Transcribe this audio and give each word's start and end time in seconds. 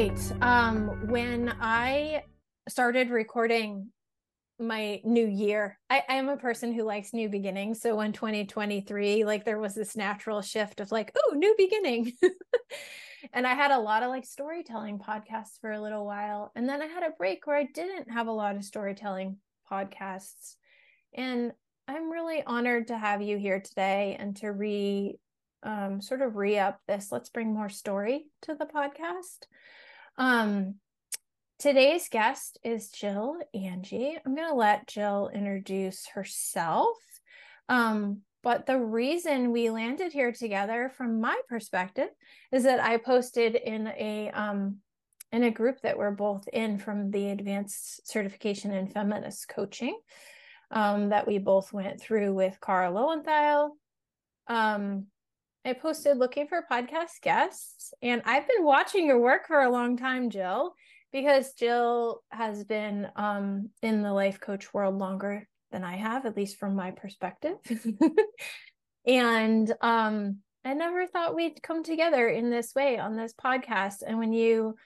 Right. 0.00 0.32
Um, 0.40 1.08
when 1.08 1.54
I 1.60 2.22
started 2.70 3.10
recording 3.10 3.90
my 4.58 5.02
new 5.04 5.26
year, 5.26 5.78
I, 5.90 6.02
I 6.08 6.14
am 6.14 6.30
a 6.30 6.38
person 6.38 6.72
who 6.72 6.84
likes 6.84 7.12
new 7.12 7.28
beginnings. 7.28 7.82
So 7.82 7.94
when 7.96 8.12
2023, 8.14 9.24
like 9.24 9.44
there 9.44 9.58
was 9.58 9.74
this 9.74 9.96
natural 9.96 10.40
shift 10.40 10.80
of 10.80 10.90
like, 10.90 11.12
oh, 11.18 11.34
new 11.34 11.54
beginning. 11.58 12.14
and 13.34 13.46
I 13.46 13.52
had 13.52 13.72
a 13.72 13.78
lot 13.78 14.02
of 14.02 14.08
like 14.08 14.24
storytelling 14.24 14.98
podcasts 14.98 15.60
for 15.60 15.70
a 15.70 15.82
little 15.82 16.06
while. 16.06 16.50
And 16.56 16.66
then 16.66 16.80
I 16.80 16.86
had 16.86 17.02
a 17.02 17.14
break 17.18 17.46
where 17.46 17.56
I 17.56 17.68
didn't 17.74 18.10
have 18.10 18.26
a 18.26 18.32
lot 18.32 18.56
of 18.56 18.64
storytelling 18.64 19.36
podcasts. 19.70 20.54
And 21.12 21.52
I'm 21.86 22.10
really 22.10 22.42
honored 22.42 22.86
to 22.86 22.96
have 22.96 23.20
you 23.20 23.36
here 23.36 23.60
today 23.60 24.16
and 24.18 24.34
to 24.36 24.50
re 24.50 25.18
um, 25.62 26.00
sort 26.00 26.22
of 26.22 26.36
re 26.36 26.58
up 26.58 26.80
this. 26.88 27.12
Let's 27.12 27.28
bring 27.28 27.52
more 27.52 27.68
story 27.68 28.24
to 28.42 28.54
the 28.54 28.64
podcast. 28.64 29.44
Um, 30.20 30.74
today's 31.58 32.10
guest 32.10 32.58
is 32.62 32.90
Jill 32.90 33.38
Angie. 33.54 34.18
I'm 34.18 34.34
going 34.34 34.50
to 34.50 34.54
let 34.54 34.86
Jill 34.86 35.30
introduce 35.32 36.08
herself. 36.08 36.98
Um, 37.70 38.20
but 38.42 38.66
the 38.66 38.78
reason 38.78 39.50
we 39.50 39.70
landed 39.70 40.12
here 40.12 40.30
together, 40.30 40.92
from 40.94 41.22
my 41.22 41.40
perspective, 41.48 42.10
is 42.52 42.64
that 42.64 42.80
I 42.80 42.98
posted 42.98 43.54
in 43.54 43.86
a 43.86 44.30
um, 44.32 44.80
in 45.32 45.44
a 45.44 45.50
group 45.50 45.80
that 45.80 45.96
we're 45.96 46.10
both 46.10 46.46
in 46.48 46.76
from 46.76 47.10
the 47.10 47.30
Advanced 47.30 48.06
Certification 48.06 48.72
in 48.72 48.88
Feminist 48.88 49.48
Coaching 49.48 49.98
um, 50.70 51.08
that 51.08 51.26
we 51.26 51.38
both 51.38 51.72
went 51.72 51.98
through 51.98 52.34
with 52.34 52.58
Kara 52.60 52.90
Loewentheil. 52.90 53.70
Um, 54.48 55.06
I 55.64 55.74
posted 55.74 56.16
looking 56.16 56.46
for 56.46 56.64
podcast 56.70 57.20
guests, 57.20 57.92
and 58.00 58.22
I've 58.24 58.48
been 58.48 58.64
watching 58.64 59.06
your 59.06 59.20
work 59.20 59.46
for 59.46 59.60
a 59.60 59.70
long 59.70 59.98
time, 59.98 60.30
Jill, 60.30 60.74
because 61.12 61.52
Jill 61.52 62.22
has 62.30 62.64
been 62.64 63.08
um, 63.14 63.68
in 63.82 64.02
the 64.02 64.12
life 64.12 64.40
coach 64.40 64.72
world 64.72 64.96
longer 64.96 65.46
than 65.70 65.84
I 65.84 65.96
have, 65.96 66.24
at 66.24 66.36
least 66.36 66.56
from 66.56 66.74
my 66.74 66.92
perspective. 66.92 67.56
and 69.06 69.70
um, 69.82 70.38
I 70.64 70.72
never 70.72 71.06
thought 71.06 71.34
we'd 71.34 71.62
come 71.62 71.82
together 71.82 72.26
in 72.26 72.48
this 72.48 72.74
way 72.74 72.98
on 72.98 73.16
this 73.16 73.34
podcast. 73.34 73.96
And 74.06 74.18
when 74.18 74.32
you 74.32 74.76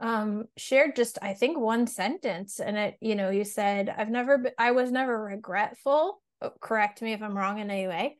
um, 0.00 0.44
shared 0.56 0.96
just, 0.96 1.18
I 1.20 1.34
think, 1.34 1.58
one 1.58 1.86
sentence, 1.86 2.58
and 2.58 2.78
it, 2.78 2.96
you 3.02 3.16
know, 3.16 3.28
you 3.28 3.44
said, 3.44 3.94
I've 3.94 4.10
never, 4.10 4.38
been, 4.38 4.52
I 4.58 4.70
was 4.70 4.90
never 4.90 5.22
regretful. 5.22 6.22
Oh, 6.40 6.52
correct 6.58 7.02
me 7.02 7.12
if 7.12 7.22
I'm 7.22 7.36
wrong 7.36 7.58
in 7.58 7.70
any 7.70 7.86
way 7.86 8.16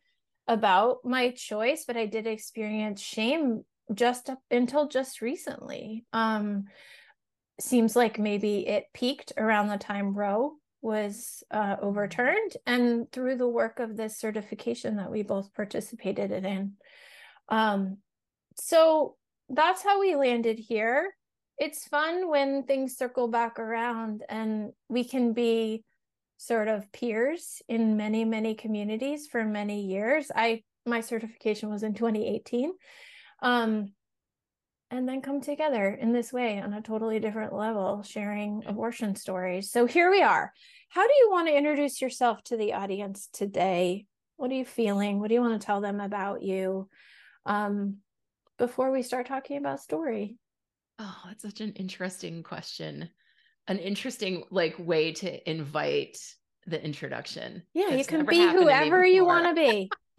about 0.48 0.98
my 1.05 1.31
choice, 1.31 1.85
but 1.87 1.97
I 1.97 2.07
did 2.07 2.27
experience 2.27 3.01
shame 3.01 3.65
just 3.95 4.31
up 4.31 4.41
until 4.51 4.89
just 4.89 5.21
recently. 5.21 6.05
Um, 6.12 6.65
seems 7.61 7.95
like 7.95 8.19
maybe 8.19 8.67
it 8.67 8.87
peaked 8.93 9.33
around 9.37 9.69
the 9.69 9.77
time 9.77 10.14
Roe 10.14 10.55
was 10.80 11.45
uh, 11.51 11.77
overturned 11.80 12.57
and 12.67 13.11
through 13.13 13.36
the 13.36 13.48
work 13.48 13.79
of 13.79 13.97
this 13.97 14.19
certification 14.19 14.97
that 14.97 15.11
we 15.11 15.23
both 15.23 15.55
participated 15.55 16.33
in. 16.33 16.73
Um, 17.48 17.98
so 18.59 19.17
that's 19.48 19.83
how 19.83 20.01
we 20.01 20.17
landed 20.17 20.59
here. 20.59 21.14
It's 21.59 21.86
fun 21.86 22.29
when 22.29 22.64
things 22.64 22.97
circle 22.97 23.29
back 23.29 23.61
around 23.61 24.24
and 24.29 24.73
we 24.89 25.05
can 25.05 25.33
be 25.33 25.85
sort 26.42 26.67
of 26.67 26.91
peers 26.92 27.63
in 27.69 27.97
many 27.97 28.25
many 28.25 28.55
communities 28.55 29.29
for 29.29 29.45
many 29.45 29.83
years. 29.86 30.30
I 30.35 30.64
my 30.85 31.01
certification 31.01 31.70
was 31.70 31.85
in 31.85 31.95
2018 31.95 32.73
um 33.41 33.92
and 34.91 35.08
then 35.08 35.23
come 35.23 35.41
together 35.41 35.89
in 35.89 36.13
this 36.13 36.33
way 36.33 36.61
on 36.61 36.75
a 36.75 36.83
totally 36.83 37.20
different 37.20 37.55
level 37.55 38.03
sharing 38.03 38.63
abortion 38.67 39.14
stories. 39.14 39.70
So 39.70 39.86
here 39.86 40.11
we 40.11 40.20
are. 40.20 40.53
How 40.91 41.07
do 41.07 41.13
you 41.14 41.30
want 41.30 41.48
to 41.48 41.57
introduce 41.57 42.03
yourself 42.03 42.42
to 42.45 42.57
the 42.59 42.74
audience 42.74 43.29
today? 43.33 44.05
What 44.36 44.51
are 44.51 44.55
you 44.55 44.67
feeling? 44.67 45.20
What 45.20 45.29
do 45.29 45.35
you 45.35 45.41
want 45.41 45.59
to 45.59 45.64
tell 45.64 45.80
them 45.80 46.01
about 46.01 46.42
you? 46.42 46.89
Um 47.47 47.98
before 48.59 48.91
we 48.91 49.03
start 49.03 49.27
talking 49.29 49.59
about 49.59 49.80
story. 49.80 50.36
Oh 50.98 51.19
that's 51.27 51.42
such 51.42 51.61
an 51.61 51.73
interesting 51.74 52.42
question 52.42 53.11
an 53.68 53.78
interesting 53.78 54.45
like 54.50 54.74
way 54.78 55.12
to 55.12 55.50
invite 55.50 56.18
the 56.67 56.83
introduction. 56.83 57.62
Yeah, 57.74 57.90
you 57.90 58.05
can 58.05 58.24
be 58.27 58.39
whoever 58.39 59.05
you 59.05 59.24
want 59.24 59.46
to 59.48 59.55
be. 59.55 59.90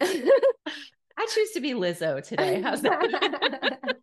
I 1.16 1.26
choose 1.32 1.52
to 1.52 1.60
be 1.60 1.72
Lizzo 1.72 2.22
today. 2.22 2.60
How's 2.60 2.82
that? 2.82 3.78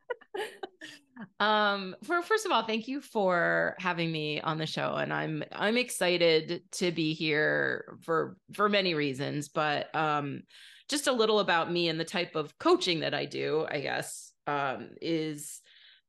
um 1.40 1.96
for 2.04 2.22
first 2.22 2.46
of 2.46 2.52
all 2.52 2.64
thank 2.64 2.88
you 2.88 3.02
for 3.02 3.76
having 3.78 4.12
me 4.12 4.42
on 4.42 4.58
the 4.58 4.66
show 4.66 4.96
and 4.96 5.14
i'm 5.14 5.44
i'm 5.52 5.78
excited 5.78 6.64
to 6.72 6.92
be 6.92 7.14
here 7.14 7.98
for 8.02 8.38
for 8.54 8.70
many 8.70 8.94
reasons 8.94 9.50
but 9.50 9.94
um 9.96 10.42
just 10.90 11.08
a 11.08 11.12
little 11.12 11.40
about 11.40 11.72
me 11.72 11.90
and 11.90 12.00
the 12.00 12.06
type 12.06 12.36
of 12.36 12.58
coaching 12.58 13.02
that 13.02 13.14
i 13.14 13.26
do 13.26 13.66
i 13.70 13.80
guess 13.80 14.32
um 14.48 14.90
is 15.02 15.61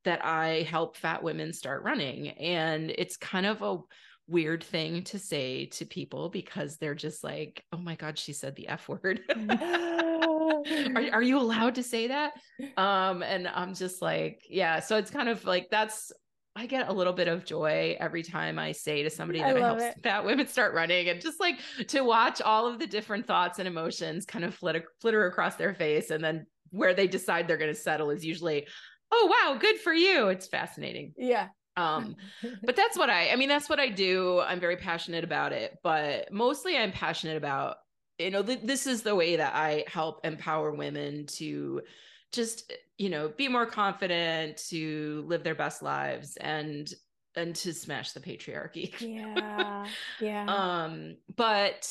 that 0.05 0.25
I 0.25 0.63
help 0.63 0.97
fat 0.97 1.23
women 1.23 1.53
start 1.53 1.83
running. 1.83 2.29
And 2.31 2.91
it's 2.91 3.17
kind 3.17 3.47
of 3.47 3.63
a 3.63 3.79
weird 4.29 4.65
thing 4.65 5.03
to 5.05 5.19
say 5.19 5.67
to 5.67 5.85
people 5.85 6.29
because 6.29 6.77
they're 6.77 6.95
just 6.95 7.23
like, 7.23 7.65
oh 7.73 7.79
my 7.79 7.95
God, 7.95 8.19
she 8.19 8.33
said 8.33 8.57
the 8.57 8.69
F 8.69 8.89
word. 8.89 9.21
are, 9.51 10.62
are 11.12 11.23
you 11.23 11.39
allowed 11.39 11.75
to 11.77 11.83
say 11.83 12.09
that? 12.09 12.33
Um, 12.77 13.23
and 13.23 13.49
I'm 13.49 13.75
just 13.75 14.03
like, 14.03 14.43
yeah. 14.49 14.81
So 14.81 14.97
it's 14.97 15.11
kind 15.11 15.29
of 15.29 15.45
like 15.45 15.69
that's 15.71 16.12
I 16.55 16.67
get 16.67 16.89
a 16.89 16.93
little 16.93 17.15
bit 17.15 17.29
of 17.29 17.47
joy 17.47 17.97
every 17.99 18.23
time 18.23 18.59
I 18.59 18.73
say 18.73 19.03
to 19.03 19.11
somebody 19.11 19.39
that 19.39 19.57
I, 19.57 19.59
I 19.59 19.61
help 19.61 19.81
it. 19.81 19.97
fat 20.03 20.25
women 20.25 20.47
start 20.47 20.75
running 20.75 21.09
and 21.09 21.21
just 21.21 21.41
like 21.41 21.59
to 21.89 22.03
watch 22.03 22.43
all 22.43 22.67
of 22.67 22.79
the 22.79 22.87
different 22.87 23.27
thoughts 23.27 23.59
and 23.59 23.67
emotions 23.67 24.27
kind 24.27 24.45
of 24.45 24.55
flitter, 24.55 24.85
flitter 25.01 25.27
across 25.27 25.57
their 25.57 25.73
face. 25.73 26.11
And 26.11 26.23
then 26.23 26.47
where 26.71 26.93
they 26.93 27.07
decide 27.07 27.49
they're 27.49 27.57
going 27.57 27.73
to 27.73 27.79
settle 27.79 28.11
is 28.11 28.25
usually, 28.25 28.67
oh 29.12 29.27
wow 29.31 29.59
good 29.59 29.78
for 29.78 29.93
you. 29.93 30.28
It's 30.28 30.47
fascinating. 30.47 31.15
Yeah. 31.17 31.49
Um 31.77 32.17
but 32.65 32.77
that's 32.77 32.99
what 32.99 33.09
i 33.09 33.31
i 33.31 33.37
mean 33.37 33.49
that's 33.49 33.69
what 33.69 33.81
i 33.81 33.89
do. 33.89 34.41
I'm 34.41 34.61
very 34.61 34.77
passionate 34.77 35.25
about 35.25 35.53
it 35.53 35.78
but 35.83 36.33
mostly 36.33 36.77
i'm 36.77 36.93
passionate 36.93 37.37
about 37.37 37.77
you 38.19 38.31
know 38.31 38.43
th- 38.43 38.61
this 38.62 38.87
is 38.87 39.03
the 39.03 39.15
way 39.15 39.37
that 39.37 39.55
i 39.55 39.84
help 39.87 40.21
empower 40.25 40.71
women 40.73 41.27
to 41.27 41.81
just 42.33 42.73
you 42.99 43.09
know 43.09 43.28
be 43.28 43.49
more 43.49 43.67
confident 43.67 44.56
to 44.69 45.25
live 45.27 45.43
their 45.44 45.55
best 45.55 45.83
lives 45.83 46.37
and 46.37 46.93
and 47.34 47.55
to 47.56 47.73
smash 47.73 48.12
the 48.12 48.21
patriarchy. 48.21 48.94
Yeah. 49.00 49.87
Yeah. 50.21 50.44
Um 50.47 51.17
but 51.34 51.91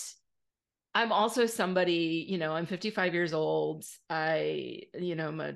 i'm 0.93 1.11
also 1.11 1.45
somebody 1.45 2.25
you 2.27 2.37
know 2.37 2.53
i'm 2.53 2.65
55 2.65 3.13
years 3.13 3.33
old. 3.33 3.85
I 4.09 4.83
you 4.93 5.15
know 5.15 5.27
i'm 5.29 5.41
a 5.41 5.55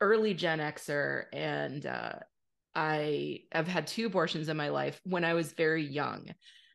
early 0.00 0.34
Gen 0.34 0.58
Xer, 0.58 1.24
and 1.32 1.84
uh, 1.86 2.12
I 2.74 3.40
have 3.52 3.68
had 3.68 3.86
two 3.86 4.06
abortions 4.06 4.48
in 4.48 4.56
my 4.56 4.68
life 4.68 5.00
when 5.04 5.24
I 5.24 5.34
was 5.34 5.52
very 5.52 5.84
young. 5.84 6.26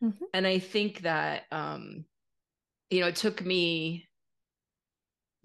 Mm-hmm. 0.04 0.26
And 0.34 0.46
I 0.46 0.60
think 0.60 1.02
that, 1.02 1.44
um, 1.52 2.06
you 2.90 3.02
know, 3.02 3.08
it 3.08 3.16
took 3.16 3.44
me 3.44 4.08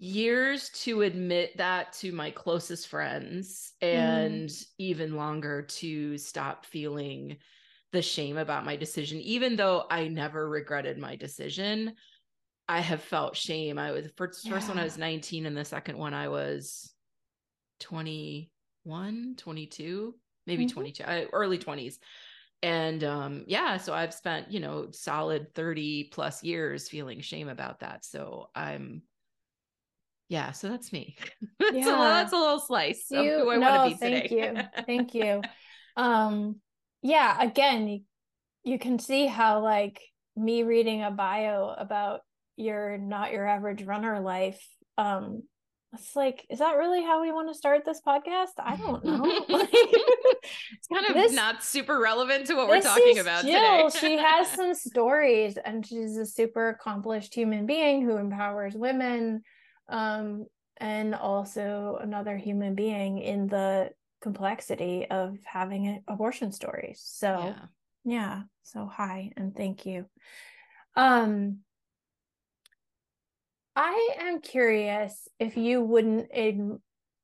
years 0.01 0.69
to 0.69 1.03
admit 1.03 1.55
that 1.57 1.93
to 1.93 2.11
my 2.11 2.31
closest 2.31 2.87
friends 2.87 3.73
and 3.81 4.49
mm. 4.49 4.65
even 4.79 5.15
longer 5.15 5.61
to 5.61 6.17
stop 6.17 6.65
feeling 6.65 7.37
the 7.91 8.01
shame 8.01 8.35
about 8.35 8.65
my 8.65 8.75
decision 8.75 9.19
even 9.19 9.55
though 9.55 9.83
i 9.91 10.07
never 10.07 10.49
regretted 10.49 10.97
my 10.97 11.15
decision 11.15 11.93
i 12.67 12.79
have 12.79 13.03
felt 13.03 13.37
shame 13.37 13.77
i 13.77 13.91
was 13.91 14.07
first, 14.17 14.43
yeah. 14.43 14.53
first 14.53 14.69
one 14.69 14.79
i 14.79 14.83
was 14.83 14.97
19 14.97 15.45
and 15.45 15.55
the 15.55 15.63
second 15.63 15.95
one 15.95 16.15
i 16.15 16.27
was 16.27 16.91
21, 17.81 19.35
22, 19.37 20.15
maybe 20.47 20.65
mm-hmm. 20.65 20.73
22, 20.73 21.03
uh, 21.03 21.25
early 21.33 21.57
20s. 21.57 21.95
And 22.63 23.03
um, 23.03 23.43
yeah, 23.47 23.77
so 23.77 23.93
I've 23.93 24.13
spent, 24.13 24.51
you 24.51 24.59
know, 24.59 24.87
solid 24.91 25.53
30 25.55 26.05
plus 26.13 26.43
years 26.43 26.87
feeling 26.87 27.19
shame 27.21 27.49
about 27.49 27.79
that. 27.79 28.05
So 28.05 28.49
I'm, 28.55 29.01
yeah, 30.29 30.51
so 30.51 30.69
that's 30.69 30.93
me. 30.93 31.15
that's, 31.59 31.75
yeah. 31.75 31.95
a, 31.95 32.09
that's 32.09 32.33
a 32.33 32.37
little 32.37 32.59
slice 32.59 33.07
you, 33.09 33.19
of 33.19 33.25
who 33.25 33.51
I 33.51 33.57
no, 33.57 33.69
want 33.69 33.91
to 33.91 33.95
be 33.95 33.99
thank 33.99 34.29
today. 34.29 34.53
you. 34.75 34.83
Thank 34.85 35.13
you. 35.15 35.41
Um, 35.97 36.57
yeah, 37.01 37.41
again, 37.41 37.87
you, 37.87 38.01
you 38.63 38.77
can 38.77 38.99
see 38.99 39.25
how 39.25 39.61
like 39.61 39.99
me 40.35 40.63
reading 40.63 41.03
a 41.03 41.11
bio 41.11 41.73
about 41.77 42.21
your 42.55 42.97
not 42.97 43.31
your 43.31 43.47
average 43.47 43.83
runner 43.83 44.19
life 44.19 44.61
um 44.97 45.41
it's 45.93 46.15
like 46.15 46.45
is 46.49 46.59
that 46.59 46.77
really 46.77 47.03
how 47.03 47.21
we 47.21 47.31
want 47.31 47.49
to 47.49 47.53
start 47.53 47.83
this 47.85 48.01
podcast? 48.05 48.51
I 48.59 48.75
don't 48.77 49.03
know. 49.03 49.45
It's 50.73 50.87
kind 50.87 51.05
of 51.05 51.13
this, 51.13 51.33
not 51.33 51.63
super 51.63 51.99
relevant 51.99 52.47
to 52.47 52.55
what 52.55 52.67
we're 52.67 52.81
talking 52.81 53.19
about 53.19 53.45
Jill. 53.45 53.89
today. 53.89 53.99
She 53.99 54.17
has 54.17 54.47
some 54.47 54.73
stories 54.73 55.57
and 55.63 55.85
she's 55.85 56.17
a 56.17 56.25
super 56.25 56.69
accomplished 56.69 57.35
human 57.35 57.65
being 57.65 58.01
who 58.01 58.17
empowers 58.17 58.73
women 58.73 59.43
um, 59.87 60.45
and 60.77 61.13
also 61.13 61.99
another 62.01 62.37
human 62.37 62.73
being 62.73 63.19
in 63.19 63.47
the 63.47 63.91
complexity 64.21 65.05
of 65.09 65.37
having 65.45 66.03
abortion 66.07 66.51
stories 66.51 67.01
so 67.03 67.53
yeah. 67.53 67.65
yeah. 68.05 68.41
So 68.63 68.89
hi 68.91 69.31
and 69.37 69.55
thank 69.55 69.85
you. 69.85 70.05
Um 70.95 71.59
I 73.75 74.15
am 74.19 74.41
curious 74.41 75.27
if 75.39 75.57
you 75.57 75.81
wouldn't 75.81 76.29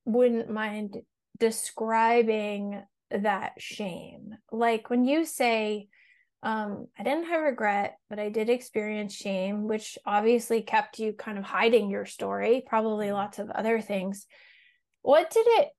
wouldn't 0.06 0.50
mind 0.50 0.98
describing 1.40 2.82
that 3.12 3.54
shame. 3.58 4.36
Like 4.52 4.90
when 4.90 5.06
you 5.06 5.26
say 5.26 5.88
um, 6.44 6.88
I 6.98 7.04
didn't 7.04 7.28
have 7.28 7.42
regret, 7.42 7.98
but 8.10 8.20
I 8.20 8.30
did 8.30 8.50
experience 8.50 9.14
shame, 9.14 9.68
which 9.68 9.98
obviously 10.06 10.62
kept 10.62 11.00
you 11.00 11.14
kind 11.14 11.38
of 11.38 11.44
hiding 11.44 11.90
your 11.90 12.06
story, 12.06 12.64
probably 12.66 13.08
mm-hmm. 13.08 13.16
lots 13.16 13.40
of 13.40 13.50
other 13.50 13.82
things. 13.82 14.26
What 15.02 15.30
did 15.32 15.46
it 15.48 15.70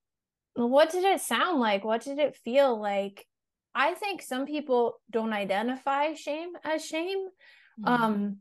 what 0.54 0.90
did 0.90 1.04
it 1.04 1.20
sound 1.20 1.60
like? 1.60 1.84
What 1.84 2.02
did 2.02 2.18
it 2.18 2.36
feel 2.36 2.80
like? 2.80 3.24
I 3.74 3.94
think 3.94 4.22
some 4.22 4.44
people 4.44 4.94
don't 5.08 5.32
identify 5.32 6.14
shame 6.14 6.50
as 6.64 6.84
shame. 6.84 7.28
Mm-hmm. 7.80 7.88
Um, 7.88 8.36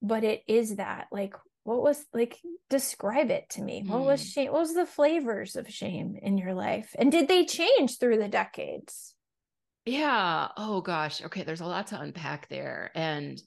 but 0.00 0.24
it 0.24 0.42
is 0.48 0.76
that. 0.76 1.08
Like 1.12 1.34
what 1.68 1.82
was 1.82 2.04
like 2.14 2.38
describe 2.70 3.30
it 3.30 3.50
to 3.50 3.62
me? 3.62 3.84
What 3.86 4.00
was 4.00 4.22
hmm. 4.22 4.28
shame 4.28 4.52
what 4.52 4.60
was 4.60 4.74
the 4.74 4.86
flavors 4.86 5.54
of 5.54 5.68
shame 5.68 6.16
in 6.20 6.38
your 6.38 6.54
life? 6.54 6.96
And 6.98 7.12
did 7.12 7.28
they 7.28 7.44
change 7.44 7.98
through 7.98 8.18
the 8.18 8.28
decades? 8.28 9.14
Yeah. 9.84 10.48
Oh 10.56 10.80
gosh. 10.80 11.22
Okay 11.22 11.42
there's 11.42 11.60
a 11.60 11.66
lot 11.66 11.88
to 11.88 12.00
unpack 12.00 12.48
there. 12.48 12.90
And 12.94 13.40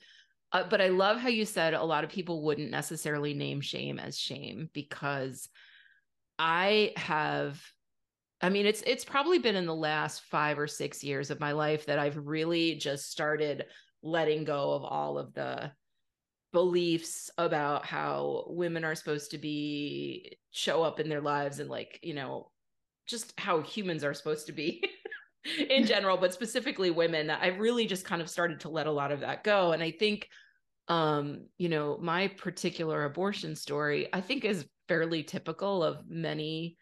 uh, 0.54 0.64
but 0.70 0.82
i 0.82 0.90
love 0.90 1.18
how 1.18 1.30
you 1.30 1.46
said 1.46 1.74
a 1.74 1.84
lot 1.84 2.04
of 2.04 2.10
people 2.10 2.44
wouldn't 2.44 2.72
necessarily 2.72 3.34
name 3.34 3.62
shame 3.62 4.00
as 4.00 4.18
shame 4.18 4.70
because 4.74 5.48
i 6.38 6.92
have 6.98 7.62
i 8.42 8.50
mean 8.50 8.66
it's 8.66 8.84
it's 8.86 9.06
probably 9.06 9.40
been 9.40 9.56
in 9.56 9.66
the 9.66 9.74
last 9.74 10.24
5 10.26 10.60
or 10.60 10.68
6 10.68 11.04
years 11.04 11.32
of 11.32 11.40
my 11.40 11.54
life 11.54 11.86
that 11.86 12.00
i've 12.00 12.18
really 12.18 12.76
just 12.76 13.10
started 13.10 13.66
letting 14.04 14.44
go 14.44 14.74
of 14.74 14.84
all 14.84 15.18
of 15.18 15.34
the 15.34 15.72
beliefs 16.52 17.30
about 17.38 17.86
how 17.86 18.46
women 18.48 18.84
are 18.84 18.96
supposed 18.96 19.32
to 19.32 19.38
be 19.38 20.38
show 20.52 20.84
up 20.84 21.00
in 21.00 21.08
their 21.08 21.22
lives 21.22 21.60
and 21.60 21.70
like 21.70 22.00
you 22.04 22.14
know 22.14 22.52
just 23.08 23.34
how 23.40 23.62
humans 23.62 24.04
are 24.04 24.14
supposed 24.14 24.46
to 24.46 24.52
be 24.52 24.84
in 25.70 25.86
general 25.86 26.18
but 26.18 26.34
specifically 26.34 26.92
women 26.92 27.30
i've 27.30 27.60
really 27.60 27.86
just 27.86 28.06
kind 28.06 28.22
of 28.22 28.30
started 28.30 28.60
to 28.60 28.70
let 28.70 28.88
a 28.88 28.92
lot 28.92 29.12
of 29.12 29.22
that 29.22 29.44
go 29.44 29.72
and 29.72 29.82
i 29.82 29.90
think 29.90 30.28
um 30.88 31.46
you 31.58 31.70
know 31.70 31.98
my 32.02 32.28
particular 32.28 33.06
abortion 33.06 33.56
story 33.56 34.08
i 34.14 34.20
think 34.20 34.44
is 34.44 34.66
fairly 34.88 35.24
typical 35.24 35.84
of 35.84 36.08
many 36.08 36.78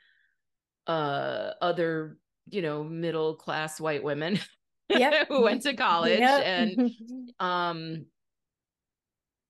uh 0.88 1.52
other 1.62 2.18
you 2.50 2.62
know 2.62 2.84
middle 2.84 3.36
class 3.36 3.80
white 3.80 4.04
women 4.04 4.40
yep. 4.90 5.28
who 5.28 5.44
went 5.44 5.62
to 5.62 5.76
college 5.76 6.20
yep. 6.20 6.44
and 6.44 6.92
um 7.40 8.06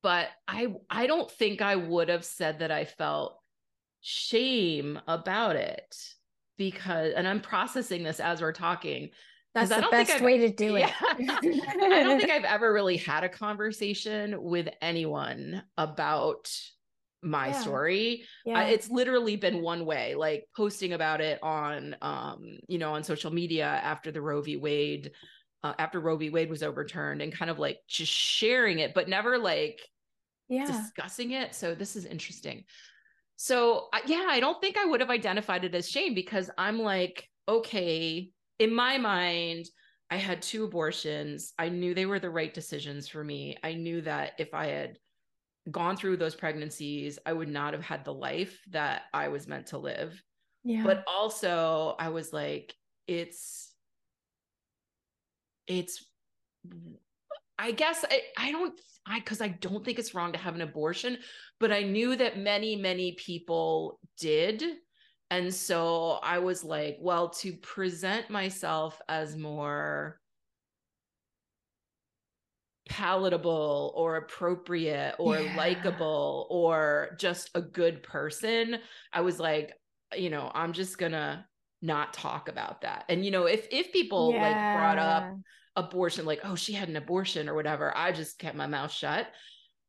but 0.02 0.28
I 0.48 0.74
I 0.90 1.08
don't 1.08 1.30
think 1.30 1.62
I 1.62 1.76
would 1.76 2.10
have 2.10 2.26
said 2.26 2.60
that 2.60 2.72
I 2.72 2.86
felt 2.86 3.40
shame 4.02 5.00
about 5.08 5.56
it 5.56 5.96
because 6.58 7.14
and 7.16 7.28
I'm 7.28 7.42
processing 7.42 8.04
this 8.04 8.20
as 8.20 8.42
we're 8.42 8.54
talking. 8.54 9.10
That's 9.56 9.70
the 9.70 9.88
best 9.90 10.22
way 10.22 10.38
to 10.40 10.50
do 10.50 10.76
it. 10.78 10.92
Yeah, 11.18 11.40
I 11.42 12.04
don't 12.04 12.20
think 12.20 12.32
I've 12.32 12.44
ever 12.44 12.72
really 12.72 12.98
had 12.98 13.24
a 13.24 13.30
conversation 13.30 14.42
with 14.44 14.70
anyone 14.82 15.64
about 15.78 16.52
my 17.22 17.48
yeah. 17.48 17.60
story. 17.60 18.24
Yeah. 18.46 18.64
it's 18.64 18.90
literally 18.90 19.36
been 19.36 19.62
one 19.62 19.86
way, 19.86 20.16
like 20.16 20.46
posting 20.56 20.94
about 20.94 21.20
it 21.20 21.42
on 21.44 21.96
um, 22.02 22.60
you 22.68 22.78
know, 22.78 22.94
on 22.94 23.04
social 23.04 23.32
media 23.32 23.66
after 23.66 24.12
the 24.12 24.22
Roe 24.22 24.42
v. 24.42 24.56
Wade 24.58 25.12
uh, 25.64 25.74
after 25.78 26.00
Roe 26.00 26.18
v. 26.18 26.30
Wade 26.30 26.50
was 26.50 26.64
overturned 26.64 27.22
and 27.22 27.36
kind 27.36 27.52
of 27.52 27.60
like 27.60 27.80
just 27.88 28.12
sharing 28.12 28.80
it, 28.80 28.94
but 28.94 29.10
never 29.10 29.38
like 29.38 29.80
yeah. 30.48 30.66
discussing 30.66 31.32
it. 31.32 31.54
So 31.54 31.76
this 31.76 31.96
is 31.96 32.06
interesting. 32.06 32.64
So 33.36 33.88
yeah, 34.06 34.28
I 34.30 34.40
don't 34.40 34.60
think 34.62 34.78
I 34.78 34.86
would 34.86 35.00
have 35.00 35.10
identified 35.10 35.64
it 35.64 35.76
as 35.76 35.90
shame 35.90 36.14
because 36.14 36.50
I'm 36.58 36.80
like, 36.80 37.28
okay, 37.48 38.30
in 38.60 38.74
my 38.74 38.98
mind, 38.98 39.66
I 40.12 40.18
had 40.18 40.42
two 40.42 40.64
abortions. 40.64 41.54
I 41.58 41.70
knew 41.70 41.94
they 41.94 42.06
were 42.06 42.20
the 42.20 42.30
right 42.30 42.54
decisions 42.54 43.08
for 43.08 43.24
me. 43.24 43.58
I 43.64 43.74
knew 43.74 44.02
that 44.02 44.34
if 44.40 44.54
I 44.54 44.68
had 44.68 44.98
gone 45.72 45.96
through 45.96 46.18
those 46.18 46.36
pregnancies, 46.36 47.20
I 47.26 47.34
would 47.34 47.48
not 47.48 47.74
have 47.74 47.84
had 47.84 48.04
the 48.04 48.14
life 48.14 48.60
that 48.72 49.04
I 49.14 49.28
was 49.28 49.48
meant 49.48 49.68
to 49.68 49.78
live. 49.78 50.22
Yeah. 50.64 50.84
But 50.84 51.04
also, 51.08 51.96
I 52.00 52.10
was 52.10 52.34
like, 52.34 52.74
it's 53.08 53.69
it's 55.70 56.06
I 57.58 57.72
guess 57.72 58.04
I, 58.10 58.22
I 58.38 58.52
don't 58.52 58.74
I 59.08 59.20
because 59.20 59.42
I 59.42 59.50
don't 59.50 59.86
think 59.86 60.00
it's 60.00 60.14
wrong 60.14 60.34
to 60.34 60.40
have 60.40 60.56
an 60.56 60.62
abortion, 60.62 61.18
but 61.60 61.72
I 61.72 61.84
knew 61.84 62.16
that 62.16 62.38
many, 62.38 62.76
many 62.76 63.14
people 63.14 64.00
did. 64.20 64.64
And 65.32 65.54
so 65.54 66.20
I 66.24 66.40
was 66.40 66.64
like, 66.64 66.98
well, 67.00 67.30
to 67.30 67.54
present 67.54 68.30
myself 68.30 69.00
as 69.08 69.36
more 69.36 70.20
palatable 72.90 73.94
or 73.96 74.16
appropriate 74.16 75.16
or 75.20 75.40
yeah. 75.40 75.56
likable 75.56 76.48
or 76.50 77.16
just 77.20 77.52
a 77.54 77.62
good 77.62 78.02
person, 78.02 78.78
I 79.14 79.22
was 79.22 79.40
like, 79.40 79.74
you 80.16 80.32
know, 80.32 80.52
I'm 80.54 80.74
just 80.74 80.98
gonna 80.98 81.46
not 81.82 82.14
talk 82.14 82.50
about 82.50 82.82
that. 82.82 83.06
And 83.10 83.24
you 83.24 83.32
know, 83.32 83.46
if 83.46 83.68
if 83.72 83.92
people 83.94 84.34
yeah. 84.34 84.42
like 84.42 84.78
brought 84.78 84.98
up 84.98 85.34
abortion 85.80 86.26
like 86.26 86.42
oh 86.44 86.56
she 86.56 86.74
had 86.74 86.90
an 86.90 86.96
abortion 86.96 87.50
or 87.50 87.56
whatever. 87.56 87.96
I 87.96 88.12
just 88.12 88.40
kept 88.40 88.56
my 88.56 88.68
mouth 88.68 88.92
shut. 88.92 89.28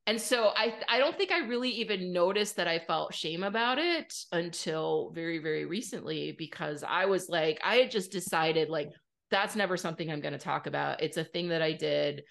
And 0.07 0.21
so 0.21 0.53
i 0.57 0.75
i 0.89 0.99
don't 0.99 1.17
think 1.17 1.31
i 1.31 1.47
really 1.47 1.71
even 1.71 2.13
noticed 2.13 2.57
that 2.57 2.67
i 2.67 2.79
felt 2.79 3.15
shame 3.15 3.45
about 3.45 3.79
it 3.79 4.13
until 4.33 5.13
very 5.15 5.39
very 5.39 5.67
recently 5.67 6.33
because 6.33 6.83
i 6.83 7.05
was 7.05 7.29
like 7.29 7.61
i 7.63 7.77
had 7.77 7.91
just 7.91 8.11
decided 8.11 8.71
like 8.71 8.91
that's 9.31 9.55
never 9.55 9.77
something 9.77 10.11
i'm 10.11 10.21
going 10.21 10.33
to 10.33 10.39
talk 10.39 10.67
about. 10.67 11.03
It's 11.03 11.17
a 11.17 11.25
thing 11.25 11.49
that 11.51 11.63
i 11.63 11.73
did. 11.73 12.25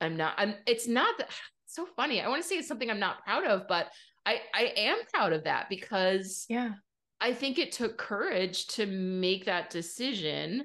I'm 0.00 0.16
not 0.16 0.34
i'm 0.36 0.56
it's 0.66 0.88
not 0.88 1.16
that, 1.18 1.30
so 1.66 1.86
funny. 1.96 2.20
I 2.20 2.28
want 2.28 2.42
to 2.42 2.48
say 2.48 2.56
it's 2.56 2.68
something 2.68 2.90
i'm 2.90 3.00
not 3.00 3.24
proud 3.24 3.44
of 3.44 3.66
but 3.68 3.86
i 4.26 4.40
i 4.52 4.72
am 4.76 4.98
proud 5.14 5.32
of 5.32 5.44
that 5.44 5.68
because 5.70 6.44
yeah. 6.48 6.72
I 7.20 7.32
think 7.32 7.58
it 7.58 7.72
took 7.72 7.96
courage 7.96 8.66
to 8.68 8.84
make 8.84 9.46
that 9.46 9.70
decision 9.70 10.64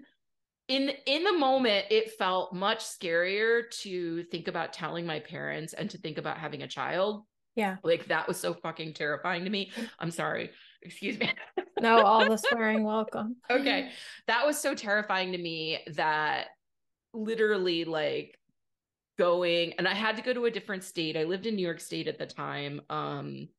in 0.72 0.90
in 1.06 1.26
the 1.26 1.38
moment 1.38 1.86
it 1.90 2.14
felt 2.14 2.54
much 2.54 2.80
scarier 2.80 3.70
to 3.82 4.24
think 4.24 4.48
about 4.48 4.72
telling 4.72 5.06
my 5.06 5.20
parents 5.20 5.74
and 5.74 5.90
to 5.90 5.98
think 5.98 6.18
about 6.18 6.38
having 6.38 6.64
a 6.64 6.68
child. 6.68 7.26
Yeah. 7.56 7.76
Like 7.84 8.06
that 8.08 8.26
was 8.26 8.40
so 8.40 8.54
fucking 8.54 8.94
terrifying 8.94 9.44
to 9.44 9.50
me. 9.50 9.72
I'm 10.00 10.12
sorry. 10.12 10.52
Excuse 10.82 11.20
me. 11.20 11.34
No 11.82 12.02
all 12.02 12.28
the 12.28 12.38
swearing 12.38 12.84
welcome. 12.86 13.36
Okay. 13.52 13.90
That 14.28 14.46
was 14.46 14.58
so 14.58 14.74
terrifying 14.74 15.34
to 15.34 15.38
me 15.38 15.80
that 15.96 16.48
literally 17.14 17.84
like 17.84 18.38
going 19.20 19.74
and 19.74 19.86
i 19.86 19.94
had 19.94 20.16
to 20.16 20.22
go 20.22 20.34
to 20.34 20.46
a 20.46 20.52
different 20.52 20.86
state. 20.86 21.18
I 21.18 21.26
lived 21.26 21.46
in 21.46 21.58
new 21.58 21.66
york 21.66 21.82
state 21.82 22.08
at 22.08 22.18
the 22.18 22.26
time. 22.26 22.80
Um 22.90 23.50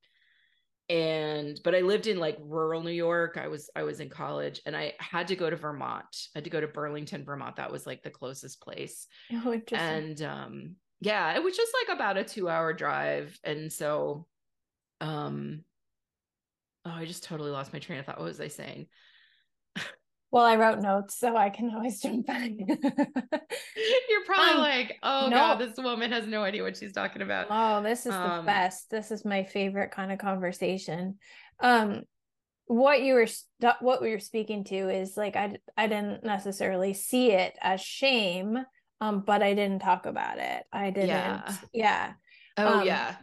and 0.92 1.58
but 1.64 1.74
i 1.74 1.80
lived 1.80 2.06
in 2.06 2.18
like 2.18 2.36
rural 2.42 2.82
new 2.82 2.90
york. 2.90 3.38
I 3.42 3.48
was 3.48 3.70
i 3.74 3.82
was 3.82 3.98
in 4.00 4.10
college 4.10 4.60
and 4.66 4.76
i 4.76 4.92
had 4.98 5.28
to 5.28 5.36
go 5.36 5.48
to 5.48 5.56
vermont. 5.56 6.04
I 6.34 6.38
had 6.38 6.44
to 6.44 6.50
go 6.50 6.60
to 6.60 6.68
burlington 6.68 7.24
vermont. 7.24 7.56
That 7.56 7.72
was 7.72 7.86
like 7.86 8.02
the 8.02 8.10
closest 8.10 8.60
place. 8.60 9.06
Oh, 9.44 9.58
and 9.72 10.20
um 10.22 10.76
yeah 11.00 11.34
it 11.34 11.42
was 11.42 11.56
just 11.56 11.72
like 11.80 11.96
about 11.96 12.18
a 12.18 12.24
two 12.24 12.48
hour 12.48 12.74
drive. 12.74 13.38
And 13.42 13.72
so 13.72 14.26
um 15.00 15.64
oh 16.84 16.90
i 16.90 17.06
just 17.06 17.24
totally 17.24 17.50
lost 17.50 17.72
my 17.72 17.78
train 17.78 17.98
of 17.98 18.04
thought. 18.04 18.18
What 18.18 18.28
was 18.28 18.40
i 18.40 18.48
saying 18.48 18.86
well, 20.32 20.44
I 20.44 20.56
wrote 20.56 20.80
notes, 20.80 21.18
so 21.18 21.36
I 21.36 21.50
can 21.50 21.72
always 21.74 22.00
jump 22.02 22.26
back. 22.26 22.50
You're 22.58 24.24
probably 24.24 24.54
um, 24.54 24.58
like, 24.58 24.98
oh 25.02 25.28
no. 25.28 25.36
god, 25.36 25.58
this 25.58 25.76
woman 25.76 26.10
has 26.10 26.26
no 26.26 26.42
idea 26.42 26.62
what 26.62 26.76
she's 26.76 26.92
talking 26.92 27.20
about. 27.20 27.46
Oh, 27.50 27.82
this 27.82 28.06
is 28.06 28.14
um, 28.14 28.38
the 28.38 28.42
best. 28.46 28.90
This 28.90 29.10
is 29.10 29.24
my 29.24 29.44
favorite 29.44 29.90
kind 29.92 30.10
of 30.10 30.18
conversation. 30.18 31.18
um 31.60 32.02
what 32.66 33.02
you 33.02 33.12
were 33.12 33.26
what 33.80 34.00
we 34.00 34.10
were 34.10 34.18
speaking 34.18 34.64
to 34.64 34.88
is 34.88 35.16
like 35.16 35.36
I 35.36 35.56
I 35.76 35.88
didn't 35.88 36.24
necessarily 36.24 36.94
see 36.94 37.32
it 37.32 37.54
as 37.60 37.82
shame 37.82 38.56
um 39.00 39.24
but 39.26 39.42
I 39.42 39.52
didn't 39.52 39.80
talk 39.80 40.06
about 40.06 40.38
it. 40.38 40.64
I 40.72 40.90
didn't 40.90 41.08
yeah. 41.08 41.54
yeah. 41.74 42.12
Oh 42.56 42.78
um, 42.78 42.86
yeah. 42.86 43.16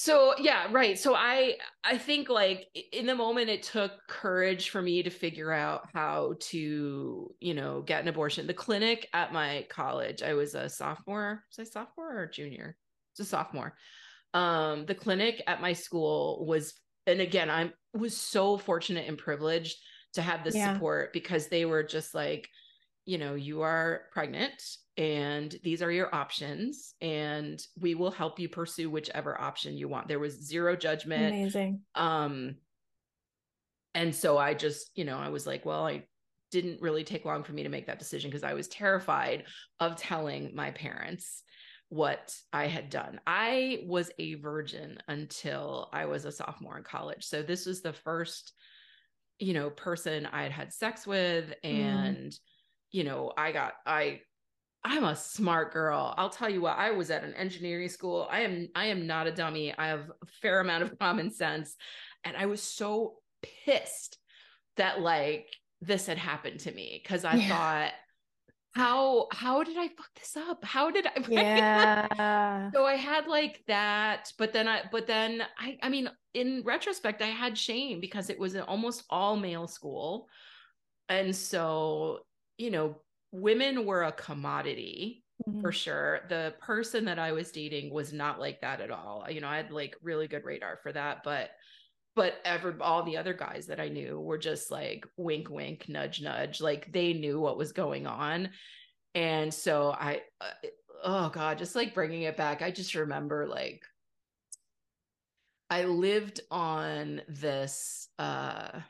So 0.00 0.34
yeah, 0.38 0.68
right. 0.70 0.96
So 0.96 1.16
I 1.16 1.56
I 1.82 1.98
think 1.98 2.28
like 2.28 2.68
in 2.92 3.04
the 3.04 3.16
moment 3.16 3.50
it 3.50 3.64
took 3.64 3.90
courage 4.06 4.70
for 4.70 4.80
me 4.80 5.02
to 5.02 5.10
figure 5.10 5.50
out 5.50 5.88
how 5.92 6.34
to, 6.38 7.34
you 7.40 7.54
know, 7.54 7.82
get 7.82 8.02
an 8.02 8.06
abortion. 8.06 8.46
The 8.46 8.54
clinic 8.54 9.08
at 9.12 9.32
my 9.32 9.66
college, 9.68 10.22
I 10.22 10.34
was 10.34 10.54
a 10.54 10.68
sophomore, 10.68 11.42
was 11.50 11.66
I 11.66 11.68
sophomore 11.68 12.16
or 12.16 12.26
junior? 12.28 12.76
It's 13.10 13.18
a 13.18 13.24
sophomore. 13.24 13.74
Um, 14.34 14.86
the 14.86 14.94
clinic 14.94 15.42
at 15.48 15.60
my 15.60 15.72
school 15.72 16.46
was 16.46 16.74
and 17.08 17.20
again, 17.20 17.50
I 17.50 17.72
was 17.92 18.16
so 18.16 18.56
fortunate 18.56 19.08
and 19.08 19.18
privileged 19.18 19.78
to 20.12 20.22
have 20.22 20.44
this 20.44 20.54
yeah. 20.54 20.74
support 20.74 21.12
because 21.12 21.48
they 21.48 21.64
were 21.64 21.82
just 21.82 22.14
like, 22.14 22.48
you 23.04 23.18
know, 23.18 23.34
you 23.34 23.62
are 23.62 24.02
pregnant 24.12 24.62
and 24.98 25.54
these 25.62 25.80
are 25.80 25.92
your 25.92 26.12
options 26.12 26.94
and 27.00 27.62
we 27.78 27.94
will 27.94 28.10
help 28.10 28.40
you 28.40 28.48
pursue 28.48 28.90
whichever 28.90 29.40
option 29.40 29.76
you 29.76 29.88
want. 29.88 30.08
There 30.08 30.18
was 30.18 30.44
zero 30.44 30.74
judgment. 30.74 31.34
Amazing. 31.34 31.82
Um 31.94 32.56
and 33.94 34.14
so 34.14 34.36
I 34.36 34.54
just, 34.54 34.90
you 34.96 35.04
know, 35.04 35.16
I 35.16 35.28
was 35.28 35.46
like, 35.46 35.64
well, 35.64 35.86
I 35.86 36.04
didn't 36.50 36.82
really 36.82 37.04
take 37.04 37.24
long 37.24 37.44
for 37.44 37.52
me 37.52 37.62
to 37.62 37.68
make 37.68 37.86
that 37.86 37.98
decision 37.98 38.28
because 38.28 38.42
I 38.42 38.54
was 38.54 38.68
terrified 38.68 39.44
of 39.80 39.96
telling 39.96 40.54
my 40.54 40.72
parents 40.72 41.42
what 41.90 42.34
I 42.52 42.66
had 42.66 42.90
done. 42.90 43.20
I 43.26 43.84
was 43.86 44.10
a 44.18 44.34
virgin 44.34 44.98
until 45.08 45.88
I 45.92 46.06
was 46.06 46.24
a 46.24 46.32
sophomore 46.32 46.76
in 46.76 46.84
college. 46.84 47.24
So 47.24 47.42
this 47.42 47.66
was 47.66 47.82
the 47.82 47.92
first, 47.92 48.52
you 49.38 49.54
know, 49.54 49.70
person 49.70 50.26
I 50.26 50.42
had 50.42 50.52
had 50.52 50.72
sex 50.72 51.06
with. 51.06 51.54
Mm. 51.64 51.70
And, 51.70 52.30
mm. 52.32 52.38
you 52.90 53.04
know, 53.04 53.32
I 53.36 53.52
got, 53.52 53.74
I, 53.86 54.20
I'm 54.84 55.04
a 55.04 55.16
smart 55.16 55.72
girl. 55.72 56.14
I'll 56.16 56.30
tell 56.30 56.48
you 56.48 56.60
what, 56.60 56.78
I 56.78 56.92
was 56.92 57.10
at 57.10 57.24
an 57.24 57.34
engineering 57.34 57.88
school. 57.88 58.28
I 58.30 58.40
am, 58.40 58.68
I 58.74 58.86
am 58.86 59.06
not 59.06 59.26
a 59.26 59.32
dummy. 59.32 59.74
I 59.76 59.88
have 59.88 60.10
a 60.10 60.26
fair 60.40 60.60
amount 60.60 60.84
of 60.84 60.98
common 61.00 61.30
sense. 61.30 61.76
And 62.24 62.36
I 62.36 62.46
was 62.46 62.62
so 62.62 63.16
pissed 63.64 64.18
that 64.76 65.00
like 65.00 65.46
this 65.80 66.06
had 66.06 66.18
happened 66.18 66.60
to 66.60 66.72
me 66.72 67.00
because 67.02 67.24
I 67.24 67.34
yeah. 67.34 67.48
thought, 67.48 67.92
how 68.74 69.26
how 69.32 69.64
did 69.64 69.76
I 69.76 69.88
fuck 69.88 70.10
this 70.14 70.36
up? 70.36 70.64
How 70.64 70.90
did 70.90 71.06
I 71.06 71.24
Yeah. 71.28 72.70
so 72.72 72.84
I 72.84 72.94
had 72.94 73.26
like 73.26 73.62
that, 73.66 74.32
but 74.38 74.52
then 74.52 74.68
I 74.68 74.82
but 74.92 75.06
then 75.06 75.42
I 75.58 75.78
I 75.82 75.88
mean 75.88 76.08
in 76.34 76.62
retrospect 76.64 77.22
I 77.22 77.26
had 77.26 77.58
shame 77.58 78.00
because 78.00 78.30
it 78.30 78.38
was 78.38 78.54
an 78.54 78.62
almost 78.62 79.04
all 79.10 79.36
male 79.36 79.66
school. 79.66 80.28
And 81.08 81.34
so, 81.34 82.20
you 82.58 82.70
know, 82.70 83.00
women 83.32 83.84
were 83.84 84.04
a 84.04 84.12
commodity 84.12 85.24
mm-hmm. 85.46 85.60
for 85.60 85.72
sure. 85.72 86.20
The 86.28 86.54
person 86.60 87.04
that 87.06 87.18
I 87.18 87.32
was 87.32 87.50
dating 87.50 87.92
was 87.92 88.12
not 88.12 88.40
like 88.40 88.60
that 88.60 88.80
at 88.80 88.90
all. 88.90 89.26
You 89.28 89.40
know, 89.40 89.48
I 89.48 89.56
had 89.56 89.70
like 89.70 89.96
really 90.02 90.28
good 90.28 90.44
radar 90.44 90.78
for 90.82 90.92
that, 90.92 91.18
but 91.24 91.50
but 92.18 92.34
ever 92.44 92.76
all 92.80 93.04
the 93.04 93.16
other 93.16 93.32
guys 93.32 93.66
that 93.66 93.78
I 93.78 93.88
knew 93.88 94.18
were 94.18 94.38
just 94.38 94.72
like 94.72 95.06
wink 95.16 95.50
wink 95.50 95.88
nudge 95.88 96.20
nudge 96.20 96.60
like 96.60 96.90
they 96.92 97.12
knew 97.12 97.38
what 97.38 97.56
was 97.56 97.70
going 97.70 98.08
on 98.08 98.50
and 99.14 99.54
so 99.54 99.92
I 99.92 100.22
uh, 100.40 100.68
oh 101.04 101.28
god 101.28 101.58
just 101.58 101.76
like 101.76 101.94
bringing 101.94 102.22
it 102.22 102.36
back 102.36 102.60
I 102.60 102.72
just 102.72 102.96
remember 102.96 103.46
like 103.46 103.82
I 105.70 105.84
lived 105.84 106.40
on 106.50 107.22
this 107.28 108.08
uh 108.18 108.80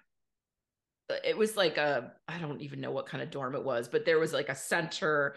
it 1.25 1.37
was 1.37 1.57
like 1.57 1.77
a 1.79 2.13
I 2.29 2.39
don't 2.39 2.61
even 2.61 2.81
know 2.81 2.91
what 2.91 3.07
kind 3.07 3.23
of 3.23 3.31
dorm 3.31 3.55
it 3.55 3.65
was 3.65 3.89
but 3.89 4.05
there 4.05 4.19
was 4.19 4.33
like 4.33 4.49
a 4.49 4.55
center 4.55 5.37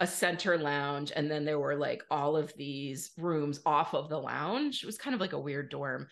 a 0.00 0.06
center 0.06 0.56
lounge 0.56 1.12
and 1.14 1.30
then 1.30 1.44
there 1.44 1.58
were 1.58 1.74
like 1.74 2.04
all 2.10 2.36
of 2.36 2.52
these 2.56 3.10
rooms 3.18 3.60
off 3.66 3.94
of 3.94 4.08
the 4.08 4.18
lounge. 4.18 4.82
It 4.82 4.86
was 4.86 4.98
kind 4.98 5.14
of 5.14 5.20
like 5.20 5.32
a 5.32 5.40
weird 5.40 5.70
dorm. 5.70 6.06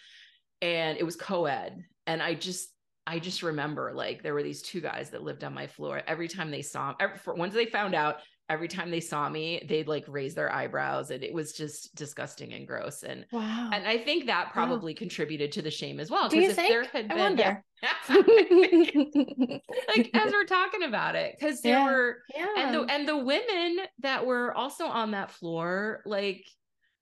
And 0.60 0.98
it 0.98 1.04
was 1.04 1.16
co-ed. 1.16 1.84
And 2.06 2.22
i 2.22 2.34
just 2.34 2.70
i 3.06 3.18
just 3.18 3.42
remember 3.42 3.92
like 3.94 4.22
there 4.22 4.34
were 4.34 4.42
these 4.42 4.62
two 4.62 4.80
guys 4.80 5.10
that 5.10 5.22
lived 5.22 5.44
on 5.44 5.54
my 5.54 5.66
floor. 5.66 6.02
Every 6.06 6.28
time 6.28 6.50
they 6.50 6.62
saw 6.62 6.94
every, 6.98 7.18
once 7.26 7.54
they 7.54 7.66
found 7.66 7.94
out 7.94 8.16
every 8.48 8.68
time 8.68 8.90
they 8.90 9.00
saw 9.00 9.28
me 9.28 9.62
they'd 9.68 9.88
like 9.88 10.04
raise 10.06 10.34
their 10.34 10.52
eyebrows 10.52 11.10
and 11.10 11.24
it 11.24 11.32
was 11.32 11.52
just 11.52 11.94
disgusting 11.94 12.52
and 12.52 12.66
gross 12.66 13.02
and 13.02 13.26
wow 13.32 13.70
and 13.72 13.86
i 13.86 13.98
think 13.98 14.26
that 14.26 14.52
probably 14.52 14.92
wow. 14.92 14.98
contributed 14.98 15.50
to 15.50 15.62
the 15.62 15.70
shame 15.70 15.98
as 15.98 16.10
well 16.10 16.28
because 16.28 16.50
if 16.50 16.56
think? 16.56 16.68
there 16.68 16.84
had 16.84 17.08
been 17.08 17.18
wonder. 17.18 17.62
Like 19.88 20.10
as 20.14 20.32
we're 20.32 20.44
talking 20.44 20.82
about 20.84 21.14
it 21.14 21.36
because 21.38 21.60
there 21.60 21.78
yeah. 21.78 21.84
were 21.84 22.18
yeah. 22.34 22.46
and 22.58 22.74
the 22.74 22.80
and 22.92 23.06
the 23.06 23.16
women 23.16 23.78
that 24.00 24.24
were 24.24 24.54
also 24.54 24.86
on 24.86 25.10
that 25.10 25.30
floor 25.30 26.02
like 26.06 26.44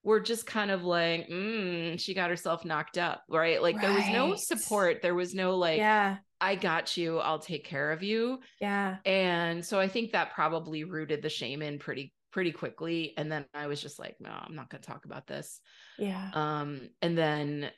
were 0.05 0.21
just 0.21 0.47
kind 0.47 0.71
of 0.71 0.85
like, 0.85 1.29
mm, 1.29 1.99
she 1.99 2.15
got 2.15 2.31
herself 2.31 2.65
knocked 2.65 2.99
up, 2.99 3.25
right? 3.29 3.61
Like 3.61 3.77
right. 3.77 3.87
there 3.87 3.95
was 3.95 4.07
no 4.09 4.37
support. 4.37 5.01
There 5.03 5.15
was 5.15 5.35
no 5.35 5.57
like, 5.57 5.79
yeah, 5.79 6.19
I 6.45 6.57
got 6.57 6.97
you. 6.99 7.21
I'll 7.21 7.39
take 7.39 7.65
care 7.65 7.91
of 7.91 8.03
you. 8.03 8.41
Yeah. 8.61 8.99
And 9.07 9.65
so 9.65 9.81
I 9.81 9.89
think 9.89 10.13
that 10.13 10.35
probably 10.35 10.85
rooted 10.85 11.23
the 11.23 11.31
shame 11.31 11.63
in 11.63 11.79
pretty 11.79 12.13
pretty 12.33 12.53
quickly. 12.53 13.15
And 13.17 13.33
then 13.33 13.47
I 13.55 13.67
was 13.67 13.81
just 13.81 13.99
like, 13.99 14.17
no, 14.21 14.29
I'm 14.29 14.55
not 14.55 14.69
going 14.69 14.83
to 14.83 14.87
talk 14.87 15.07
about 15.07 15.27
this. 15.27 15.61
Yeah. 15.99 16.31
Um. 16.35 16.91
And 17.01 17.17
then, 17.17 17.71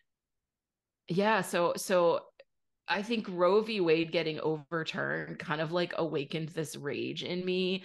yeah. 1.06 1.42
So 1.42 1.74
so 1.76 2.22
I 2.88 3.02
think 3.02 3.28
Roe 3.30 3.60
v. 3.60 3.80
Wade 3.80 4.10
getting 4.10 4.40
overturned 4.40 5.38
kind 5.38 5.60
of 5.60 5.70
like 5.70 5.94
awakened 5.96 6.48
this 6.48 6.74
rage 6.74 7.22
in 7.22 7.44
me 7.44 7.84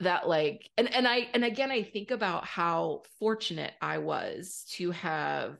that 0.00 0.28
like 0.28 0.68
and 0.76 0.92
and 0.94 1.08
I 1.08 1.28
and 1.32 1.44
again 1.44 1.70
I 1.70 1.82
think 1.82 2.10
about 2.10 2.44
how 2.44 3.02
fortunate 3.18 3.72
I 3.80 3.98
was 3.98 4.66
to 4.72 4.90
have 4.90 5.56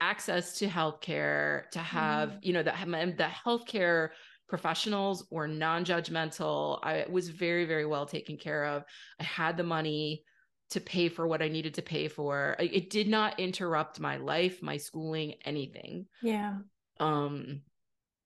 access 0.00 0.58
to 0.58 0.66
healthcare 0.66 1.68
to 1.70 1.78
have 1.78 2.30
mm. 2.30 2.38
you 2.42 2.52
know 2.52 2.62
that 2.62 2.76
the 2.86 3.28
healthcare 3.46 4.10
professionals 4.48 5.26
were 5.30 5.48
non-judgmental 5.48 6.78
I 6.82 7.04
was 7.10 7.28
very 7.28 7.64
very 7.64 7.84
well 7.84 8.06
taken 8.06 8.36
care 8.36 8.64
of 8.64 8.84
I 9.20 9.24
had 9.24 9.56
the 9.56 9.64
money 9.64 10.24
to 10.70 10.80
pay 10.80 11.08
for 11.08 11.26
what 11.26 11.42
I 11.42 11.48
needed 11.48 11.74
to 11.74 11.82
pay 11.82 12.08
for 12.08 12.56
it 12.58 12.90
did 12.90 13.08
not 13.08 13.40
interrupt 13.40 14.00
my 14.00 14.16
life 14.16 14.62
my 14.62 14.76
schooling 14.76 15.34
anything 15.44 16.06
yeah 16.22 16.58
um 17.00 17.62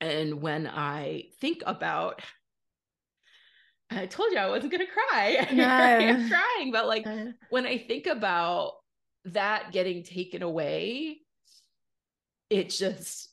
and 0.00 0.42
when 0.42 0.66
I 0.66 1.26
think 1.40 1.62
about 1.64 2.20
I 3.90 4.06
told 4.06 4.32
you 4.32 4.38
I 4.38 4.48
wasn't 4.48 4.72
gonna 4.72 4.86
cry. 4.86 5.46
No. 5.52 5.64
I'm 5.64 6.28
crying, 6.28 6.72
but 6.72 6.86
like 6.86 7.06
when 7.50 7.66
I 7.66 7.78
think 7.78 8.06
about 8.06 8.72
that 9.26 9.70
getting 9.72 10.02
taken 10.02 10.42
away, 10.42 11.18
it 12.52 12.68
just 12.68 13.30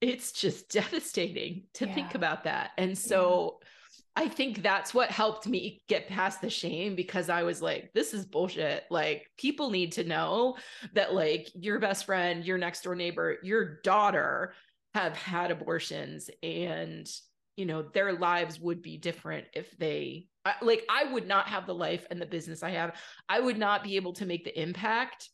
it's 0.00 0.32
just 0.32 0.70
devastating 0.70 1.64
to 1.74 1.86
yeah. 1.86 1.94
think 1.94 2.14
about 2.14 2.44
that. 2.44 2.70
And 2.78 2.96
so 2.96 3.58
yeah. 3.60 4.24
I 4.24 4.28
think 4.28 4.62
that's 4.62 4.94
what 4.94 5.10
helped 5.10 5.46
me 5.46 5.82
get 5.88 6.08
past 6.08 6.40
the 6.40 6.50
shame 6.50 6.94
because 6.94 7.28
I 7.28 7.42
was 7.42 7.60
like, 7.60 7.90
this 7.94 8.14
is 8.14 8.24
bullshit. 8.24 8.84
Like, 8.90 9.26
people 9.38 9.70
need 9.70 9.92
to 9.92 10.04
know 10.04 10.56
that, 10.94 11.14
like, 11.14 11.48
your 11.54 11.78
best 11.78 12.06
friend, 12.06 12.44
your 12.44 12.58
next 12.58 12.82
door 12.82 12.94
neighbor, 12.94 13.36
your 13.42 13.80
daughter 13.82 14.54
have 14.94 15.16
had 15.16 15.50
abortions 15.50 16.30
and 16.42 17.08
you 17.56 17.66
know 17.66 17.82
their 17.82 18.12
lives 18.14 18.58
would 18.58 18.82
be 18.82 18.96
different 18.96 19.46
if 19.52 19.76
they 19.78 20.26
like 20.62 20.82
i 20.88 21.04
would 21.12 21.28
not 21.28 21.46
have 21.46 21.66
the 21.66 21.74
life 21.74 22.06
and 22.10 22.20
the 22.20 22.26
business 22.26 22.62
i 22.62 22.70
have 22.70 22.96
i 23.28 23.38
would 23.38 23.58
not 23.58 23.84
be 23.84 23.94
able 23.96 24.12
to 24.12 24.26
make 24.26 24.44
the 24.44 24.60
impact 24.60 25.28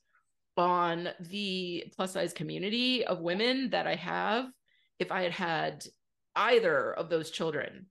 on 0.57 1.09
the 1.21 1.85
plus 1.95 2.13
size 2.13 2.33
community 2.33 3.05
of 3.05 3.21
women 3.21 3.71
that 3.71 3.87
i 3.87 3.95
have 3.95 4.47
if 4.99 5.13
i 5.13 5.23
had 5.23 5.33
had 5.33 5.87
either 6.37 6.93
of 6.93 7.09
those 7.09 7.31
children. 7.31 7.87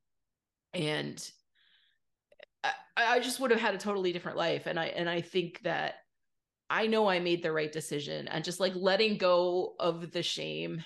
And 0.74 1.22
I, 2.64 2.72
I 2.98 3.20
just 3.20 3.40
would 3.40 3.52
have 3.52 3.60
had 3.60 3.76
a 3.76 3.80
totally 3.80 4.14
different 4.14 4.38
life. 4.38 4.68
And 4.68 4.80
i 4.80 4.86
and 4.86 5.10
i 5.10 5.20
think 5.22 5.62
that 5.64 5.96
i 6.70 6.88
know 6.88 7.08
i 7.08 7.20
made 7.20 7.44
the 7.44 7.52
right 7.52 7.72
decision. 7.72 8.28
And 8.28 8.46
just 8.46 8.60
like 8.60 8.74
letting 8.76 9.18
go 9.18 9.76
of 9.80 10.12
the 10.12 10.24
shame 10.24 10.84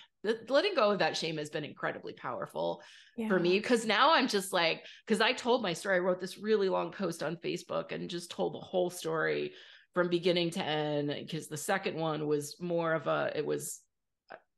letting 0.50 0.76
go 0.76 0.92
of 0.92 1.00
that 1.00 1.16
shame 1.16 1.38
has 1.38 1.50
been 1.50 1.64
incredibly 1.64 2.12
powerful 2.12 2.82
yeah. 3.16 3.30
for 3.30 3.40
me. 3.40 3.58
Because 3.58 3.86
now 3.86 4.14
I'm 4.14 4.28
just 4.28 4.52
like 4.52 4.84
because 5.06 5.22
I 5.22 5.32
told 5.32 5.62
my 5.62 5.74
story 5.74 5.96
I 5.96 6.00
wrote 6.00 6.20
this 6.20 6.38
really 6.38 6.68
long 6.68 6.92
post 6.92 7.24
on 7.24 7.38
Facebook 7.38 7.92
and 7.94 8.10
just 8.10 8.32
told 8.32 8.54
the 8.54 8.60
whole 8.60 8.90
story 8.90 9.54
from 9.94 10.10
beginning 10.10 10.50
to 10.52 10.64
end 10.64 11.14
because 11.20 11.48
the 11.48 11.58
second 11.58 11.96
one 11.96 12.28
was 12.28 12.56
more 12.60 12.94
of 12.94 13.08
a 13.08 13.32
it 13.36 13.46
was 13.46 13.82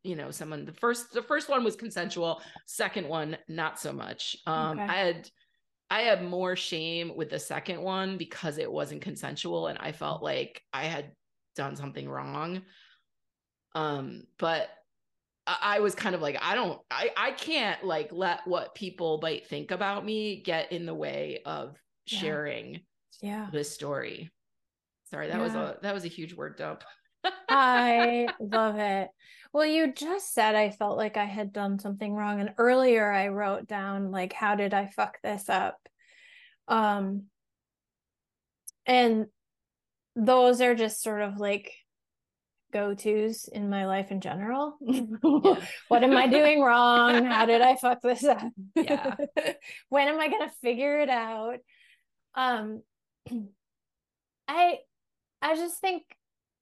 you 0.04 0.16
know 0.16 0.32
someone 0.32 0.66
the 0.66 0.74
first 0.74 1.14
the 1.14 1.22
first 1.22 1.50
one 1.50 1.64
was 1.64 1.76
consensual 1.76 2.42
second 2.66 3.08
one 3.08 3.38
not 3.48 3.80
so 3.80 3.94
much 3.94 4.36
um 4.48 4.80
okay. 4.80 4.92
I 4.92 4.98
had 4.98 5.30
I 5.90 6.02
had 6.02 6.24
more 6.24 6.56
shame 6.56 7.14
with 7.16 7.30
the 7.30 7.40
second 7.40 7.82
one 7.82 8.18
because 8.18 8.58
it 8.58 8.72
wasn't 8.72 9.02
consensual 9.02 9.68
and 9.68 9.78
I 9.78 9.92
felt 9.92 10.24
like 10.24 10.62
I 10.74 10.86
had 10.86 11.12
done 11.56 11.76
something 11.76 12.10
wrong 12.10 12.62
um 13.76 14.24
but 14.38 14.70
I 15.48 15.80
was 15.80 15.96
kind 15.96 16.14
of 16.14 16.22
like, 16.22 16.38
I 16.40 16.54
don't, 16.54 16.80
I, 16.92 17.10
I 17.18 17.32
can't 17.32 17.84
like 17.84 18.12
let 18.12 18.46
what 18.46 18.76
people 18.76 19.20
might 19.22 19.48
think 19.48 19.72
about 19.72 20.06
me 20.06 20.42
get 20.42 20.72
in 20.72 20.86
the 20.86 20.94
way 20.94 21.42
of 21.46 21.76
sharing 22.06 22.82
yeah. 23.22 23.48
this 23.52 23.72
story. 23.72 24.30
Sorry, 25.12 25.28
that 25.28 25.38
yeah. 25.38 25.44
was 25.44 25.56
a 25.56 25.78
that 25.82 25.94
was 25.94 26.06
a 26.06 26.08
huge 26.10 26.34
word 26.34 26.58
dump. 26.58 26.86
I 27.50 28.30
love 28.40 28.78
it. 28.78 29.10
Well, 29.52 29.66
you 29.66 29.92
just 29.94 30.34
said 30.34 30.56
I 30.56 30.70
felt 30.70 30.98
like 30.98 31.18
I 31.18 31.26
had 31.26 31.52
done 31.52 31.80
something 31.80 32.14
wrong. 32.14 32.40
And 32.40 32.54
earlier 32.58 33.12
I 33.12 33.28
wrote 33.28 33.68
down 33.68 34.12
like 34.12 34.32
how 34.32 34.56
did 34.56 34.74
I 34.74 34.88
fuck 34.88 35.18
this 35.22 35.50
up? 35.50 35.78
Um 36.70 37.24
and 38.86 39.26
those 40.16 40.62
are 40.62 40.76
just 40.76 41.04
sort 41.04 41.22
of 41.22 41.38
like 41.38 41.74
go-tos 42.72 43.50
in 43.52 43.70
my 43.70 43.88
life 43.88 44.12
in 44.12 44.22
general. 44.22 44.78
What 45.90 46.06
am 46.06 46.16
I 46.16 46.28
doing 46.28 46.62
wrong? 46.62 47.26
How 47.26 47.46
did 47.46 47.62
I 47.62 47.76
fuck 47.76 48.02
this 48.02 48.24
up? 48.24 48.42
Yeah. 48.76 49.16
when 49.90 50.08
am 50.08 50.22
I 50.22 50.30
going 50.30 50.48
to 50.48 50.56
figure 50.62 51.02
it 51.02 51.10
out? 51.10 51.58
Um 52.34 52.82
I 54.48 54.80
I 55.42 55.56
just 55.56 55.80
think 55.80 56.04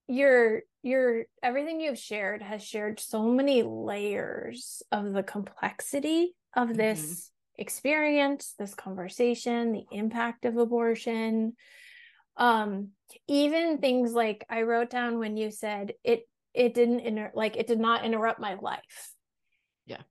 your 0.07 0.61
your 0.81 1.25
everything 1.43 1.79
you've 1.79 1.99
shared 1.99 2.41
has 2.41 2.63
shared 2.63 2.99
so 2.99 3.23
many 3.23 3.61
layers 3.63 4.81
of 4.91 5.13
the 5.13 5.23
complexity 5.23 6.33
of 6.55 6.75
this 6.75 7.01
mm-hmm. 7.01 7.61
experience, 7.61 8.55
this 8.57 8.73
conversation, 8.73 9.71
the 9.71 9.85
impact 9.91 10.45
of 10.45 10.57
abortion. 10.57 11.53
Um 12.37 12.89
even 13.27 13.79
things 13.79 14.13
like 14.13 14.45
I 14.49 14.63
wrote 14.63 14.89
down 14.89 15.19
when 15.19 15.37
you 15.37 15.51
said 15.51 15.93
it 16.03 16.27
it 16.53 16.73
didn't 16.73 17.01
inter- 17.01 17.31
like 17.35 17.57
it 17.57 17.67
did 17.67 17.79
not 17.79 18.03
interrupt 18.03 18.39
my 18.39 18.55
life. 18.55 19.13
Yeah. 19.85 20.01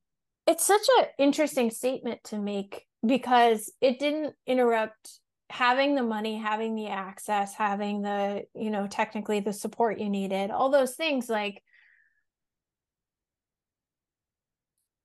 It's 0.46 0.64
such 0.64 0.86
an 0.98 1.06
interesting 1.18 1.70
statement 1.70 2.22
to 2.24 2.38
make 2.38 2.86
because 3.04 3.72
it 3.80 3.98
didn't 3.98 4.34
interrupt 4.46 5.18
having 5.50 5.94
the 5.94 6.02
money 6.02 6.36
having 6.36 6.74
the 6.74 6.88
access 6.88 7.54
having 7.54 8.02
the 8.02 8.44
you 8.54 8.70
know 8.70 8.86
technically 8.86 9.40
the 9.40 9.52
support 9.52 9.98
you 9.98 10.10
needed 10.10 10.50
all 10.50 10.70
those 10.70 10.94
things 10.94 11.28
like 11.28 11.62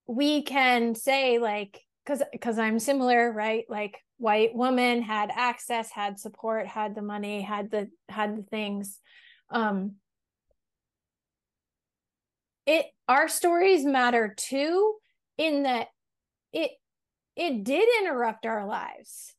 we 0.08 0.44
can 0.44 0.96
say 0.96 1.40
like 1.40 1.82
because 2.04 2.22
because 2.32 2.60
i'm 2.60 2.80
similar 2.80 3.32
right? 3.32 3.66
Like 3.70 4.00
white 4.18 4.56
woman 4.56 5.02
had 5.02 5.32
access 5.36 5.92
had 5.92 6.20
support 6.20 6.68
had 6.68 6.96
the 6.96 7.02
money 7.02 7.42
had 7.42 7.72
the 7.72 7.90
had 8.10 8.38
the 8.38 8.44
things. 8.44 9.00
Um 9.50 9.96
it 12.66 12.86
our 13.08 13.28
stories 13.28 13.84
matter 13.84 14.34
too 14.38 14.96
in 15.38 15.64
that 15.64 15.88
it 16.54 16.72
it 17.36 17.64
did 17.64 17.88
interrupt 18.02 18.46
our 18.46 18.66
lives 18.66 19.34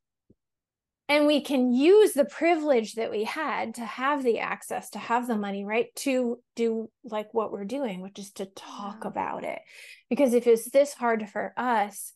and 1.09 1.27
we 1.27 1.43
can 1.43 1.73
use 1.73 2.13
the 2.13 2.25
privilege 2.25 2.95
that 2.95 3.11
we 3.11 3.25
had 3.25 3.75
to 3.75 3.85
have 3.85 4.23
the 4.23 4.39
access 4.39 4.91
to 4.91 4.99
have 4.99 5.27
the 5.27 5.37
money 5.37 5.65
right 5.65 5.95
to 5.97 6.39
do 6.57 6.91
like 7.05 7.33
what 7.33 7.53
we're 7.53 7.65
doing 7.65 8.01
which 8.01 8.19
is 8.19 8.31
to 8.33 8.47
talk 8.47 9.01
yeah. 9.03 9.09
about 9.09 9.45
it 9.45 9.61
because 10.09 10.35
if 10.35 10.47
it's 10.47 10.71
this 10.71 10.95
hard 10.95 11.29
for 11.29 11.53
us 11.57 12.13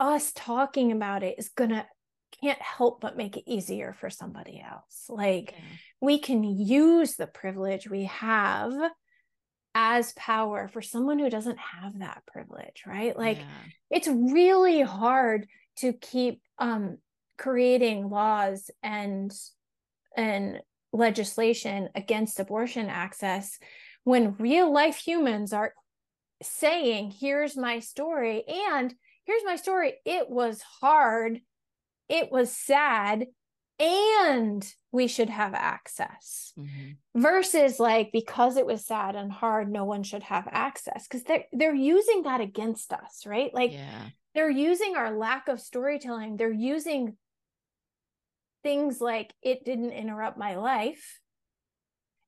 us 0.00 0.32
talking 0.34 0.92
about 0.92 1.22
it 1.22 1.36
is 1.38 1.48
gonna 1.50 1.86
can't 2.42 2.60
help 2.60 3.00
but 3.00 3.16
make 3.16 3.36
it 3.36 3.44
easier 3.46 3.94
for 3.98 4.10
somebody 4.10 4.62
else 4.62 5.06
like 5.08 5.52
yeah. 5.52 5.64
we 6.00 6.18
can 6.18 6.44
use 6.44 7.14
the 7.14 7.26
privilege 7.26 7.88
we 7.88 8.04
have 8.04 8.72
as 9.74 10.12
power 10.14 10.68
for 10.68 10.82
someone 10.82 11.18
who 11.18 11.30
doesn't 11.30 11.58
have 11.58 11.98
that 11.98 12.22
privilege 12.26 12.82
right 12.86 13.16
like 13.16 13.38
yeah. 13.38 13.44
it's 13.90 14.08
really 14.08 14.82
hard 14.82 15.46
to 15.76 15.92
keep 15.92 16.40
um 16.58 16.98
creating 17.38 18.08
laws 18.08 18.70
and 18.82 19.32
and 20.16 20.60
legislation 20.92 21.88
against 21.94 22.40
abortion 22.40 22.88
access 22.88 23.58
when 24.04 24.36
real 24.38 24.72
life 24.72 24.96
humans 24.96 25.52
are 25.52 25.74
saying 26.42 27.12
here's 27.18 27.56
my 27.56 27.80
story 27.80 28.44
and 28.70 28.94
here's 29.24 29.44
my 29.44 29.56
story 29.56 29.94
it 30.04 30.28
was 30.30 30.62
hard 30.80 31.40
it 32.08 32.30
was 32.30 32.50
sad 32.50 33.26
and 33.78 34.66
we 34.92 35.06
should 35.06 35.28
have 35.28 35.52
access 35.52 36.52
mm-hmm. 36.58 37.20
versus 37.20 37.78
like 37.78 38.10
because 38.12 38.56
it 38.56 38.64
was 38.64 38.86
sad 38.86 39.14
and 39.14 39.30
hard 39.30 39.70
no 39.70 39.84
one 39.84 40.02
should 40.02 40.22
have 40.22 40.48
access 40.50 41.06
because 41.06 41.24
they're 41.24 41.44
they're 41.52 41.74
using 41.74 42.22
that 42.22 42.40
against 42.40 42.92
us 42.92 43.24
right 43.26 43.52
like 43.52 43.72
yeah. 43.72 44.06
they're 44.34 44.50
using 44.50 44.96
our 44.96 45.16
lack 45.16 45.48
of 45.48 45.60
storytelling 45.60 46.36
they're 46.36 46.50
using 46.50 47.16
things 48.66 49.00
like 49.00 49.32
it 49.42 49.64
didn't 49.64 49.92
interrupt 49.92 50.36
my 50.36 50.56
life 50.56 51.20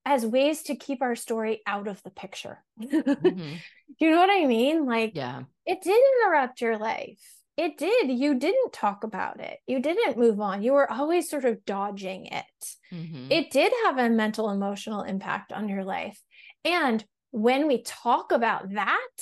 as 0.04 0.24
ways 0.24 0.62
to 0.62 0.76
keep 0.76 1.02
our 1.02 1.16
story 1.16 1.62
out 1.66 1.88
of 1.88 2.00
the 2.04 2.10
picture. 2.10 2.62
mm-hmm. 2.80 3.54
You 3.98 4.10
know 4.10 4.18
what 4.18 4.30
I 4.30 4.46
mean? 4.46 4.86
Like, 4.86 5.12
yeah, 5.16 5.42
it 5.66 5.82
did 5.82 6.00
interrupt 6.22 6.60
your 6.60 6.78
life. 6.78 7.18
It 7.56 7.76
did. 7.76 8.08
You 8.08 8.38
didn't 8.38 8.72
talk 8.72 9.02
about 9.02 9.40
it. 9.40 9.58
You 9.66 9.82
didn't 9.82 10.16
move 10.16 10.40
on. 10.40 10.62
You 10.62 10.74
were 10.74 10.88
always 10.88 11.28
sort 11.28 11.44
of 11.44 11.64
dodging 11.64 12.26
it. 12.26 12.66
Mm-hmm. 12.92 13.32
It 13.32 13.50
did 13.50 13.72
have 13.84 13.98
a 13.98 14.08
mental, 14.08 14.50
emotional 14.50 15.02
impact 15.02 15.52
on 15.52 15.68
your 15.68 15.82
life. 15.82 16.22
And 16.64 17.04
when 17.32 17.66
we 17.66 17.82
talk 17.82 18.30
about 18.30 18.74
that, 18.74 19.16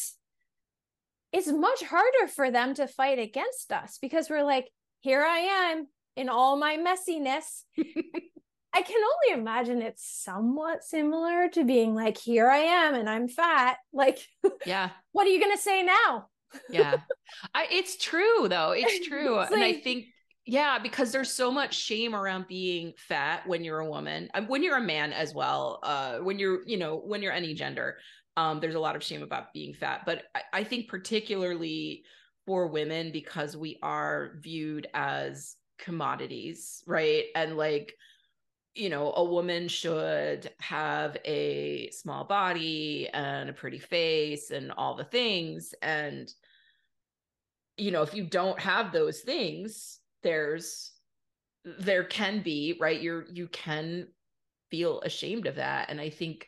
it's 1.33 1.51
much 1.51 1.83
harder 1.83 2.29
for 2.35 2.51
them 2.51 2.75
to 2.75 2.87
fight 2.87 3.19
against 3.19 3.73
us 3.73 3.97
because 4.03 4.29
we're 4.29 4.45
like, 4.45 4.69
here 5.01 5.23
I 5.23 5.71
am 5.71 5.87
in 6.17 6.29
all 6.29 6.57
my 6.57 6.77
messiness. 6.77 7.63
I 8.77 8.83
can 8.83 9.01
only 9.03 9.41
imagine 9.41 9.81
it's 9.81 10.05
somewhat 10.05 10.85
similar 10.85 11.49
to 11.55 11.65
being 11.65 11.95
like, 11.95 12.19
here 12.19 12.51
I 12.51 12.59
am 12.59 12.95
and 12.95 13.09
I'm 13.09 13.29
fat. 13.29 13.79
Like, 13.93 14.19
yeah. 14.67 14.91
what 15.13 15.27
are 15.27 15.31
you 15.31 15.41
going 15.41 15.57
to 15.57 15.63
say 15.63 15.83
now? 15.83 16.27
yeah. 16.71 16.97
I, 17.55 17.67
it's 17.71 17.97
true 17.97 18.47
though. 18.49 18.73
It's 18.73 19.07
true. 19.09 19.41
it's 19.41 19.51
and 19.51 19.63
I 19.63 19.75
think, 19.75 20.05
yeah, 20.45 20.79
because 20.79 21.11
there's 21.11 21.33
so 21.33 21.51
much 21.51 21.75
shame 21.75 22.15
around 22.15 22.47
being 22.47 22.93
fat 22.99 23.47
when 23.47 23.65
you're 23.65 23.81
a 23.81 23.89
woman, 23.89 24.29
um, 24.35 24.47
when 24.47 24.63
you're 24.63 24.77
a 24.77 24.83
man 24.83 25.15
as 25.15 25.33
well. 25.35 25.79
Uh, 25.83 26.19
when 26.19 26.39
you're, 26.39 26.61
you 26.69 26.77
know, 26.77 26.97
when 26.97 27.23
you're 27.23 27.33
any 27.33 27.55
gender, 27.55 27.97
um, 28.37 28.61
there's 28.61 28.75
a 28.75 28.81
lot 28.81 28.95
of 28.95 29.03
shame 29.03 29.23
about 29.23 29.55
being 29.55 29.73
fat. 29.73 30.03
But 30.05 30.25
I, 30.35 30.43
I 30.53 30.65
think 30.65 30.89
particularly 30.89 32.05
for 32.45 32.69
women, 32.69 33.11
because 33.11 33.57
we 33.57 33.79
are 33.83 34.33
viewed 34.41 34.87
as 34.93 35.57
commodities, 35.79 36.83
right? 36.87 37.25
And 37.35 37.57
like, 37.57 37.95
you 38.75 38.91
know, 38.91 39.13
a 39.17 39.25
woman 39.25 39.69
should 39.69 40.51
have 40.61 41.17
a 41.25 41.91
small 41.91 42.25
body 42.25 43.09
and 43.13 43.49
a 43.49 43.53
pretty 43.55 43.79
face 43.79 44.51
and 44.51 44.71
all 44.73 44.95
the 44.95 45.05
things. 45.05 45.75
And, 45.81 46.33
you 47.77 47.91
know, 47.91 48.03
if 48.03 48.15
you 48.15 48.25
don't 48.25 48.61
have 48.61 48.93
those 48.93 49.21
things, 49.21 49.99
there's, 50.23 50.93
there 51.65 52.05
can 52.05 52.43
be, 52.43 52.77
right? 52.81 53.01
You're, 53.01 53.25
you 53.33 53.49
can 53.49 54.09
feel 54.71 55.01
ashamed 55.01 55.47
of 55.47 55.57
that. 55.57 55.91
And 55.91 56.01
I 56.01 56.11
think, 56.11 56.47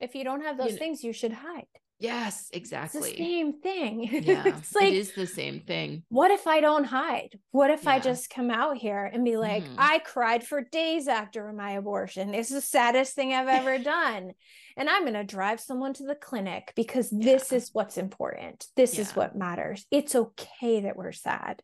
if 0.00 0.14
you 0.14 0.22
don't 0.22 0.42
have 0.42 0.56
those 0.58 0.66
you 0.66 0.72
know, 0.74 0.78
things, 0.78 1.02
you 1.02 1.12
should 1.12 1.32
hide. 1.32 1.66
Yes, 2.00 2.48
exactly. 2.52 3.10
It's 3.10 3.18
the 3.18 3.24
same 3.24 3.52
thing. 3.60 4.08
Yeah, 4.28 4.44
it's 4.46 4.74
like, 4.74 4.88
it 4.88 4.94
is 4.94 5.12
the 5.12 5.26
same 5.26 5.60
thing. 5.60 6.02
What 6.08 6.30
if 6.30 6.46
I 6.46 6.60
don't 6.60 6.84
hide? 6.84 7.38
What 7.50 7.70
if 7.70 7.84
yeah. 7.84 7.92
I 7.92 7.98
just 7.98 8.30
come 8.30 8.50
out 8.50 8.76
here 8.76 9.04
and 9.04 9.24
be 9.24 9.36
like, 9.36 9.64
mm-hmm. 9.64 9.74
I 9.78 10.00
cried 10.00 10.44
for 10.44 10.62
days 10.62 11.08
after 11.08 11.52
my 11.52 11.72
abortion. 11.72 12.34
It's 12.34 12.50
the 12.50 12.60
saddest 12.60 13.14
thing 13.14 13.32
I've 13.32 13.48
ever 13.48 13.78
done. 13.82 14.32
And 14.76 14.88
I'm 14.88 15.02
going 15.02 15.14
to 15.14 15.24
drive 15.24 15.60
someone 15.60 15.92
to 15.94 16.04
the 16.04 16.14
clinic 16.14 16.72
because 16.76 17.12
yeah. 17.12 17.32
this 17.32 17.52
is 17.52 17.70
what's 17.72 17.96
important. 17.96 18.66
This 18.76 18.94
yeah. 18.94 19.00
is 19.02 19.16
what 19.16 19.36
matters. 19.36 19.86
It's 19.90 20.14
okay 20.14 20.80
that 20.80 20.96
we're 20.96 21.12
sad. 21.12 21.62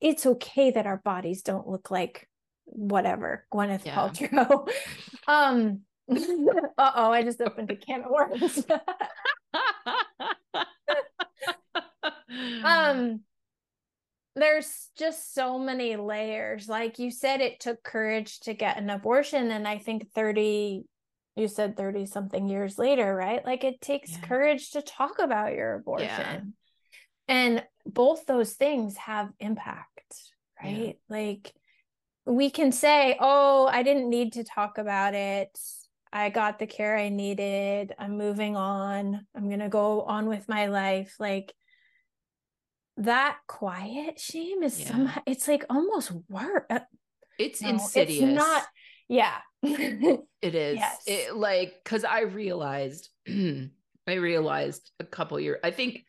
It's 0.00 0.24
okay 0.24 0.70
that 0.70 0.86
our 0.86 0.98
bodies 0.98 1.42
don't 1.42 1.68
look 1.68 1.90
like 1.90 2.28
whatever, 2.64 3.46
Gwyneth 3.52 3.84
Paltrow. 3.84 4.68
um, 5.28 5.80
uh 6.08 6.92
oh, 6.96 7.12
I 7.12 7.22
just 7.22 7.40
opened 7.40 7.70
a 7.70 7.76
can 7.76 8.02
of 8.02 8.10
worms. 8.10 8.66
Um 12.64 13.20
there's 14.36 14.88
just 14.98 15.34
so 15.34 15.58
many 15.58 15.96
layers 15.96 16.68
like 16.68 16.98
you 16.98 17.10
said 17.10 17.40
it 17.40 17.60
took 17.60 17.82
courage 17.82 18.40
to 18.40 18.54
get 18.54 18.78
an 18.78 18.90
abortion 18.90 19.50
and 19.50 19.66
i 19.66 19.78
think 19.78 20.10
30 20.14 20.84
you 21.36 21.48
said 21.48 21.76
30 21.76 22.06
something 22.06 22.48
years 22.48 22.78
later 22.78 23.14
right 23.14 23.44
like 23.44 23.64
it 23.64 23.80
takes 23.80 24.12
yeah. 24.12 24.20
courage 24.20 24.70
to 24.70 24.82
talk 24.82 25.18
about 25.18 25.54
your 25.54 25.74
abortion 25.74 26.08
yeah. 26.08 26.40
and 27.28 27.64
both 27.86 28.26
those 28.26 28.52
things 28.54 28.96
have 28.96 29.30
impact 29.38 30.14
right 30.62 30.98
yeah. 31.08 31.16
like 31.16 31.52
we 32.26 32.50
can 32.50 32.72
say 32.72 33.16
oh 33.20 33.66
i 33.66 33.82
didn't 33.82 34.08
need 34.08 34.32
to 34.32 34.44
talk 34.44 34.78
about 34.78 35.14
it 35.14 35.56
I 36.14 36.30
got 36.30 36.60
the 36.60 36.66
care 36.66 36.96
I 36.96 37.08
needed. 37.08 37.92
I'm 37.98 38.16
moving 38.16 38.54
on. 38.56 39.26
I'm 39.34 39.48
going 39.48 39.58
to 39.58 39.68
go 39.68 40.02
on 40.02 40.28
with 40.28 40.48
my 40.48 40.66
life. 40.66 41.16
Like 41.18 41.52
that 42.98 43.38
quiet 43.48 44.20
shame 44.20 44.62
is 44.62 44.80
yeah. 44.80 44.86
somehow, 44.92 45.20
it's 45.26 45.48
like 45.48 45.64
almost 45.68 46.12
work. 46.28 46.66
Uh, 46.70 46.80
it's 47.36 47.60
no, 47.60 47.70
insidious. 47.70 48.22
It's 48.22 48.32
not, 48.32 48.62
yeah. 49.08 49.38
it 49.62 50.54
is. 50.54 50.76
Yes. 50.76 51.02
It, 51.08 51.34
like, 51.34 51.82
cause 51.84 52.04
I 52.04 52.20
realized, 52.20 53.08
I 53.28 53.70
realized 54.06 54.92
a 55.00 55.04
couple 55.04 55.40
years, 55.40 55.58
I 55.64 55.72
think 55.72 56.04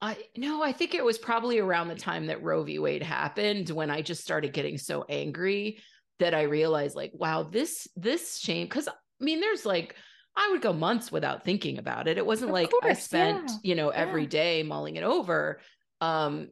I 0.00 0.18
no, 0.36 0.62
I 0.62 0.72
think 0.72 0.94
it 0.94 1.04
was 1.04 1.16
probably 1.16 1.58
around 1.58 1.88
the 1.88 1.94
time 1.94 2.26
that 2.26 2.42
Roe 2.42 2.62
v. 2.62 2.78
Wade 2.78 3.02
happened 3.02 3.70
when 3.70 3.90
I 3.90 4.02
just 4.02 4.22
started 4.22 4.52
getting 4.52 4.76
so 4.76 5.06
angry 5.08 5.78
that 6.18 6.34
I 6.34 6.42
realized 6.42 6.96
like, 6.96 7.12
wow, 7.14 7.42
this 7.42 7.88
this 7.96 8.38
shame 8.38 8.66
because 8.66 8.88
I 8.88 8.92
mean, 9.20 9.40
there's 9.40 9.66
like 9.66 9.94
I 10.36 10.48
would 10.52 10.60
go 10.60 10.72
months 10.72 11.10
without 11.10 11.44
thinking 11.44 11.78
about 11.78 12.08
it. 12.08 12.18
It 12.18 12.26
wasn't 12.26 12.50
of 12.50 12.54
like 12.54 12.70
course, 12.70 12.84
I 12.84 12.92
spent, 12.92 13.50
yeah. 13.50 13.56
you 13.62 13.74
know, 13.74 13.88
every 13.88 14.22
yeah. 14.22 14.28
day 14.28 14.62
mulling 14.62 14.96
it 14.96 15.02
over. 15.02 15.60
Um, 16.00 16.48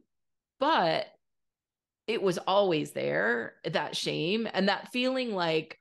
but 0.58 1.06
it 2.06 2.22
was 2.22 2.38
always 2.38 2.92
there, 2.92 3.54
that 3.64 3.96
shame 3.96 4.48
and 4.52 4.68
that 4.68 4.90
feeling 4.92 5.34
like 5.34 5.78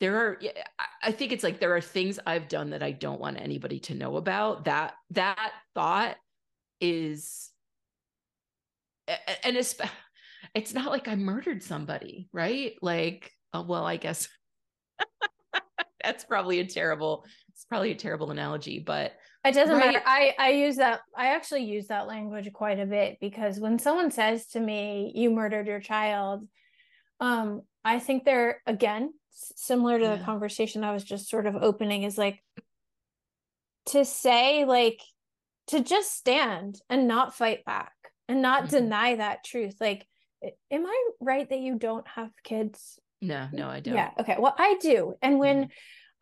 there 0.00 0.16
are 0.16 0.40
I 1.02 1.12
think 1.12 1.32
it's 1.32 1.44
like 1.44 1.60
there 1.60 1.76
are 1.76 1.80
things 1.80 2.18
I've 2.26 2.48
done 2.48 2.70
that 2.70 2.82
I 2.82 2.92
don't 2.92 3.20
want 3.20 3.40
anybody 3.40 3.80
to 3.80 3.94
know 3.94 4.16
about. 4.16 4.64
That 4.64 4.94
that 5.10 5.52
thought 5.74 6.16
is 6.80 7.50
and 9.44 9.56
it's 9.56 9.74
it's 10.54 10.74
not 10.74 10.90
like 10.90 11.08
I 11.08 11.16
murdered 11.16 11.62
somebody, 11.62 12.28
right? 12.32 12.74
Like, 12.82 13.32
oh, 13.52 13.62
well, 13.62 13.84
I 13.84 13.96
guess 13.96 14.28
that's 16.02 16.24
probably 16.24 16.60
a 16.60 16.66
terrible 16.66 17.24
it's 17.52 17.64
probably 17.64 17.92
a 17.92 17.96
terrible 17.96 18.30
analogy, 18.30 18.78
but 18.78 19.12
it 19.44 19.52
doesn't 19.52 19.76
right? 19.76 19.94
matter. 19.94 20.02
I 20.04 20.34
I 20.38 20.50
use 20.50 20.76
that 20.76 21.00
I 21.16 21.34
actually 21.34 21.64
use 21.64 21.88
that 21.88 22.06
language 22.06 22.52
quite 22.52 22.80
a 22.80 22.86
bit 22.86 23.18
because 23.20 23.58
when 23.58 23.78
someone 23.78 24.10
says 24.10 24.46
to 24.48 24.60
me, 24.60 25.12
"You 25.14 25.30
murdered 25.30 25.66
your 25.66 25.80
child," 25.80 26.46
um, 27.20 27.62
I 27.84 27.98
think 27.98 28.24
they're 28.24 28.62
again 28.66 29.12
similar 29.30 29.98
to 29.98 30.04
yeah. 30.04 30.16
the 30.16 30.24
conversation 30.24 30.84
I 30.84 30.92
was 30.92 31.04
just 31.04 31.30
sort 31.30 31.46
of 31.46 31.56
opening 31.56 32.02
is 32.02 32.18
like 32.18 32.42
to 33.86 34.04
say 34.04 34.64
like 34.64 35.00
to 35.68 35.80
just 35.80 36.16
stand 36.16 36.80
and 36.90 37.06
not 37.06 37.34
fight 37.34 37.64
back 37.64 37.92
and 38.28 38.42
not 38.42 38.64
mm-hmm. 38.64 38.76
deny 38.76 39.16
that 39.16 39.44
truth. 39.44 39.76
Like, 39.80 40.06
am 40.70 40.86
I 40.86 41.08
right 41.20 41.48
that 41.48 41.60
you 41.60 41.78
don't 41.78 42.06
have 42.08 42.30
kids? 42.42 42.98
No, 43.20 43.48
no, 43.52 43.68
I 43.68 43.80
don't. 43.80 43.94
Yeah. 43.94 44.10
Okay. 44.18 44.36
Well, 44.38 44.54
I 44.56 44.76
do. 44.80 45.14
And 45.20 45.38
when 45.38 45.64
mm-hmm. 45.64 45.70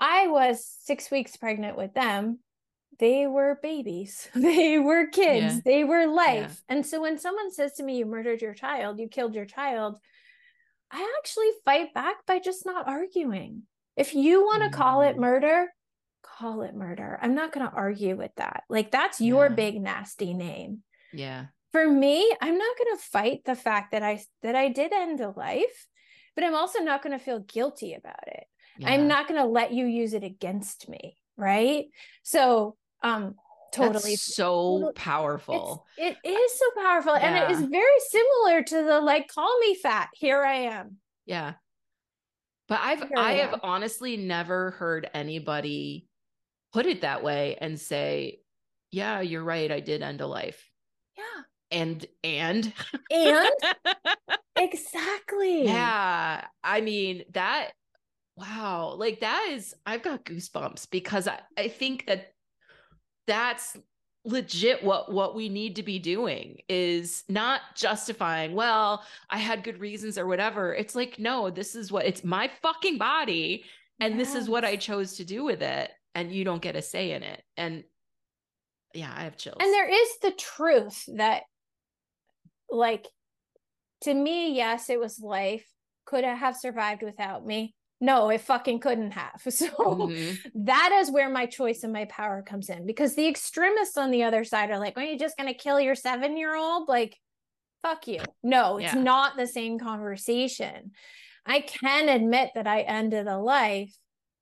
I 0.01 0.27
was 0.29 0.65
six 0.83 1.11
weeks 1.11 1.37
pregnant 1.37 1.77
with 1.77 1.95
them, 1.95 2.41
they 2.99 3.27
were 3.27 3.59
babies. 3.63 4.29
They 4.35 4.79
were 4.79 5.07
kids. 5.07 5.57
Yeah. 5.57 5.61
They 5.65 5.85
were 5.85 6.07
life. 6.07 6.63
Yeah. 6.69 6.77
And 6.77 6.87
so 6.87 7.01
when 7.01 7.19
someone 7.19 7.53
says 7.53 7.75
to 7.75 7.83
me, 7.83 7.99
you 7.99 8.07
murdered 8.07 8.43
your 8.43 8.55
child, 8.55 8.99
you 8.99 9.09
killed 9.09 9.35
your 9.35 9.45
child, 9.45 9.99
I 10.91 11.17
actually 11.19 11.51
fight 11.65 11.95
back 11.95 12.27
by 12.27 12.39
just 12.39 12.65
not 12.65 12.89
arguing. 12.89 13.63
If 13.97 14.15
you 14.15 14.43
want 14.43 14.63
to 14.63 14.69
mm-hmm. 14.69 14.81
call 14.81 15.03
it 15.03 15.17
mm. 15.17 15.21
murder, 15.21 15.67
call 16.23 16.63
it 16.63 16.75
murder. 16.75 17.19
I'm 17.21 17.35
not 17.35 17.53
going 17.53 17.69
to 17.69 17.75
argue 17.75 18.17
with 18.17 18.31
that. 18.37 18.65
Like, 18.69 18.91
that's 18.91 19.21
your 19.21 19.47
yeah. 19.47 19.55
big, 19.55 19.81
nasty 19.81 20.35
name. 20.35 20.83
Yeah. 21.13 21.47
For 21.73 21.87
me, 21.87 22.35
I'm 22.41 22.57
not 22.57 22.79
going 22.79 22.97
to 22.97 23.03
fight 23.03 23.45
the 23.45 23.55
fact 23.55 23.93
that 23.93 24.03
I 24.03 24.21
that 24.43 24.55
I 24.55 24.69
did 24.69 24.93
end 24.93 25.21
a 25.21 25.31
life, 25.31 25.87
but 26.35 26.45
I'm 26.45 26.55
also 26.55 26.81
not 26.81 27.03
going 27.03 27.19
to 27.19 27.23
feel 27.23 27.41
guilty 27.41 27.95
about 27.95 28.27
it. 28.27 28.45
Yeah. 28.79 28.91
I'm 28.91 29.09
not 29.09 29.29
going 29.29 29.41
to 29.41 29.47
let 29.47 29.73
you 29.73 29.87
use 29.87 30.15
it 30.15 30.25
against 30.25 30.89
me, 30.89 31.17
right? 31.37 31.87
So, 32.23 32.77
um 33.03 33.35
totally 33.73 34.13
That's 34.13 34.35
so 34.35 34.93
powerful. 34.95 35.87
It's, 35.97 36.19
it 36.25 36.29
is 36.29 36.59
so 36.59 36.83
powerful 36.83 37.15
yeah. 37.15 37.21
and 37.21 37.37
it 37.37 37.51
is 37.51 37.69
very 37.69 38.01
similar 38.09 38.63
to 38.63 38.85
the 38.85 39.01
like 39.01 39.29
call 39.29 39.59
me 39.61 39.75
fat, 39.75 40.09
here 40.15 40.43
I 40.43 40.55
am. 40.55 40.97
Yeah. 41.27 41.55
But 42.69 42.81
I've 42.83 43.01
here 43.01 43.17
I, 43.17 43.33
I 43.33 43.33
have 43.35 43.61
honestly 43.63 44.17
never 44.17 44.73
heard 44.73 45.11
anybody 45.15 46.07
put 46.73 46.87
it 46.87 47.03
that 47.03 47.23
way 47.23 47.57
and 47.61 47.81
say, 47.81 48.41
yeah, 48.91 49.21
you're 49.21 49.45
right. 49.45 49.71
I 49.71 49.81
did 49.81 50.03
end 50.03 50.21
a 50.21 50.27
life. 50.27 50.71
Yeah. 51.17 51.43
And, 51.71 52.05
and, 52.25 52.73
and 53.11 53.49
exactly. 54.57 55.65
Yeah. 55.65 56.45
I 56.65 56.81
mean, 56.81 57.25
that, 57.33 57.73
wow. 58.37 58.95
Like 58.99 59.21
that 59.21 59.51
is, 59.53 59.75
I've 59.85 60.03
got 60.03 60.25
goosebumps 60.25 60.89
because 60.91 61.29
I, 61.29 61.41
I 61.57 61.69
think 61.69 62.07
that 62.07 62.33
that's 63.27 63.77
legit 64.25 64.83
what 64.83 65.11
what 65.11 65.35
we 65.35 65.49
need 65.49 65.77
to 65.77 65.83
be 65.83 65.99
doing 65.99 66.59
is 66.69 67.23
not 67.29 67.61
justifying 67.77 68.53
well 68.53 69.03
i 69.31 69.39
had 69.39 69.63
good 69.63 69.79
reasons 69.79 70.19
or 70.19 70.27
whatever 70.27 70.75
it's 70.75 70.95
like 70.95 71.19
no 71.19 71.49
this 71.49 71.75
is 71.75 71.93
what 71.93 72.05
it's 72.05 72.25
my 72.25 72.51
fucking 72.61 72.99
body 72.99 73.65
and 74.01 74.19
yes. 74.19 74.33
this 74.33 74.43
is 74.43 74.49
what 74.49 74.65
i 74.65 74.77
chose 74.77 75.15
to 75.17 75.25
do 75.25 75.45
with 75.45 75.63
it 75.63 75.91
and 76.19 76.33
you 76.33 76.45
don't 76.45 76.61
get 76.61 76.75
a 76.75 76.83
say 76.83 77.13
in 77.13 77.23
it. 77.23 77.43
And 77.57 77.85
yeah, 78.93 79.13
I 79.15 79.23
have 79.23 79.37
chills. 79.37 79.59
And 79.61 79.73
there 79.73 79.89
is 79.89 80.09
the 80.21 80.33
truth 80.33 81.05
that, 81.17 81.45
like, 82.71 83.07
to 84.03 84.15
me, 84.15 84.55
yes, 84.55 84.91
it 84.91 85.01
was 85.01 85.21
life. 85.21 85.67
Could 86.05 86.25
it 86.25 86.37
have 86.37 86.57
survived 86.57 87.03
without 87.03 87.45
me? 87.45 87.75
No, 88.01 88.29
it 88.29 88.43
fucking 88.43 88.79
couldn't 88.81 89.13
have. 89.13 89.43
So 89.51 89.69
mm-hmm. 89.69 90.65
that 90.67 90.93
is 91.01 91.11
where 91.11 91.29
my 91.29 91.47
choice 91.47 91.83
and 91.83 91.93
my 91.93 92.05
power 92.07 92.43
comes 92.43 92.69
in 92.69 92.87
because 92.87 93.15
the 93.15 93.27
extremists 93.27 93.97
on 93.97 94.11
the 94.11 94.23
other 94.23 94.45
side 94.45 94.71
are 94.71 94.79
like, 94.79 94.97
are 94.97 95.03
you 95.03 95.19
just 95.19 95.37
going 95.37 95.49
to 95.49 95.59
kill 95.59 95.81
your 95.81 95.95
seven 95.95 96.37
year 96.37 96.55
old? 96.55 96.89
Like, 96.89 97.17
fuck 97.83 98.07
you. 98.07 98.21
No, 98.43 98.79
it's 98.79 98.95
yeah. 98.95 99.03
not 99.03 99.37
the 99.37 99.47
same 99.47 99.79
conversation. 99.79 100.93
I 101.45 101.61
can 101.61 102.09
admit 102.09 102.51
that 102.55 102.67
I 102.67 102.83
ended 102.83 103.27
a 103.27 103.39
life 103.39 103.95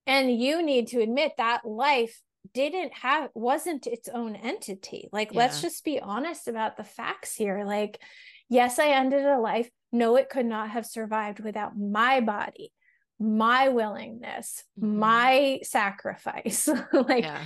and 0.07 0.31
you 0.31 0.62
need 0.62 0.89
to 0.89 1.01
admit 1.01 1.33
that 1.39 1.65
life 1.65 2.21
didn't 2.54 2.92
have 2.92 3.30
wasn't 3.35 3.87
its 3.87 4.09
own 4.09 4.37
entity 4.37 5.09
like 5.12 5.32
yeah. 5.32 5.38
let's 5.38 5.61
just 5.61 5.85
be 5.85 6.00
honest 6.00 6.48
about 6.48 6.76
the 6.76 6.85
facts 6.85 7.35
here 7.35 7.64
like 7.64 8.00
yes 8.48 8.78
i 8.78 8.88
ended 8.88 9.24
a 9.24 9.38
life 9.38 9.70
no 9.92 10.16
it 10.16 10.28
could 10.28 10.46
not 10.46 10.70
have 10.70 10.87
survived 10.87 11.40
without 11.40 11.76
my 11.76 12.20
body 12.20 12.72
my 13.18 13.68
willingness 13.68 14.64
mm-hmm. 14.78 14.98
my 14.98 15.61
sacrifice 15.62 16.68
like 16.92 17.24
yeah. 17.24 17.44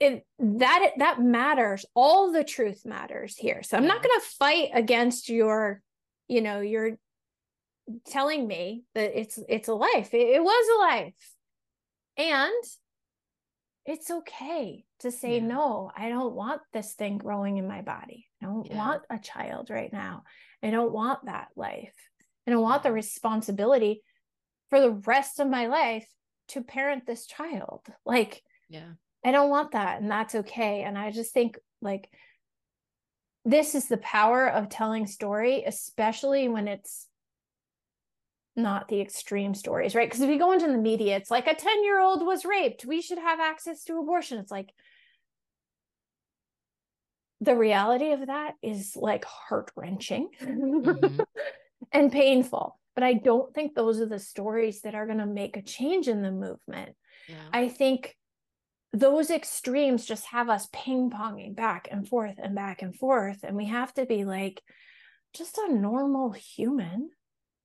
it 0.00 0.26
that 0.38 0.90
that 0.98 1.20
matters 1.20 1.84
all 1.94 2.32
the 2.32 2.44
truth 2.44 2.84
matters 2.84 3.36
here 3.36 3.62
so 3.62 3.76
i'm 3.76 3.84
yeah. 3.84 3.88
not 3.88 4.02
going 4.02 4.20
to 4.20 4.26
fight 4.38 4.70
against 4.74 5.28
your 5.28 5.80
you 6.28 6.40
know 6.40 6.60
you're 6.60 6.98
telling 8.06 8.46
me 8.46 8.82
that 8.94 9.18
it's 9.18 9.38
it's 9.48 9.68
a 9.68 9.74
life 9.74 10.12
it, 10.12 10.36
it 10.36 10.42
was 10.42 10.66
a 10.68 10.80
life 10.80 11.32
and 12.16 12.64
it's 13.86 14.10
okay 14.10 14.84
to 15.00 15.10
say, 15.10 15.36
yeah. 15.36 15.46
no, 15.46 15.90
I 15.96 16.08
don't 16.08 16.34
want 16.34 16.60
this 16.72 16.94
thing 16.94 17.18
growing 17.18 17.56
in 17.56 17.68
my 17.68 17.82
body. 17.82 18.26
I 18.42 18.46
don't 18.46 18.66
yeah. 18.66 18.76
want 18.76 19.02
a 19.08 19.18
child 19.18 19.70
right 19.70 19.92
now. 19.92 20.24
I 20.62 20.70
don't 20.70 20.92
want 20.92 21.26
that 21.26 21.48
life. 21.56 21.94
I 22.46 22.50
don't 22.50 22.62
want 22.62 22.82
the 22.82 22.92
responsibility 22.92 24.02
for 24.70 24.80
the 24.80 24.90
rest 24.90 25.38
of 25.38 25.48
my 25.48 25.66
life 25.66 26.06
to 26.48 26.62
parent 26.62 27.06
this 27.06 27.26
child. 27.26 27.86
Like, 28.04 28.42
yeah, 28.68 28.90
I 29.24 29.30
don't 29.30 29.50
want 29.50 29.72
that. 29.72 30.00
And 30.00 30.10
that's 30.10 30.34
okay. 30.34 30.82
And 30.82 30.98
I 30.98 31.10
just 31.10 31.32
think, 31.32 31.58
like, 31.80 32.08
this 33.44 33.76
is 33.76 33.86
the 33.86 33.98
power 33.98 34.48
of 34.48 34.68
telling 34.68 35.06
story, 35.06 35.62
especially 35.64 36.48
when 36.48 36.66
it's 36.66 37.06
not 38.56 38.88
the 38.88 39.00
extreme 39.00 39.54
stories, 39.54 39.94
right? 39.94 40.08
Because 40.08 40.22
if 40.22 40.30
you 40.30 40.38
go 40.38 40.52
into 40.52 40.66
the 40.66 40.78
media, 40.78 41.16
it's 41.16 41.30
like 41.30 41.46
a 41.46 41.54
10 41.54 41.84
year 41.84 42.00
old 42.00 42.24
was 42.24 42.44
raped. 42.44 42.86
We 42.86 43.02
should 43.02 43.18
have 43.18 43.38
access 43.38 43.84
to 43.84 43.98
abortion. 43.98 44.38
It's 44.38 44.50
like 44.50 44.72
the 47.40 47.54
reality 47.54 48.12
of 48.12 48.26
that 48.26 48.54
is 48.62 48.96
like 48.96 49.26
heart 49.26 49.70
wrenching 49.76 50.30
mm-hmm. 50.40 51.20
and 51.92 52.10
painful. 52.10 52.78
But 52.94 53.04
I 53.04 53.12
don't 53.12 53.52
think 53.54 53.74
those 53.74 54.00
are 54.00 54.06
the 54.06 54.18
stories 54.18 54.80
that 54.80 54.94
are 54.94 55.04
going 55.04 55.18
to 55.18 55.26
make 55.26 55.58
a 55.58 55.62
change 55.62 56.08
in 56.08 56.22
the 56.22 56.32
movement. 56.32 56.96
Yeah. 57.28 57.34
I 57.52 57.68
think 57.68 58.16
those 58.94 59.28
extremes 59.30 60.06
just 60.06 60.24
have 60.26 60.48
us 60.48 60.68
ping 60.72 61.10
ponging 61.10 61.54
back 61.54 61.88
and 61.90 62.08
forth 62.08 62.36
and 62.42 62.54
back 62.54 62.80
and 62.80 62.96
forth. 62.96 63.40
And 63.42 63.54
we 63.54 63.66
have 63.66 63.92
to 63.94 64.06
be 64.06 64.24
like 64.24 64.62
just 65.34 65.58
a 65.58 65.70
normal 65.70 66.30
human. 66.30 67.10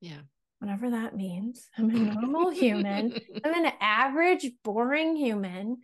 Yeah 0.01 0.19
whatever 0.61 0.91
that 0.91 1.15
means. 1.15 1.67
I'm 1.75 1.89
a 1.89 1.93
normal 1.93 2.51
human. 2.51 3.19
I'm 3.43 3.65
an 3.65 3.71
average, 3.81 4.51
boring 4.63 5.15
human 5.15 5.77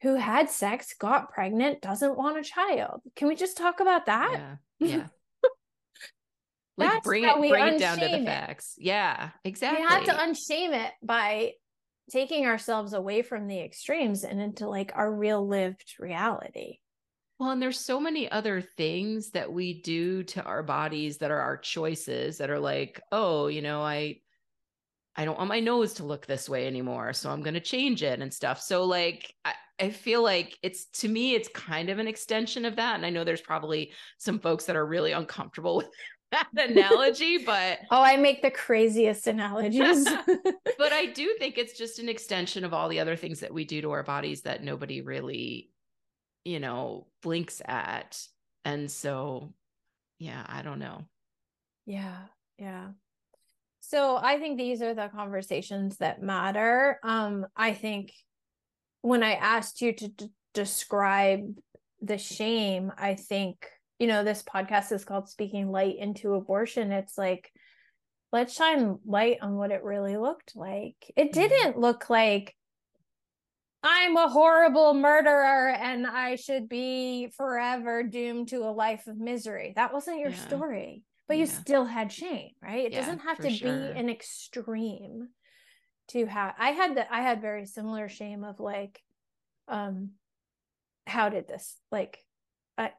who 0.00 0.14
had 0.14 0.48
sex, 0.48 0.94
got 0.96 1.30
pregnant, 1.30 1.82
doesn't 1.82 2.16
want 2.16 2.38
a 2.38 2.42
child. 2.42 3.02
Can 3.16 3.26
we 3.26 3.34
just 3.34 3.56
talk 3.56 3.80
about 3.80 4.06
that? 4.06 4.56
Yeah. 4.78 4.88
Yeah. 4.88 5.06
like 6.76 7.02
bring 7.02 7.24
it 7.24 7.36
bring 7.36 7.74
it 7.74 7.78
down 7.80 7.98
to 7.98 8.08
the 8.08 8.24
facts. 8.24 8.76
Yeah, 8.78 9.30
exactly. 9.44 9.84
We 9.84 9.90
have 9.90 10.04
to 10.04 10.12
unshame 10.12 10.72
it 10.86 10.92
by 11.02 11.54
taking 12.12 12.46
ourselves 12.46 12.92
away 12.92 13.22
from 13.22 13.48
the 13.48 13.58
extremes 13.58 14.22
and 14.22 14.40
into 14.40 14.68
like 14.68 14.92
our 14.94 15.12
real 15.12 15.46
lived 15.46 15.94
reality. 15.98 16.78
Well, 17.42 17.50
and 17.50 17.60
there's 17.60 17.80
so 17.80 17.98
many 17.98 18.30
other 18.30 18.60
things 18.60 19.30
that 19.30 19.52
we 19.52 19.82
do 19.82 20.22
to 20.22 20.44
our 20.44 20.62
bodies 20.62 21.18
that 21.18 21.32
are 21.32 21.40
our 21.40 21.56
choices 21.56 22.38
that 22.38 22.50
are 22.50 22.60
like, 22.60 23.00
oh, 23.10 23.48
you 23.48 23.62
know, 23.62 23.82
I 23.82 24.20
I 25.16 25.24
don't 25.24 25.36
want 25.36 25.48
my 25.48 25.58
nose 25.58 25.94
to 25.94 26.04
look 26.04 26.24
this 26.24 26.48
way 26.48 26.68
anymore, 26.68 27.12
so 27.12 27.30
I'm 27.30 27.42
going 27.42 27.54
to 27.54 27.60
change 27.60 28.04
it 28.04 28.20
and 28.20 28.32
stuff. 28.32 28.60
So 28.60 28.84
like 28.84 29.34
I, 29.44 29.54
I 29.80 29.90
feel 29.90 30.22
like 30.22 30.56
it's 30.62 30.84
to 31.00 31.08
me 31.08 31.34
it's 31.34 31.48
kind 31.48 31.90
of 31.90 31.98
an 31.98 32.06
extension 32.06 32.64
of 32.64 32.76
that 32.76 32.94
and 32.94 33.04
I 33.04 33.10
know 33.10 33.24
there's 33.24 33.40
probably 33.40 33.90
some 34.18 34.38
folks 34.38 34.66
that 34.66 34.76
are 34.76 34.86
really 34.86 35.10
uncomfortable 35.10 35.76
with 35.78 35.90
that 36.30 36.48
analogy, 36.56 37.38
but 37.38 37.80
oh, 37.90 38.02
I 38.02 38.18
make 38.18 38.42
the 38.42 38.52
craziest 38.52 39.26
analogies. 39.26 40.04
but 40.78 40.92
I 40.92 41.06
do 41.06 41.34
think 41.40 41.58
it's 41.58 41.76
just 41.76 41.98
an 41.98 42.08
extension 42.08 42.64
of 42.64 42.72
all 42.72 42.88
the 42.88 43.00
other 43.00 43.16
things 43.16 43.40
that 43.40 43.52
we 43.52 43.64
do 43.64 43.82
to 43.82 43.90
our 43.90 44.04
bodies 44.04 44.42
that 44.42 44.62
nobody 44.62 45.00
really, 45.00 45.71
you 46.44 46.60
know, 46.60 47.06
blinks 47.22 47.62
at. 47.64 48.18
And 48.64 48.90
so, 48.90 49.52
yeah, 50.18 50.44
I 50.46 50.62
don't 50.62 50.78
know. 50.78 51.04
Yeah. 51.86 52.18
Yeah. 52.58 52.88
So 53.80 54.16
I 54.16 54.38
think 54.38 54.58
these 54.58 54.82
are 54.82 54.94
the 54.94 55.08
conversations 55.08 55.98
that 55.98 56.22
matter. 56.22 56.98
Um, 57.02 57.46
I 57.56 57.74
think 57.74 58.12
when 59.00 59.22
I 59.22 59.34
asked 59.34 59.80
you 59.80 59.92
to 59.92 60.08
d- 60.08 60.30
describe 60.54 61.54
the 62.00 62.18
shame, 62.18 62.92
I 62.96 63.14
think 63.14 63.66
you 64.02 64.08
know, 64.08 64.24
this 64.24 64.42
podcast 64.42 64.90
is 64.90 65.04
called 65.04 65.28
Speaking 65.28 65.70
Light 65.70 65.94
into 65.96 66.34
Abortion. 66.34 66.90
It's 66.90 67.16
like, 67.16 67.52
let's 68.32 68.52
shine 68.52 68.98
light 69.06 69.38
on 69.42 69.54
what 69.54 69.70
it 69.70 69.84
really 69.84 70.16
looked 70.16 70.56
like. 70.56 70.96
It 71.14 71.30
mm-hmm. 71.30 71.40
didn't 71.40 71.78
look 71.78 72.10
like 72.10 72.56
I'm 73.82 74.16
a 74.16 74.28
horrible 74.28 74.94
murderer 74.94 75.70
and 75.70 76.06
I 76.06 76.36
should 76.36 76.68
be 76.68 77.28
forever 77.36 78.02
doomed 78.04 78.48
to 78.48 78.58
a 78.58 78.70
life 78.70 79.06
of 79.08 79.18
misery. 79.18 79.72
That 79.74 79.92
wasn't 79.92 80.20
your 80.20 80.30
yeah. 80.30 80.36
story, 80.36 81.02
but 81.26 81.36
yeah. 81.36 81.40
you 81.40 81.46
still 81.46 81.84
had 81.84 82.12
shame, 82.12 82.50
right? 82.62 82.86
It 82.86 82.92
yeah, 82.92 83.00
doesn't 83.00 83.20
have 83.20 83.38
to 83.38 83.50
sure. 83.50 83.92
be 83.92 83.98
an 83.98 84.08
extreme 84.08 85.28
to 86.08 86.26
have. 86.26 86.54
I 86.58 86.70
had 86.70 86.96
that. 86.96 87.08
I 87.10 87.22
had 87.22 87.40
very 87.40 87.66
similar 87.66 88.08
shame 88.08 88.44
of 88.44 88.60
like, 88.60 89.00
um, 89.66 90.10
how 91.06 91.28
did 91.28 91.48
this 91.48 91.76
like 91.90 92.18
I, 92.78 92.92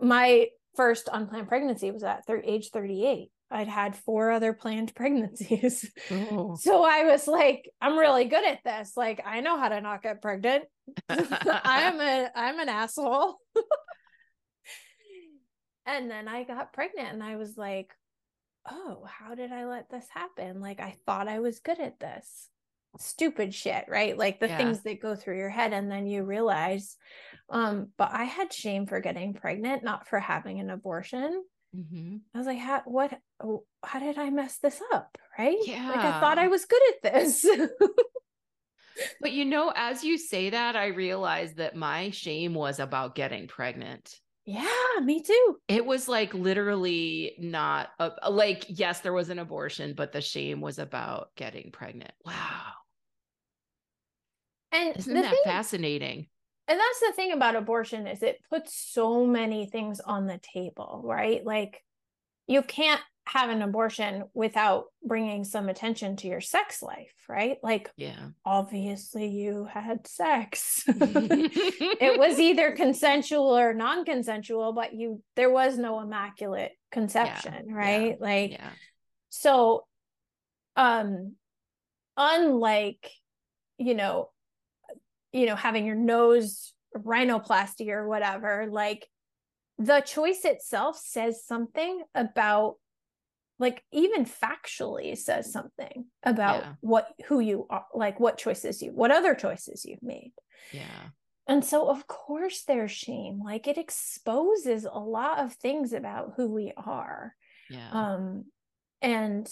my 0.00 0.48
first 0.76 1.08
unplanned 1.10 1.48
pregnancy 1.48 1.90
was 1.90 2.02
at 2.02 2.26
th- 2.26 2.42
age 2.44 2.70
38 2.70 3.30
i'd 3.54 3.68
had 3.68 3.96
four 3.96 4.30
other 4.30 4.52
planned 4.52 4.94
pregnancies 4.94 5.90
oh. 6.10 6.56
so 6.56 6.84
i 6.84 7.04
was 7.04 7.26
like 7.26 7.68
i'm 7.80 7.98
really 7.98 8.26
good 8.26 8.46
at 8.46 8.62
this 8.64 8.92
like 8.96 9.22
i 9.24 9.40
know 9.40 9.58
how 9.58 9.68
to 9.68 9.80
not 9.80 10.02
get 10.02 10.22
pregnant 10.22 10.64
i'm 11.08 12.00
a 12.00 12.30
i'm 12.34 12.60
an 12.60 12.68
asshole 12.68 13.38
and 15.86 16.10
then 16.10 16.28
i 16.28 16.44
got 16.44 16.72
pregnant 16.72 17.12
and 17.12 17.22
i 17.22 17.36
was 17.36 17.56
like 17.56 17.92
oh 18.70 19.04
how 19.06 19.34
did 19.34 19.52
i 19.52 19.66
let 19.66 19.90
this 19.90 20.06
happen 20.10 20.60
like 20.60 20.80
i 20.80 20.96
thought 21.06 21.28
i 21.28 21.40
was 21.40 21.60
good 21.60 21.80
at 21.80 21.98
this 22.00 22.48
stupid 22.98 23.52
shit 23.52 23.86
right 23.88 24.16
like 24.16 24.38
the 24.38 24.46
yeah. 24.46 24.56
things 24.56 24.82
that 24.82 25.02
go 25.02 25.16
through 25.16 25.36
your 25.36 25.48
head 25.48 25.72
and 25.72 25.90
then 25.90 26.06
you 26.06 26.22
realize 26.22 26.96
um, 27.50 27.88
but 27.98 28.10
I 28.12 28.24
had 28.24 28.52
shame 28.52 28.86
for 28.86 29.00
getting 29.00 29.34
pregnant, 29.34 29.84
not 29.84 30.08
for 30.08 30.18
having 30.18 30.60
an 30.60 30.70
abortion. 30.70 31.44
Mm-hmm. 31.76 32.16
I 32.34 32.38
was 32.38 32.46
like, 32.46 32.58
how, 32.58 32.82
what, 32.84 33.18
oh, 33.44 33.64
how 33.84 33.98
did 33.98 34.18
I 34.18 34.30
mess 34.30 34.58
this 34.58 34.80
up? 34.92 35.18
Right. 35.38 35.58
Yeah. 35.64 35.88
Like 35.88 36.04
I 36.04 36.20
thought 36.20 36.38
I 36.38 36.48
was 36.48 36.64
good 36.64 36.82
at 36.94 37.12
this. 37.12 37.46
but 39.20 39.32
you 39.32 39.44
know, 39.44 39.72
as 39.74 40.04
you 40.04 40.18
say 40.18 40.50
that, 40.50 40.76
I 40.76 40.88
realized 40.88 41.56
that 41.56 41.76
my 41.76 42.10
shame 42.10 42.54
was 42.54 42.80
about 42.80 43.14
getting 43.14 43.46
pregnant. 43.46 44.18
Yeah, 44.46 44.68
me 45.02 45.22
too. 45.22 45.56
It 45.68 45.86
was 45.86 46.06
like 46.06 46.34
literally 46.34 47.34
not 47.38 47.88
a, 47.98 48.30
like, 48.30 48.66
yes, 48.68 49.00
there 49.00 49.12
was 49.12 49.30
an 49.30 49.38
abortion, 49.38 49.94
but 49.94 50.12
the 50.12 50.20
shame 50.20 50.60
was 50.60 50.78
about 50.78 51.30
getting 51.34 51.70
pregnant. 51.72 52.12
Wow. 52.24 52.72
And 54.70 54.96
isn't 54.96 55.14
that 55.14 55.30
thing, 55.30 55.40
fascinating? 55.44 56.26
and 56.66 56.80
that's 56.80 57.00
the 57.00 57.12
thing 57.12 57.32
about 57.32 57.56
abortion 57.56 58.06
is 58.06 58.22
it 58.22 58.40
puts 58.48 58.74
so 58.74 59.26
many 59.26 59.66
things 59.66 60.00
on 60.00 60.26
the 60.26 60.38
table 60.38 61.02
right 61.04 61.44
like 61.44 61.82
you 62.46 62.62
can't 62.62 63.00
have 63.26 63.50
an 63.50 63.62
abortion 63.62 64.24
without 64.34 64.84
bringing 65.02 65.44
some 65.44 65.68
attention 65.68 66.16
to 66.16 66.28
your 66.28 66.40
sex 66.40 66.82
life 66.82 67.12
right 67.28 67.56
like 67.62 67.90
yeah 67.96 68.28
obviously 68.44 69.28
you 69.28 69.64
had 69.64 70.06
sex 70.06 70.84
it 70.86 72.18
was 72.18 72.38
either 72.38 72.72
consensual 72.72 73.56
or 73.56 73.72
non-consensual 73.72 74.74
but 74.74 74.92
you 74.92 75.22
there 75.36 75.50
was 75.50 75.78
no 75.78 76.00
immaculate 76.00 76.72
conception 76.92 77.64
yeah. 77.68 77.74
right 77.74 78.08
yeah. 78.10 78.26
like 78.26 78.50
yeah. 78.52 78.70
so 79.30 79.86
um 80.76 81.34
unlike 82.16 83.10
you 83.78 83.94
know 83.94 84.28
you 85.34 85.46
know, 85.46 85.56
having 85.56 85.84
your 85.84 85.96
nose 85.96 86.72
rhinoplasty 86.96 87.88
or 87.88 88.08
whatever, 88.08 88.68
like 88.70 89.08
the 89.78 90.00
choice 90.00 90.44
itself 90.44 90.96
says 90.96 91.44
something 91.44 92.02
about 92.14 92.76
like 93.58 93.82
even 93.92 94.24
factually 94.24 95.16
says 95.16 95.52
something 95.52 96.06
about 96.22 96.62
yeah. 96.62 96.72
what 96.80 97.08
who 97.26 97.40
you 97.40 97.66
are 97.70 97.86
like 97.94 98.18
what 98.18 98.38
choices 98.38 98.82
you 98.82 98.90
what 98.90 99.10
other 99.10 99.34
choices 99.34 99.84
you've 99.84 100.02
made 100.02 100.32
yeah 100.72 101.08
and 101.46 101.64
so 101.64 101.88
of 101.88 102.06
course 102.06 102.64
there's 102.66 102.90
shame 102.90 103.40
like 103.44 103.68
it 103.68 103.78
exposes 103.78 104.84
a 104.84 104.98
lot 104.98 105.38
of 105.38 105.52
things 105.52 105.92
about 105.92 106.32
who 106.36 106.48
we 106.48 106.72
are 106.76 107.34
yeah 107.70 107.90
um 107.92 108.44
and 109.02 109.48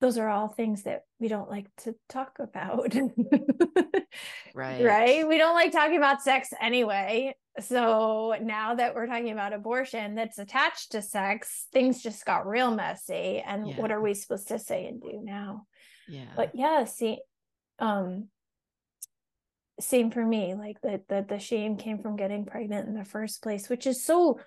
those 0.00 0.18
are 0.18 0.28
all 0.28 0.48
things 0.48 0.82
that 0.82 1.04
we 1.18 1.28
don't 1.28 1.48
like 1.48 1.66
to 1.78 1.94
talk 2.10 2.36
about. 2.38 2.94
right. 4.54 4.84
Right. 4.84 5.26
We 5.26 5.38
don't 5.38 5.54
like 5.54 5.72
talking 5.72 5.96
about 5.96 6.20
sex 6.20 6.50
anyway. 6.60 7.34
So 7.60 8.34
now 8.40 8.74
that 8.74 8.94
we're 8.94 9.06
talking 9.06 9.30
about 9.30 9.52
abortion 9.52 10.16
that's 10.16 10.38
attached 10.38 10.92
to 10.92 11.02
sex, 11.02 11.66
things 11.72 12.02
just 12.02 12.24
got 12.24 12.48
real 12.48 12.74
messy. 12.74 13.42
And 13.46 13.68
yeah. 13.68 13.80
what 13.80 13.92
are 13.92 14.00
we 14.00 14.14
supposed 14.14 14.48
to 14.48 14.58
say 14.58 14.86
and 14.86 15.00
do 15.00 15.20
now? 15.22 15.66
Yeah. 16.08 16.32
But 16.34 16.52
yeah, 16.54 16.84
see, 16.84 17.18
um, 17.78 18.28
same 19.80 20.10
for 20.10 20.24
me. 20.24 20.54
Like 20.54 20.80
the 20.80 21.00
the 21.08 21.24
the 21.28 21.38
shame 21.38 21.76
came 21.76 21.98
from 21.98 22.16
getting 22.16 22.44
pregnant 22.44 22.88
in 22.88 22.94
the 22.94 23.04
first 23.04 23.42
place, 23.42 23.68
which 23.68 23.86
is 23.86 24.04
so 24.04 24.40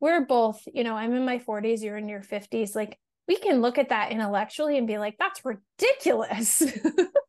we're 0.00 0.26
both, 0.26 0.66
you 0.74 0.82
know, 0.82 0.96
I'm 0.96 1.14
in 1.14 1.24
my 1.24 1.38
40s, 1.38 1.82
you're 1.82 1.96
in 1.96 2.08
your 2.08 2.22
50s. 2.22 2.74
Like 2.74 2.98
we 3.28 3.36
can 3.36 3.62
look 3.62 3.78
at 3.78 3.90
that 3.90 4.10
intellectually 4.10 4.76
and 4.76 4.86
be 4.86 4.98
like, 4.98 5.16
that's 5.16 5.42
ridiculous. 5.44 6.60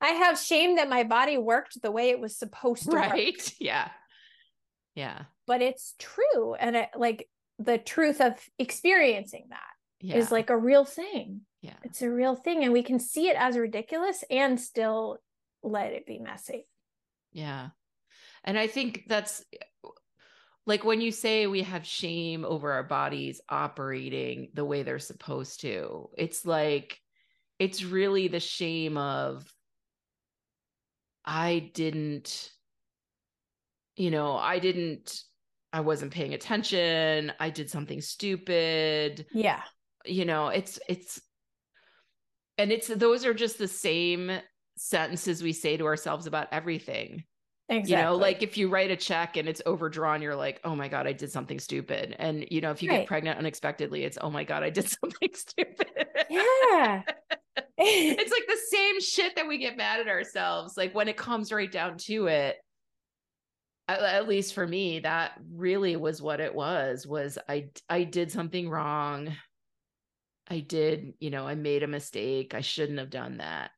I 0.00 0.08
have 0.08 0.38
shame 0.38 0.76
that 0.76 0.88
my 0.88 1.04
body 1.04 1.38
worked 1.38 1.80
the 1.80 1.90
way 1.90 2.10
it 2.10 2.20
was 2.20 2.36
supposed 2.36 2.90
to 2.90 2.96
right? 2.96 3.34
Work. 3.36 3.52
Yeah. 3.60 3.88
Yeah. 4.94 5.22
But 5.46 5.62
it's 5.62 5.94
true. 5.98 6.54
And 6.54 6.76
it, 6.76 6.90
like 6.96 7.28
the 7.58 7.78
truth 7.78 8.20
of 8.20 8.34
experiencing 8.58 9.46
that 9.50 10.06
yeah. 10.06 10.16
is 10.16 10.30
like 10.30 10.50
a 10.50 10.56
real 10.56 10.84
thing. 10.84 11.42
Yeah. 11.62 11.76
It's 11.84 12.02
a 12.02 12.10
real 12.10 12.34
thing. 12.34 12.64
And 12.64 12.72
we 12.72 12.82
can 12.82 12.98
see 12.98 13.28
it 13.28 13.36
as 13.38 13.56
ridiculous 13.56 14.24
and 14.30 14.60
still 14.60 15.18
let 15.62 15.92
it 15.92 16.06
be 16.06 16.18
messy. 16.18 16.66
Yeah. 17.32 17.68
And 18.44 18.58
I 18.58 18.66
think 18.66 19.04
that's 19.08 19.44
like 20.66 20.84
when 20.84 21.00
you 21.00 21.12
say 21.12 21.46
we 21.46 21.62
have 21.62 21.86
shame 21.86 22.44
over 22.44 22.72
our 22.72 22.82
bodies 22.82 23.40
operating 23.48 24.48
the 24.54 24.64
way 24.64 24.82
they're 24.82 24.98
supposed 24.98 25.60
to 25.60 26.10
it's 26.18 26.44
like 26.44 26.98
it's 27.58 27.84
really 27.84 28.28
the 28.28 28.40
shame 28.40 28.98
of 28.98 29.50
i 31.26 31.70
didn't 31.74 32.50
you 33.96 34.10
know 34.10 34.36
i 34.36 34.58
didn't 34.58 35.22
i 35.72 35.80
wasn't 35.80 36.12
paying 36.12 36.34
attention 36.34 37.32
i 37.40 37.50
did 37.50 37.70
something 37.70 38.00
stupid 38.00 39.26
yeah 39.32 39.62
you 40.04 40.24
know 40.24 40.48
it's 40.48 40.78
it's 40.88 41.20
and 42.58 42.72
it's 42.72 42.88
those 42.88 43.24
are 43.24 43.34
just 43.34 43.58
the 43.58 43.68
same 43.68 44.30
sentences 44.76 45.42
we 45.42 45.52
say 45.52 45.76
to 45.76 45.86
ourselves 45.86 46.26
about 46.26 46.48
everything 46.52 47.24
Exactly. 47.68 47.96
You 47.96 48.02
know, 48.02 48.16
like 48.16 48.42
if 48.42 48.56
you 48.56 48.68
write 48.68 48.92
a 48.92 48.96
check 48.96 49.36
and 49.36 49.48
it's 49.48 49.60
overdrawn, 49.66 50.22
you're 50.22 50.36
like, 50.36 50.60
oh 50.62 50.76
my 50.76 50.86
God, 50.86 51.06
I 51.06 51.12
did 51.12 51.32
something 51.32 51.58
stupid. 51.58 52.14
And, 52.18 52.46
you 52.48 52.60
know, 52.60 52.70
if 52.70 52.82
you 52.82 52.88
right. 52.88 52.98
get 52.98 53.08
pregnant 53.08 53.38
unexpectedly, 53.38 54.04
it's, 54.04 54.16
oh 54.20 54.30
my 54.30 54.44
God, 54.44 54.62
I 54.62 54.70
did 54.70 54.88
something 55.02 55.30
stupid. 55.34 56.06
Yeah. 56.30 57.02
It's 57.78 58.32
like 58.32 58.46
the 58.48 58.76
same 58.76 59.00
shit 59.00 59.36
that 59.36 59.48
we 59.48 59.58
get 59.58 59.76
mad 59.76 60.00
at 60.00 60.08
ourselves. 60.08 60.76
Like 60.76 60.94
when 60.94 61.08
it 61.08 61.16
comes 61.16 61.52
right 61.52 61.70
down 61.70 61.98
to 61.98 62.26
it, 62.26 62.56
at, 63.88 64.00
at 64.00 64.28
least 64.28 64.54
for 64.54 64.66
me, 64.66 65.00
that 65.00 65.32
really 65.52 65.96
was 65.96 66.20
what 66.20 66.40
it 66.40 66.54
was, 66.54 67.06
was 67.06 67.38
I, 67.48 67.68
I 67.88 68.04
did 68.04 68.32
something 68.32 68.68
wrong. 68.68 69.34
I 70.48 70.60
did, 70.60 71.14
you 71.18 71.30
know, 71.30 71.46
I 71.46 71.54
made 71.54 71.82
a 71.82 71.88
mistake. 71.88 72.54
I 72.54 72.60
shouldn't 72.60 72.98
have 72.98 73.10
done 73.10 73.38
that. 73.38 73.70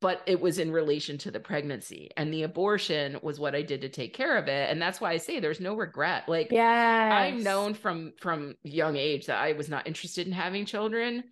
But 0.00 0.22
it 0.26 0.40
was 0.40 0.58
in 0.58 0.70
relation 0.72 1.16
to 1.18 1.30
the 1.30 1.40
pregnancy 1.40 2.10
and 2.18 2.32
the 2.32 2.42
abortion 2.42 3.18
was 3.22 3.40
what 3.40 3.54
I 3.54 3.62
did 3.62 3.80
to 3.80 3.88
take 3.88 4.12
care 4.12 4.36
of 4.36 4.46
it. 4.46 4.70
And 4.70 4.80
that's 4.80 5.00
why 5.00 5.12
I 5.12 5.16
say 5.16 5.40
there's 5.40 5.60
no 5.60 5.74
regret. 5.74 6.28
Like 6.28 6.48
yeah, 6.50 7.10
I'm 7.12 7.42
known 7.42 7.72
from 7.72 8.12
from 8.20 8.56
young 8.62 8.96
age 8.96 9.26
that 9.26 9.42
I 9.42 9.52
was 9.52 9.70
not 9.70 9.86
interested 9.86 10.26
in 10.26 10.34
having 10.34 10.66
children. 10.66 11.24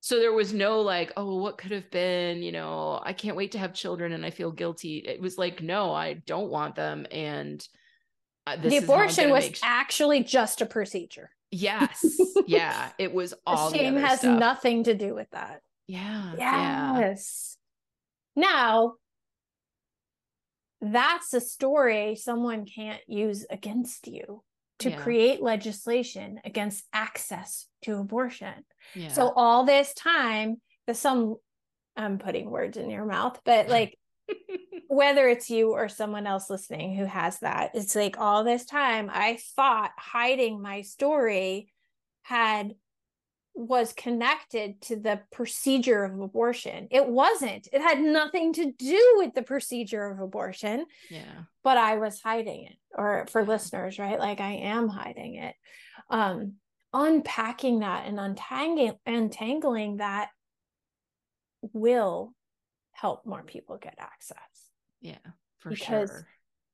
So 0.00 0.18
there 0.18 0.32
was 0.32 0.54
no 0.54 0.80
like, 0.80 1.12
oh, 1.16 1.36
what 1.36 1.58
could 1.58 1.72
have 1.72 1.90
been, 1.90 2.42
you 2.42 2.52
know, 2.52 3.00
I 3.02 3.12
can't 3.12 3.36
wait 3.36 3.52
to 3.52 3.58
have 3.58 3.74
children 3.74 4.12
and 4.12 4.24
I 4.24 4.30
feel 4.30 4.50
guilty. 4.50 4.98
It 4.98 5.20
was 5.20 5.36
like, 5.36 5.62
no, 5.62 5.92
I 5.92 6.14
don't 6.14 6.50
want 6.50 6.74
them. 6.74 7.06
And 7.10 7.66
uh, 8.46 8.56
the 8.56 8.78
abortion 8.78 9.30
was 9.30 9.50
actually 9.62 10.24
just 10.24 10.62
a 10.62 10.66
procedure. 10.66 11.30
Yes. 11.50 12.04
yeah. 12.46 12.88
It 12.98 13.12
was 13.12 13.34
all 13.46 13.70
the 13.70 13.76
shame 13.78 13.96
has 13.96 14.20
stuff. 14.20 14.38
nothing 14.38 14.84
to 14.84 14.94
do 14.94 15.14
with 15.14 15.28
that. 15.32 15.60
Yeah. 15.86 16.32
Yes. 16.38 17.58
Yeah. 18.36 18.42
Now, 18.42 18.94
that's 20.80 21.34
a 21.34 21.40
story 21.42 22.16
someone 22.16 22.64
can't 22.64 23.02
use 23.06 23.44
against 23.50 24.06
you 24.06 24.42
to 24.80 24.90
yeah. 24.90 24.96
create 24.96 25.42
legislation 25.42 26.40
against 26.44 26.84
access 26.92 27.66
to 27.82 27.96
abortion. 27.96 28.54
Yeah. 28.94 29.08
So 29.08 29.32
all 29.34 29.64
this 29.64 29.94
time, 29.94 30.60
the 30.86 30.94
some 30.94 31.36
I'm 31.96 32.18
putting 32.18 32.50
words 32.50 32.76
in 32.76 32.90
your 32.90 33.04
mouth, 33.04 33.38
but 33.44 33.68
like 33.68 33.96
whether 34.88 35.28
it's 35.28 35.50
you 35.50 35.72
or 35.72 35.88
someone 35.88 36.26
else 36.26 36.50
listening 36.50 36.96
who 36.96 37.04
has 37.04 37.38
that, 37.40 37.70
it's 37.74 37.94
like 37.94 38.18
all 38.18 38.42
this 38.42 38.64
time 38.64 39.10
I 39.12 39.38
thought 39.56 39.92
hiding 39.96 40.60
my 40.60 40.82
story 40.82 41.72
had 42.22 42.74
was 43.54 43.92
connected 43.92 44.80
to 44.80 44.96
the 44.96 45.20
procedure 45.30 46.04
of 46.04 46.18
abortion. 46.18 46.88
It 46.90 47.06
wasn't. 47.06 47.68
It 47.72 47.82
had 47.82 48.00
nothing 48.00 48.52
to 48.54 48.72
do 48.72 49.14
with 49.16 49.34
the 49.34 49.42
procedure 49.42 50.06
of 50.06 50.20
abortion. 50.20 50.86
Yeah. 51.10 51.44
But 51.62 51.76
I 51.76 51.96
was 51.96 52.20
hiding 52.20 52.64
it. 52.64 52.76
Or 52.96 53.26
for 53.30 53.44
listeners, 53.44 53.98
right? 53.98 54.18
Like 54.18 54.40
I 54.40 54.52
am 54.52 54.88
hiding 54.88 55.36
it. 55.36 55.54
Um 56.08 56.54
unpacking 56.92 57.80
that 57.80 58.06
and 58.06 58.18
untangling 58.18 58.94
untangling 59.06 59.98
that 59.98 60.30
will 61.72 62.34
help 62.92 63.24
more 63.24 63.42
people 63.42 63.78
get 63.78 63.94
access. 63.98 64.38
Yeah, 65.00 65.18
for 65.58 65.70
because 65.70 66.10
sure. 66.10 66.26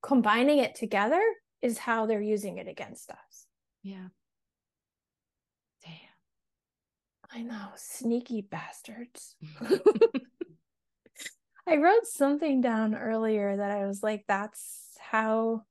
combining 0.03 0.59
it 0.59 0.75
together 0.75 1.23
is 1.63 1.79
how 1.79 2.07
they're 2.07 2.21
using 2.21 2.59
it 2.59 2.69
against 2.69 3.11
us. 3.11 3.47
Yeah. 3.83 4.09
Damn. 5.85 5.93
I 7.31 7.43
know, 7.43 7.69
sneaky 7.77 8.41
bastards. 8.43 9.37
I 11.69 11.77
wrote 11.77 12.07
something 12.07 12.61
down 12.61 12.95
earlier 12.95 13.57
that 13.57 13.71
I 13.71 13.87
was 13.87 14.03
like, 14.03 14.25
that's 14.29 14.97
how 15.01 15.63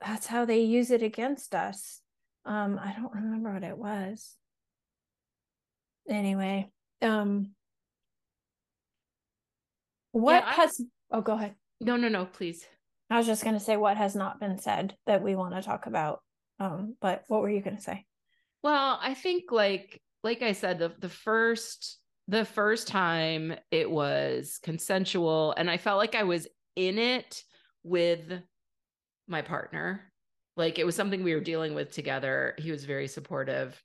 that's 0.00 0.26
how 0.26 0.44
they 0.44 0.60
use 0.60 0.90
it 0.90 1.02
against 1.02 1.54
us. 1.54 2.00
Um, 2.44 2.80
I 2.82 2.94
don't 2.96 3.12
remember 3.14 3.52
what 3.52 3.64
it 3.64 3.76
was. 3.76 4.36
Anyway, 6.08 6.70
um, 7.02 7.50
what 10.12 10.42
yeah, 10.44 10.52
has 10.54 10.80
oh 11.12 11.20
go 11.20 11.34
ahead. 11.34 11.54
No, 11.80 11.96
no, 11.96 12.08
no, 12.08 12.24
please. 12.24 12.66
I 13.10 13.18
was 13.18 13.26
just 13.26 13.44
gonna 13.44 13.60
say 13.60 13.76
what 13.76 13.96
has 13.96 14.16
not 14.16 14.40
been 14.40 14.58
said 14.58 14.96
that 15.06 15.22
we 15.22 15.34
want 15.34 15.54
to 15.54 15.62
talk 15.62 15.86
about. 15.86 16.20
Um, 16.58 16.96
but 17.00 17.24
what 17.28 17.42
were 17.42 17.50
you 17.50 17.60
gonna 17.60 17.80
say? 17.80 18.06
Well, 18.62 18.98
I 19.00 19.14
think 19.14 19.52
like 19.52 20.00
like 20.24 20.42
I 20.42 20.52
said, 20.52 20.78
the 20.78 20.92
the 20.98 21.08
first 21.08 21.98
the 22.28 22.44
first 22.44 22.88
time 22.88 23.54
it 23.70 23.90
was 23.90 24.58
consensual 24.62 25.52
and 25.56 25.70
I 25.70 25.78
felt 25.78 25.98
like 25.98 26.14
I 26.14 26.22
was 26.22 26.46
in 26.76 26.98
it 26.98 27.42
with 27.82 28.40
my 29.30 29.42
partner. 29.42 30.12
Like 30.56 30.78
it 30.78 30.84
was 30.84 30.96
something 30.96 31.22
we 31.22 31.34
were 31.34 31.40
dealing 31.40 31.74
with 31.74 31.92
together. 31.92 32.54
He 32.58 32.70
was 32.70 32.84
very 32.84 33.08
supportive. 33.08 33.80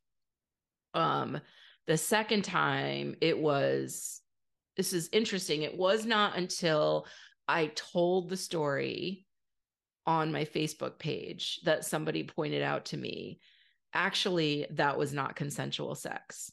Um 0.93 1.39
the 1.87 1.97
second 1.97 2.43
time 2.43 3.15
it 3.21 3.37
was 3.37 4.21
this 4.77 4.91
is 4.91 5.09
interesting. 5.13 5.61
It 5.61 5.77
was 5.77 6.05
not 6.05 6.35
until 6.37 7.07
I 7.47 7.67
told 7.75 8.29
the 8.29 8.37
story 8.37 9.25
on 10.05 10.31
my 10.31 10.45
Facebook 10.45 10.99
page 10.99 11.61
that 11.63 11.85
somebody 11.85 12.23
pointed 12.23 12.61
out 12.61 12.85
to 12.85 12.97
me 12.97 13.39
actually 13.93 14.67
that 14.71 14.97
was 14.97 15.13
not 15.13 15.35
consensual 15.35 15.95
sex. 15.95 16.51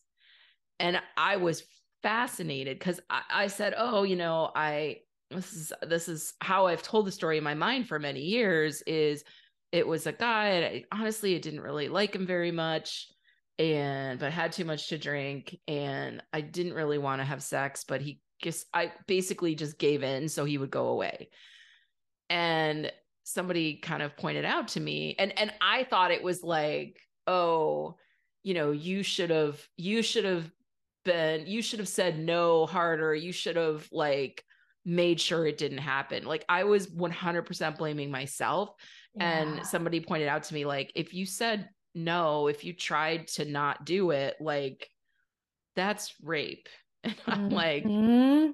And 0.79 1.01
I 1.17 1.37
was 1.37 1.65
fascinated 2.03 2.79
because 2.79 3.01
I, 3.11 3.23
I, 3.31 3.47
said, 3.49 3.75
Oh, 3.77 4.05
you 4.05 4.17
know, 4.17 4.51
I 4.55 4.99
this 5.35 5.53
is 5.53 5.73
this 5.83 6.09
is 6.09 6.35
how 6.41 6.67
I've 6.67 6.83
told 6.83 7.07
the 7.07 7.13
story 7.13 7.39
in 7.39 7.45
my 7.45 7.55
mind 7.55 7.89
for 7.89 7.99
many 7.99 8.21
years 8.21 8.83
is 8.83 9.25
it 9.73 9.87
was 9.87 10.07
a 10.07 10.13
guy 10.13 10.59
I, 10.59 10.85
honestly 10.93 11.35
I 11.35 11.39
didn't 11.39 11.61
really 11.61 11.89
like 11.89 12.15
him 12.15 12.27
very 12.27 12.53
much 12.53 13.09
and 13.59 14.19
but 14.19 14.27
I 14.27 14.31
had 14.31 14.53
too 14.53 14.65
much 14.65 14.89
to 14.89 14.99
drink 14.99 15.59
and 15.69 16.23
I 16.33 16.41
didn't 16.41 16.75
really 16.75 16.99
want 16.99 17.21
to 17.21 17.25
have 17.25 17.43
sex, 17.43 17.85
but 17.87 18.01
he 18.01 18.21
just 18.43 18.67
I 18.75 18.93
basically 19.07 19.55
just 19.55 19.79
gave 19.79 20.03
in 20.03 20.29
so 20.29 20.45
he 20.45 20.59
would 20.59 20.71
go 20.71 20.89
away. 20.89 21.29
And 22.31 22.91
somebody 23.25 23.77
kind 23.77 24.03
of 24.03 24.17
pointed 24.17 24.45
out 24.45 24.69
to 24.69 24.81
me 24.81 25.15
and 25.19 25.39
and 25.39 25.53
I 25.61 25.85
thought 25.85 26.11
it 26.11 26.23
was 26.23 26.43
like, 26.43 26.99
"Oh, 27.27 27.97
you 28.43 28.55
know, 28.55 28.73
you 28.73 29.03
should 29.03 29.31
have 29.31 29.61
you 29.77 30.03
should 30.03 30.25
have 30.25 30.51
been 31.05 31.47
you 31.47 31.63
should 31.63 31.79
have 31.79 31.89
said 31.89 32.19
no 32.19 32.67
harder. 32.67 33.15
You 33.15 33.33
should 33.33 33.57
have 33.57 33.89
like 33.93 34.45
made 34.85 35.21
sure 35.21 35.47
it 35.47 35.59
didn't 35.59 35.79
happen." 35.79 36.25
Like 36.25 36.45
I 36.49 36.65
was 36.65 36.87
100% 36.89 37.79
blaming 37.79 38.11
myself. 38.11 38.71
Yeah. 39.15 39.41
And 39.41 39.67
somebody 39.67 40.01
pointed 40.01 40.29
out 40.29 40.45
to 40.45 40.55
me 40.55 40.65
like 40.65 40.91
if 40.95 41.13
you 41.13 41.27
said 41.27 41.69
no, 41.95 42.49
if 42.49 42.65
you 42.65 42.73
tried 42.73 43.29
to 43.29 43.45
not 43.45 43.85
do 43.85 44.11
it, 44.11 44.37
like 44.41 44.89
that's 45.77 46.15
rape. 46.23 46.69
And 47.05 47.17
I'm 47.27 47.51
like, 47.51 47.85
mm-hmm. 47.85 48.53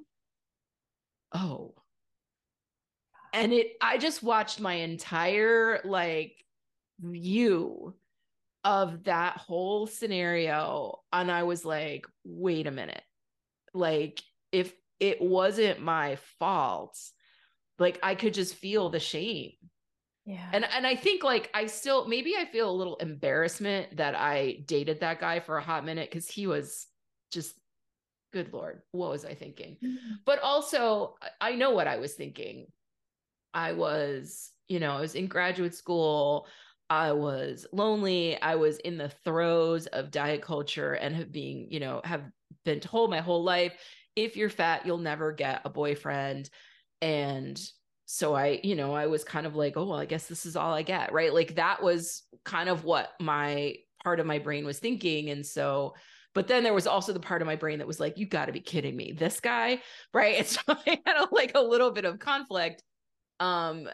oh. 1.34 1.74
And 3.34 3.52
it, 3.52 3.72
I 3.82 3.98
just 3.98 4.22
watched 4.22 4.58
my 4.58 4.72
entire 4.72 5.82
like 5.84 6.32
view 6.98 7.94
of 8.64 9.04
that 9.04 9.36
whole 9.36 9.86
scenario. 9.86 11.00
And 11.12 11.30
I 11.30 11.42
was 11.42 11.64
like, 11.64 12.06
wait 12.24 12.66
a 12.66 12.70
minute. 12.70 13.02
Like, 13.74 14.22
if 14.50 14.72
it 15.00 15.20
wasn't 15.20 15.80
my 15.80 16.16
fault, 16.38 16.98
like 17.78 17.98
I 18.02 18.14
could 18.14 18.34
just 18.34 18.54
feel 18.54 18.90
the 18.90 19.00
shame. 19.00 19.52
Yeah. 20.26 20.46
And 20.52 20.64
and 20.64 20.86
I 20.86 20.94
think 20.94 21.24
like 21.24 21.50
I 21.54 21.66
still 21.66 22.06
maybe 22.06 22.34
I 22.36 22.44
feel 22.44 22.70
a 22.70 22.72
little 22.72 22.96
embarrassment 22.96 23.96
that 23.96 24.14
I 24.14 24.62
dated 24.66 25.00
that 25.00 25.20
guy 25.20 25.40
for 25.40 25.56
a 25.56 25.62
hot 25.62 25.86
minute 25.86 26.10
cuz 26.10 26.28
he 26.28 26.46
was 26.46 26.86
just 27.30 27.54
good 28.32 28.52
lord, 28.52 28.82
what 28.92 29.10
was 29.10 29.24
I 29.24 29.34
thinking? 29.34 29.78
Mm-hmm. 29.82 30.14
But 30.26 30.40
also 30.40 31.16
I 31.40 31.54
know 31.54 31.70
what 31.70 31.88
I 31.88 31.96
was 31.96 32.14
thinking. 32.14 32.66
I 33.54 33.72
was, 33.72 34.52
you 34.68 34.80
know, 34.80 34.92
I 34.92 35.00
was 35.00 35.14
in 35.14 35.28
graduate 35.28 35.74
school. 35.74 36.46
I 36.90 37.12
was 37.12 37.66
lonely. 37.72 38.40
I 38.40 38.56
was 38.56 38.78
in 38.78 38.98
the 38.98 39.08
throes 39.24 39.86
of 39.86 40.10
diet 40.10 40.42
culture 40.42 40.92
and 40.92 41.14
have 41.16 41.32
being, 41.32 41.68
you 41.70 41.80
know, 41.80 42.00
have 42.04 42.24
been 42.64 42.80
told 42.80 43.10
my 43.10 43.20
whole 43.20 43.44
life 43.44 43.74
if 44.24 44.36
you're 44.36 44.50
fat, 44.50 44.86
you'll 44.86 44.98
never 44.98 45.32
get 45.32 45.62
a 45.64 45.70
boyfriend. 45.70 46.50
And 47.00 47.60
so 48.06 48.34
I, 48.34 48.60
you 48.62 48.74
know, 48.74 48.94
I 48.94 49.06
was 49.06 49.24
kind 49.24 49.46
of 49.46 49.54
like, 49.54 49.76
oh, 49.76 49.84
well, 49.84 49.98
I 49.98 50.06
guess 50.06 50.26
this 50.26 50.46
is 50.46 50.56
all 50.56 50.72
I 50.72 50.82
get. 50.82 51.12
Right. 51.12 51.32
Like 51.32 51.56
that 51.56 51.82
was 51.82 52.22
kind 52.44 52.68
of 52.68 52.84
what 52.84 53.10
my 53.20 53.76
part 54.02 54.20
of 54.20 54.26
my 54.26 54.38
brain 54.38 54.64
was 54.64 54.78
thinking. 54.78 55.30
And 55.30 55.44
so, 55.44 55.94
but 56.34 56.48
then 56.48 56.62
there 56.62 56.74
was 56.74 56.86
also 56.86 57.12
the 57.12 57.20
part 57.20 57.42
of 57.42 57.46
my 57.46 57.56
brain 57.56 57.78
that 57.78 57.86
was 57.86 58.00
like, 58.00 58.18
you 58.18 58.26
got 58.26 58.46
to 58.46 58.52
be 58.52 58.60
kidding 58.60 58.96
me. 58.96 59.12
This 59.12 59.40
guy. 59.40 59.82
Right. 60.14 60.38
And 60.38 60.46
so 60.46 60.60
I 60.68 61.00
had 61.04 61.16
a, 61.16 61.28
like 61.32 61.52
a 61.54 61.60
little 61.60 61.90
bit 61.90 62.04
of 62.04 62.18
conflict. 62.18 62.82
Um, 63.40 63.88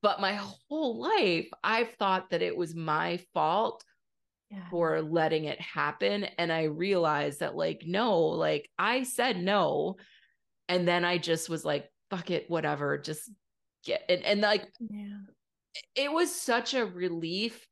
but 0.00 0.20
my 0.20 0.34
whole 0.34 1.00
life, 1.00 1.48
I've 1.62 1.90
thought 1.98 2.30
that 2.30 2.42
it 2.42 2.56
was 2.56 2.74
my 2.74 3.20
fault 3.34 3.84
yeah. 4.50 4.68
for 4.70 5.00
letting 5.02 5.44
it 5.44 5.60
happen. 5.60 6.24
And 6.38 6.52
I 6.52 6.64
realized 6.64 7.40
that, 7.40 7.56
like, 7.56 7.84
no, 7.86 8.18
like 8.18 8.68
I 8.78 9.04
said 9.04 9.36
no. 9.36 9.96
And 10.68 10.86
then 10.86 11.04
I 11.04 11.18
just 11.18 11.48
was 11.48 11.64
like, 11.64 11.90
fuck 12.10 12.30
it, 12.30 12.50
whatever, 12.50 12.98
just 12.98 13.30
get 13.84 14.04
and, 14.08 14.22
and 14.24 14.40
like 14.40 14.66
yeah. 14.78 15.16
it 15.94 16.12
was 16.12 16.34
such 16.34 16.74
a 16.74 16.84
relief. 16.84 17.66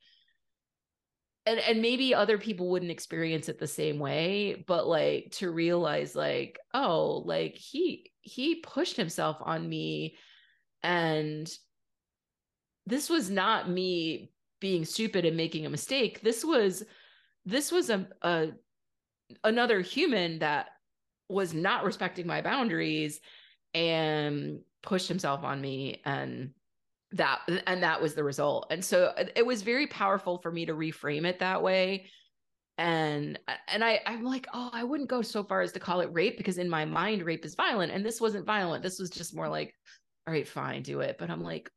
And 1.46 1.58
and 1.60 1.80
maybe 1.80 2.14
other 2.14 2.38
people 2.38 2.68
wouldn't 2.68 2.90
experience 2.90 3.48
it 3.48 3.58
the 3.58 3.66
same 3.66 3.98
way, 3.98 4.64
but 4.66 4.86
like 4.86 5.32
to 5.36 5.50
realize 5.50 6.14
like, 6.14 6.58
oh, 6.74 7.22
like 7.24 7.56
he 7.56 8.10
he 8.20 8.56
pushed 8.56 8.96
himself 8.96 9.38
on 9.40 9.68
me 9.68 10.16
and 10.82 11.50
this 12.86 13.10
was 13.10 13.30
not 13.30 13.68
me 13.68 14.30
being 14.60 14.84
stupid 14.84 15.24
and 15.24 15.36
making 15.36 15.66
a 15.66 15.70
mistake. 15.70 16.20
This 16.22 16.44
was 16.44 16.84
this 17.44 17.72
was 17.72 17.90
a, 17.90 18.06
a 18.22 18.48
another 19.44 19.80
human 19.80 20.38
that 20.40 20.68
was 21.28 21.54
not 21.54 21.84
respecting 21.84 22.26
my 22.26 22.40
boundaries 22.40 23.20
and 23.74 24.60
pushed 24.82 25.08
himself 25.08 25.44
on 25.44 25.60
me 25.60 26.00
and 26.04 26.50
that 27.12 27.40
and 27.66 27.82
that 27.82 28.02
was 28.02 28.14
the 28.14 28.24
result. 28.24 28.66
And 28.70 28.84
so 28.84 29.12
uh, 29.16 29.24
it 29.34 29.44
was 29.46 29.62
very 29.62 29.86
powerful 29.86 30.38
for 30.38 30.50
me 30.50 30.66
to 30.66 30.74
reframe 30.74 31.24
it 31.24 31.38
that 31.38 31.62
way. 31.62 32.06
And 32.76 33.38
and 33.66 33.82
i 33.82 34.00
i'm 34.06 34.22
like 34.22 34.46
oh 34.54 34.70
i 34.72 34.84
wouldn't 34.84 35.08
go 35.08 35.20
so 35.20 35.42
far 35.42 35.62
as 35.62 35.72
to 35.72 35.80
call 35.80 36.00
it 36.00 36.12
rape 36.12 36.38
because 36.38 36.58
in 36.58 36.68
my 36.68 36.84
mind 36.84 37.22
rape 37.22 37.44
is 37.44 37.56
violent 37.56 37.90
and 37.90 38.04
this 38.04 38.20
wasn't 38.20 38.46
violent. 38.46 38.82
This 38.82 39.00
was 39.00 39.10
just 39.10 39.34
more 39.34 39.48
like 39.48 39.74
all 40.26 40.32
right 40.34 40.46
fine 40.46 40.82
do 40.82 41.00
it. 41.00 41.16
But 41.18 41.30
i'm 41.30 41.42
like 41.42 41.70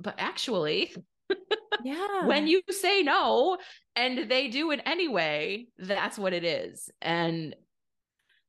but 0.00 0.14
actually 0.18 0.94
yeah 1.84 2.26
when 2.26 2.46
you 2.46 2.60
say 2.70 3.02
no 3.02 3.56
and 3.96 4.30
they 4.30 4.48
do 4.48 4.70
it 4.70 4.80
anyway 4.86 5.66
that's 5.78 6.18
what 6.18 6.32
it 6.32 6.44
is. 6.44 6.90
And 7.00 7.54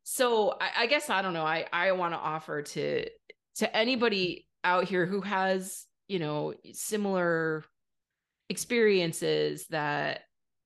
so 0.03 0.55
I, 0.59 0.83
I 0.83 0.85
guess 0.87 1.09
i 1.11 1.21
don't 1.21 1.33
know 1.33 1.45
i 1.45 1.67
i 1.71 1.91
want 1.91 2.15
to 2.15 2.17
offer 2.17 2.63
to 2.63 3.05
to 3.57 3.77
anybody 3.77 4.47
out 4.63 4.85
here 4.85 5.05
who 5.05 5.21
has 5.21 5.85
you 6.07 6.17
know 6.17 6.55
similar 6.73 7.63
experiences 8.49 9.67
that 9.67 10.21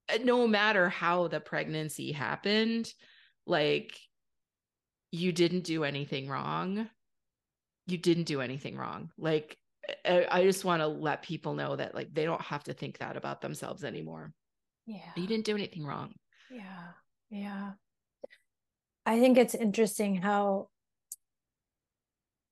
uh, 0.07 0.19
no 0.23 0.47
matter 0.47 0.87
how 0.87 1.27
the 1.27 1.41
pregnancy 1.41 2.13
happened 2.13 2.93
like 3.45 3.97
you 5.11 5.33
didn't 5.33 5.65
do 5.65 5.83
anything 5.83 6.29
wrong 6.29 6.87
you 7.85 7.97
didn't 7.97 8.23
do 8.25 8.41
anything 8.41 8.77
wrong. 8.77 9.11
Like 9.17 9.57
I, 10.05 10.27
I 10.29 10.43
just 10.43 10.65
want 10.65 10.81
to 10.81 10.87
let 10.87 11.23
people 11.23 11.53
know 11.53 11.75
that 11.75 11.93
like 11.93 12.13
they 12.13 12.25
don't 12.25 12.41
have 12.41 12.63
to 12.65 12.73
think 12.73 12.99
that 12.99 13.17
about 13.17 13.41
themselves 13.41 13.83
anymore. 13.83 14.33
Yeah. 14.85 15.11
You 15.15 15.27
didn't 15.27 15.45
do 15.45 15.55
anything 15.55 15.85
wrong. 15.85 16.13
Yeah 16.49 16.91
yeah. 17.33 17.71
I 19.05 19.19
think 19.19 19.37
it's 19.37 19.55
interesting 19.55 20.15
how 20.15 20.69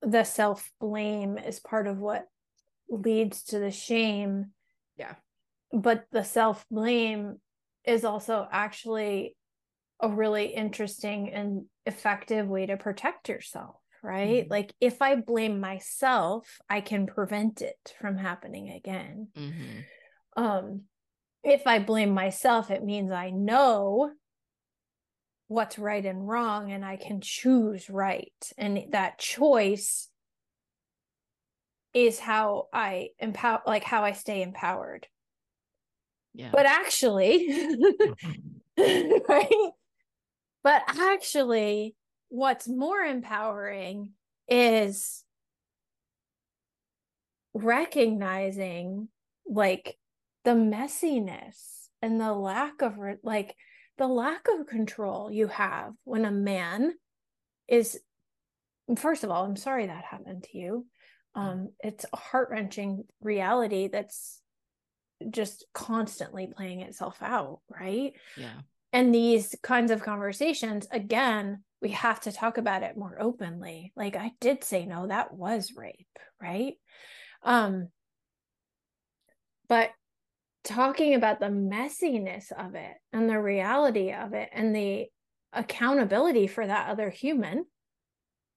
the 0.01 0.23
self 0.23 0.71
blame 0.79 1.37
is 1.37 1.59
part 1.59 1.87
of 1.87 1.99
what 1.99 2.25
leads 2.89 3.43
to 3.45 3.59
the 3.59 3.71
shame. 3.71 4.51
Yeah. 4.97 5.15
But 5.71 6.05
the 6.11 6.23
self 6.23 6.65
blame 6.69 7.39
is 7.85 8.03
also 8.03 8.47
actually 8.51 9.37
a 9.99 10.09
really 10.09 10.47
interesting 10.47 11.31
and 11.31 11.65
effective 11.85 12.47
way 12.47 12.65
to 12.65 12.75
protect 12.75 13.29
yourself, 13.29 13.75
right? 14.03 14.43
Mm-hmm. 14.43 14.51
Like 14.51 14.73
if 14.81 15.01
I 15.01 15.15
blame 15.15 15.59
myself, 15.59 16.59
I 16.69 16.81
can 16.81 17.07
prevent 17.07 17.61
it 17.61 17.93
from 17.99 18.17
happening 18.17 18.69
again. 18.69 19.27
Mm-hmm. 19.37 20.43
Um 20.43 20.81
if 21.43 21.65
I 21.65 21.79
blame 21.79 22.11
myself, 22.11 22.69
it 22.69 22.83
means 22.83 23.11
I 23.11 23.31
know 23.31 24.11
what's 25.47 25.77
right 25.77 26.05
and 26.05 26.27
wrong 26.27 26.71
and 26.71 26.85
I 26.85 26.95
can 26.95 27.19
choose 27.19 27.89
right. 27.89 28.31
And 28.57 28.85
that 28.91 29.19
choice 29.19 30.07
is 31.93 32.19
how 32.19 32.67
I 32.71 33.09
empower 33.19 33.61
like 33.67 33.83
how 33.83 34.03
I 34.03 34.13
stay 34.13 34.41
empowered. 34.41 35.07
Yeah. 36.33 36.49
But 36.53 36.65
actually 36.65 37.49
right? 38.77 39.71
But 40.63 40.83
actually 40.87 41.95
what's 42.31 42.65
more 42.65 43.01
empowering 43.01 44.11
is 44.47 45.25
recognizing 47.53 49.09
like 49.45 49.97
the 50.45 50.51
messiness 50.51 51.87
and 52.01 52.21
the 52.21 52.31
lack 52.31 52.81
of 52.81 52.97
like 53.21 53.53
the 53.97 54.07
lack 54.07 54.47
of 54.47 54.65
control 54.65 55.29
you 55.29 55.47
have 55.47 55.91
when 56.05 56.23
a 56.23 56.31
man 56.31 56.93
is 57.67 57.99
first 58.95 59.25
of 59.25 59.29
all 59.29 59.43
i'm 59.43 59.57
sorry 59.57 59.87
that 59.87 60.05
happened 60.05 60.43
to 60.43 60.57
you. 60.57 60.85
Um 61.35 61.73
it's 61.81 62.05
a 62.13 62.17
heart-wrenching 62.17 63.03
reality 63.21 63.89
that's 63.89 64.39
just 65.29 65.65
constantly 65.73 66.47
playing 66.47 66.79
itself 66.79 67.17
out 67.21 67.59
right? 67.69 68.13
Yeah 68.37 68.61
and 68.93 69.13
these 69.13 69.55
kinds 69.63 69.91
of 69.91 70.03
conversations 70.03 70.87
again 70.91 71.63
we 71.81 71.89
have 71.89 72.19
to 72.21 72.31
talk 72.31 72.57
about 72.57 72.83
it 72.83 72.97
more 72.97 73.17
openly 73.19 73.91
like 73.95 74.15
i 74.15 74.31
did 74.39 74.63
say 74.63 74.85
no 74.85 75.07
that 75.07 75.33
was 75.33 75.73
rape 75.75 76.07
right 76.41 76.75
um 77.43 77.87
but 79.67 79.89
talking 80.63 81.15
about 81.15 81.39
the 81.39 81.47
messiness 81.47 82.51
of 82.51 82.75
it 82.75 82.93
and 83.11 83.29
the 83.29 83.39
reality 83.39 84.13
of 84.13 84.33
it 84.33 84.49
and 84.53 84.75
the 84.75 85.05
accountability 85.53 86.47
for 86.47 86.65
that 86.65 86.89
other 86.89 87.09
human 87.09 87.65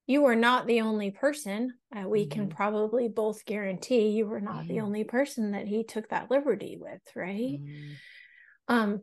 you 0.07 0.25
are 0.25 0.35
not 0.35 0.67
the 0.67 0.81
only 0.81 1.09
person 1.09 1.73
uh, 1.95 2.07
we 2.07 2.21
mm-hmm. 2.21 2.31
can 2.31 2.49
probably 2.49 3.07
both 3.07 3.43
guarantee 3.45 4.09
you 4.09 4.27
were 4.27 4.39
not 4.39 4.59
mm-hmm. 4.59 4.67
the 4.67 4.79
only 4.81 5.03
person 5.03 5.51
that 5.51 5.67
he 5.67 5.83
took 5.83 6.07
that 6.09 6.29
liberty 6.29 6.77
with 6.79 7.01
right 7.15 7.59
mm-hmm. 7.59 7.93
um 8.67 9.01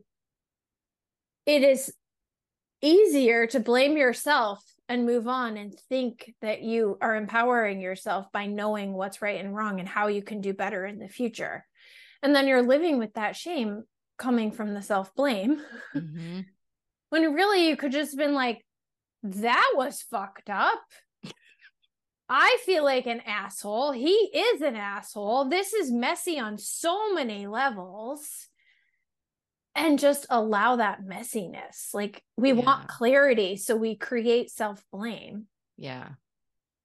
it 1.45 1.63
is 1.63 1.93
easier 2.81 3.47
to 3.47 3.59
blame 3.59 3.97
yourself 3.97 4.63
and 4.89 5.05
move 5.05 5.27
on 5.27 5.57
and 5.57 5.73
think 5.89 6.33
that 6.41 6.61
you 6.61 6.97
are 7.01 7.15
empowering 7.15 7.79
yourself 7.79 8.27
by 8.33 8.45
knowing 8.45 8.93
what's 8.93 9.21
right 9.21 9.43
and 9.43 9.55
wrong 9.55 9.79
and 9.79 9.87
how 9.87 10.07
you 10.07 10.21
can 10.21 10.41
do 10.41 10.53
better 10.53 10.85
in 10.85 10.99
the 10.99 11.07
future 11.07 11.65
and 12.21 12.35
then 12.35 12.47
you're 12.47 12.61
living 12.61 12.99
with 12.99 13.13
that 13.13 13.35
shame 13.35 13.83
coming 14.17 14.51
from 14.51 14.73
the 14.73 14.81
self 14.81 15.13
blame 15.15 15.61
mm-hmm. 15.95 16.41
when 17.09 17.33
really 17.33 17.67
you 17.67 17.77
could 17.77 17.91
just 17.91 18.11
have 18.11 18.19
been 18.19 18.35
like 18.35 18.65
that 19.23 19.73
was 19.75 20.01
fucked 20.01 20.49
up 20.49 20.81
I 22.29 22.57
feel 22.65 22.83
like 22.83 23.05
an 23.05 23.21
asshole. 23.27 23.91
He 23.91 24.09
is 24.09 24.61
an 24.61 24.75
asshole. 24.75 25.49
This 25.49 25.73
is 25.73 25.91
messy 25.91 26.39
on 26.39 26.57
so 26.57 27.13
many 27.13 27.45
levels. 27.45 28.47
And 29.75 29.97
just 29.97 30.27
allow 30.29 30.75
that 30.75 31.03
messiness. 31.03 31.93
Like 31.93 32.21
we 32.37 32.49
yeah. 32.49 32.63
want 32.63 32.87
clarity. 32.87 33.57
So 33.57 33.75
we 33.75 33.95
create 33.95 34.51
self 34.51 34.83
blame. 34.91 35.47
Yeah 35.77 36.09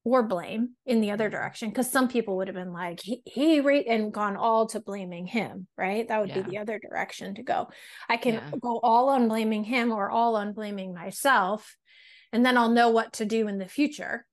or 0.05 0.23
blame 0.23 0.71
in 0.85 1.01
the 1.01 1.11
other 1.11 1.29
direction 1.29 1.69
because 1.69 1.91
some 1.91 2.07
people 2.07 2.37
would 2.37 2.47
have 2.47 2.55
been 2.55 2.73
like 2.73 3.01
he, 3.01 3.21
he 3.25 3.59
rate 3.59 3.85
and 3.87 4.13
gone 4.13 4.37
all 4.37 4.65
to 4.65 4.79
blaming 4.79 5.25
him 5.25 5.67
right 5.77 6.07
that 6.07 6.19
would 6.19 6.29
yeah. 6.29 6.41
be 6.41 6.51
the 6.51 6.57
other 6.57 6.79
direction 6.79 7.35
to 7.35 7.43
go 7.43 7.69
i 8.07 8.15
can 8.15 8.35
yeah. 8.35 8.51
go 8.61 8.79
all 8.81 9.09
on 9.09 9.27
blaming 9.27 9.63
him 9.63 9.91
or 9.91 10.09
all 10.09 10.35
on 10.35 10.53
blaming 10.53 10.93
myself 10.93 11.75
and 12.31 12.45
then 12.45 12.57
i'll 12.57 12.69
know 12.69 12.89
what 12.89 13.13
to 13.13 13.25
do 13.25 13.47
in 13.47 13.57
the 13.57 13.67
future 13.67 14.25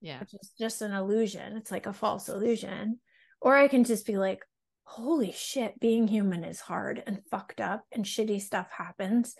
yeah 0.00 0.18
which 0.18 0.34
is 0.34 0.52
just 0.58 0.82
an 0.82 0.92
illusion 0.92 1.56
it's 1.56 1.70
like 1.70 1.86
a 1.86 1.92
false 1.92 2.28
illusion 2.28 2.98
or 3.40 3.56
i 3.56 3.68
can 3.68 3.84
just 3.84 4.06
be 4.06 4.18
like 4.18 4.44
holy 4.84 5.32
shit 5.32 5.78
being 5.80 6.08
human 6.08 6.44
is 6.44 6.60
hard 6.60 7.02
and 7.06 7.20
fucked 7.30 7.60
up 7.60 7.84
and 7.92 8.04
shitty 8.04 8.40
stuff 8.40 8.70
happens. 8.70 9.34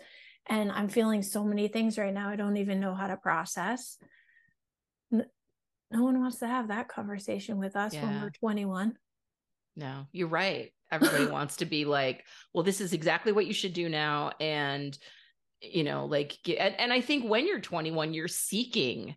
And 0.47 0.71
i'm 0.71 0.89
feeling 0.89 1.23
so 1.23 1.43
many 1.45 1.69
things 1.69 1.97
right 1.97 2.13
now 2.13 2.29
i 2.29 2.35
don't 2.35 2.57
even 2.57 2.79
know 2.79 2.93
how 2.93 3.07
to 3.07 3.17
process. 3.17 3.97
No 5.11 6.01
one 6.01 6.19
wants 6.19 6.39
to 6.39 6.47
have 6.47 6.69
that 6.69 6.87
conversation 6.87 7.59
with 7.59 7.75
us 7.75 7.93
yeah. 7.93 8.03
when 8.03 8.21
we're 8.21 8.29
21 8.31 8.93
no 9.75 10.07
you're 10.11 10.27
right. 10.27 10.71
Everybody 10.91 11.25
wants 11.31 11.57
to 11.57 11.65
be 11.65 11.85
like 11.85 12.25
well 12.53 12.63
this 12.63 12.81
is 12.81 12.93
exactly 12.93 13.31
what 13.31 13.45
you 13.45 13.53
should 13.53 13.73
do 13.73 13.89
now 13.89 14.31
and 14.39 14.97
you 15.61 15.83
know 15.83 16.05
like 16.05 16.37
and, 16.47 16.75
and 16.77 16.91
i 16.91 16.99
think 16.99 17.29
when 17.29 17.47
you're 17.47 17.61
21 17.61 18.13
you're 18.13 18.27
seeking 18.27 19.15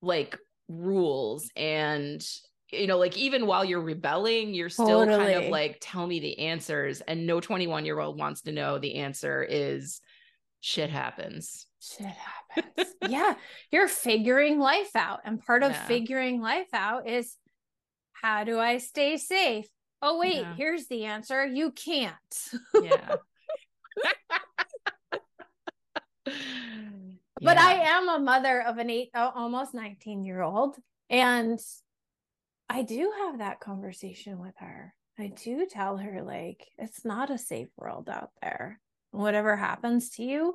like 0.00 0.38
rules 0.68 1.50
and 1.56 2.26
you 2.72 2.86
know 2.86 2.98
like 2.98 3.16
even 3.16 3.46
while 3.46 3.64
you're 3.64 3.80
rebelling 3.80 4.54
you're 4.54 4.68
still 4.68 5.04
totally. 5.04 5.32
kind 5.32 5.44
of 5.44 5.50
like 5.50 5.78
tell 5.80 6.06
me 6.06 6.20
the 6.20 6.38
answers 6.38 7.00
and 7.02 7.26
no 7.26 7.40
21 7.40 7.84
year 7.84 7.98
old 7.98 8.18
wants 8.18 8.42
to 8.42 8.52
know 8.52 8.78
the 8.78 8.96
answer 8.96 9.42
is 9.42 10.00
shit 10.60 10.90
happens 10.90 11.66
shit 11.80 12.06
happens. 12.06 12.94
yeah, 13.08 13.34
you're 13.70 13.88
figuring 13.88 14.58
life 14.58 14.94
out. 14.94 15.20
And 15.24 15.40
part 15.40 15.62
of 15.62 15.72
yeah. 15.72 15.86
figuring 15.86 16.40
life 16.40 16.72
out 16.72 17.08
is 17.08 17.36
how 18.12 18.44
do 18.44 18.58
I 18.58 18.78
stay 18.78 19.16
safe? 19.16 19.66
Oh, 20.02 20.18
wait, 20.18 20.40
yeah. 20.40 20.54
here's 20.54 20.86
the 20.86 21.04
answer. 21.04 21.46
You 21.46 21.72
can't. 21.72 22.14
yeah. 22.82 23.16
but 26.24 26.32
yeah. 27.42 27.44
I 27.56 27.72
am 27.96 28.08
a 28.08 28.18
mother 28.18 28.62
of 28.62 28.78
an 28.78 28.90
eight, 28.90 29.10
uh, 29.14 29.30
almost 29.34 29.74
19 29.74 30.24
year 30.24 30.42
old. 30.42 30.76
And 31.08 31.58
I 32.70 32.82
do 32.82 33.12
have 33.18 33.38
that 33.38 33.60
conversation 33.60 34.38
with 34.38 34.54
her. 34.58 34.94
I 35.18 35.26
do 35.28 35.66
tell 35.68 35.96
her, 35.98 36.22
like, 36.22 36.66
it's 36.78 37.04
not 37.04 37.30
a 37.30 37.36
safe 37.36 37.68
world 37.76 38.08
out 38.08 38.30
there. 38.40 38.80
Whatever 39.10 39.56
happens 39.56 40.10
to 40.10 40.22
you, 40.22 40.54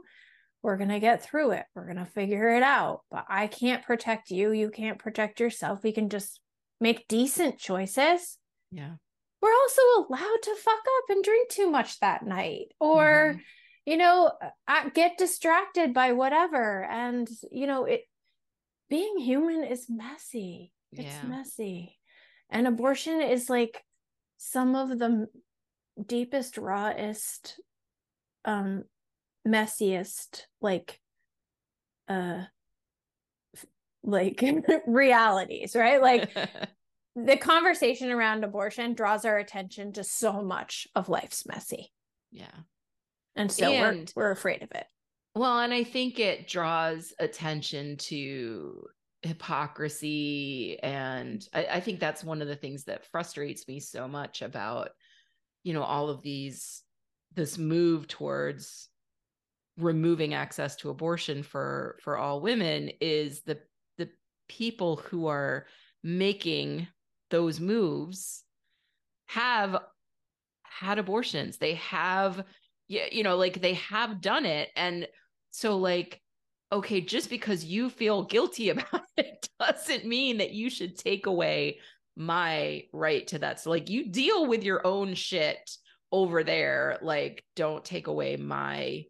we're 0.63 0.78
going 0.78 0.89
to 0.89 0.99
get 0.99 1.22
through 1.22 1.51
it. 1.51 1.66
We're 1.76 1.86
going 1.86 1.97
to 2.03 2.05
figure 2.05 2.49
it 2.55 2.63
out. 2.63 3.01
But 3.11 3.26
I 3.30 3.47
can't 3.47 3.84
protect 3.84 4.32
you. 4.32 4.51
You 4.51 4.72
can't 4.72 4.97
protect 4.97 5.39
yourself. 5.39 5.84
We 5.84 5.91
can 5.91 6.09
just 6.09 6.39
make 6.82 7.07
decent 7.07 7.59
choices. 7.59 8.38
Yeah. 8.72 8.93
We're 9.41 9.53
also 9.53 9.82
allowed 9.97 10.41
to 10.43 10.55
fuck 10.55 10.80
up 10.80 11.09
and 11.09 11.24
drink 11.24 11.49
too 11.49 11.70
much 11.70 11.99
that 11.99 12.26
night 12.26 12.70
or, 12.80 13.34
mm-hmm. 13.34 13.39
you 13.86 13.97
know 13.97 14.32
get 14.95 15.20
distracted 15.20 15.93
by 15.93 16.13
whatever 16.13 16.84
and 16.86 17.30
you 17.51 17.68
know 17.68 17.86
it 17.86 18.01
being 18.89 19.20
human 19.20 19.63
is 19.63 19.86
messy 19.88 20.74
it's 20.91 21.03
Yeah. 21.03 21.28
messy 21.28 21.99
and 22.50 22.68
abortion 22.68 23.22
is 23.22 23.50
like 23.50 23.84
some 24.38 24.76
of 24.76 24.89
the 25.00 25.28
deepest 26.06 26.58
rawest 26.58 27.60
um 28.43 28.84
messiest 29.48 30.41
like 30.62 31.00
uh 32.10 32.43
like 34.04 34.43
realities 34.88 35.76
right? 35.76 36.02
Like 36.02 36.32
the 37.16 37.38
conversation 37.38 38.12
around 38.12 38.43
abortion 38.43 38.93
draws 38.93 39.26
our 39.26 39.38
attention 39.38 39.93
to 39.93 40.04
so 40.04 40.41
much 40.43 40.88
of 40.96 41.10
life's 41.10 41.46
messy. 41.48 41.91
Yeah. 42.32 42.52
and 43.36 43.52
so 43.52 43.72
And- 43.72 44.12
we're 44.16 44.24
we're 44.26 44.32
afraid 44.32 44.62
of 44.62 44.72
it. 44.72 44.86
Well, 45.38 45.60
and 45.60 45.74
I 45.74 45.84
think 45.84 46.18
it 46.20 46.48
draws 46.48 47.14
attention 47.20 47.98
to 47.98 48.86
hypocrisy. 49.26 50.80
And 50.82 51.48
I, 51.54 51.66
I 51.74 51.80
think 51.80 52.00
that's 52.00 52.24
one 52.24 52.42
of 52.42 52.48
the 52.48 52.56
things 52.56 52.86
that 52.86 53.06
frustrates 53.06 53.68
me 53.68 53.80
so 53.80 54.08
much 54.08 54.42
about, 54.42 54.90
you 55.64 55.74
know, 55.74 55.84
all 55.84 56.10
of 56.10 56.22
these, 56.22 56.84
this 57.34 57.58
move 57.58 58.08
towards 58.08 58.90
removing 59.78 60.34
access 60.34 60.76
to 60.78 60.90
abortion 60.90 61.44
for 61.44 61.98
for 62.02 62.18
all 62.18 62.40
women 62.40 62.90
is 63.02 63.42
the 63.42 63.60
the 63.98 64.10
people 64.48 64.96
who 64.96 65.28
are 65.28 65.66
making 66.02 66.88
those 67.30 67.60
moves 67.60 68.44
have 69.26 69.78
had 70.64 70.98
abortions 70.98 71.58
they 71.58 71.74
have 71.74 72.46
you 72.88 73.24
know 73.24 73.36
like 73.36 73.60
they 73.60 73.74
have 73.74 74.22
done 74.22 74.46
it 74.46 74.70
and 74.78 75.08
so 75.52 75.78
like 75.78 76.22
okay 76.72 77.01
just 77.01 77.30
because 77.30 77.63
you 77.63 77.89
feel 77.89 78.24
guilty 78.24 78.70
about 78.70 79.01
it 79.18 79.47
doesn't 79.59 80.05
mean 80.05 80.38
that 80.38 80.51
you 80.51 80.70
should 80.70 80.97
take 80.97 81.26
away 81.26 81.80
my 82.16 82.84
right 82.93 83.28
to 83.28 83.39
that 83.39 83.59
so 83.59 83.70
like 83.70 83.89
you 83.89 84.09
deal 84.09 84.47
with 84.47 84.63
your 84.63 84.86
own 84.88 85.13
shit 85.13 85.70
over 86.11 86.43
there 86.43 86.97
like 87.01 87.43
don't 87.55 87.84
take 87.84 88.07
away 88.07 88.38
my 88.38 89.03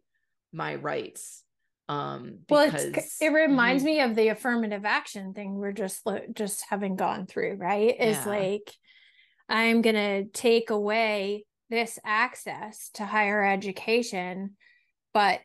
my 0.52 0.74
rights 0.74 1.44
um 1.88 2.38
well 2.48 2.68
it's 2.74 3.20
it 3.20 3.28
reminds 3.28 3.84
you- 3.84 3.90
me 3.90 4.00
of 4.00 4.16
the 4.16 4.28
affirmative 4.28 4.84
action 4.84 5.32
thing 5.34 5.54
we're 5.54 5.70
just 5.72 6.02
just 6.34 6.64
having 6.68 6.96
gone 6.96 7.26
through 7.26 7.54
right 7.54 7.94
is 8.00 8.16
Yeah. 8.16 8.28
like 8.28 8.72
i'm 9.48 9.82
going 9.82 9.94
to 9.94 10.24
take 10.32 10.70
away 10.70 11.44
this 11.70 11.98
access 12.04 12.90
to 12.94 13.04
higher 13.06 13.44
education 13.44 14.56
but 15.14 15.38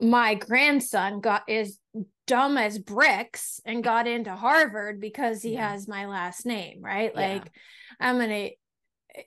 my 0.00 0.34
grandson 0.34 1.20
got 1.20 1.48
is 1.48 1.78
dumb 2.26 2.58
as 2.58 2.78
bricks 2.78 3.60
and 3.64 3.82
got 3.84 4.06
into 4.06 4.34
harvard 4.34 5.00
because 5.00 5.42
he 5.42 5.54
Yeah. 5.54 5.70
has 5.70 5.88
my 5.88 6.06
last 6.06 6.44
name 6.44 6.80
right 6.82 7.12
Yeah. 7.14 7.20
like 7.34 7.52
i'm 8.00 8.16
going 8.16 8.28
to 8.28 8.50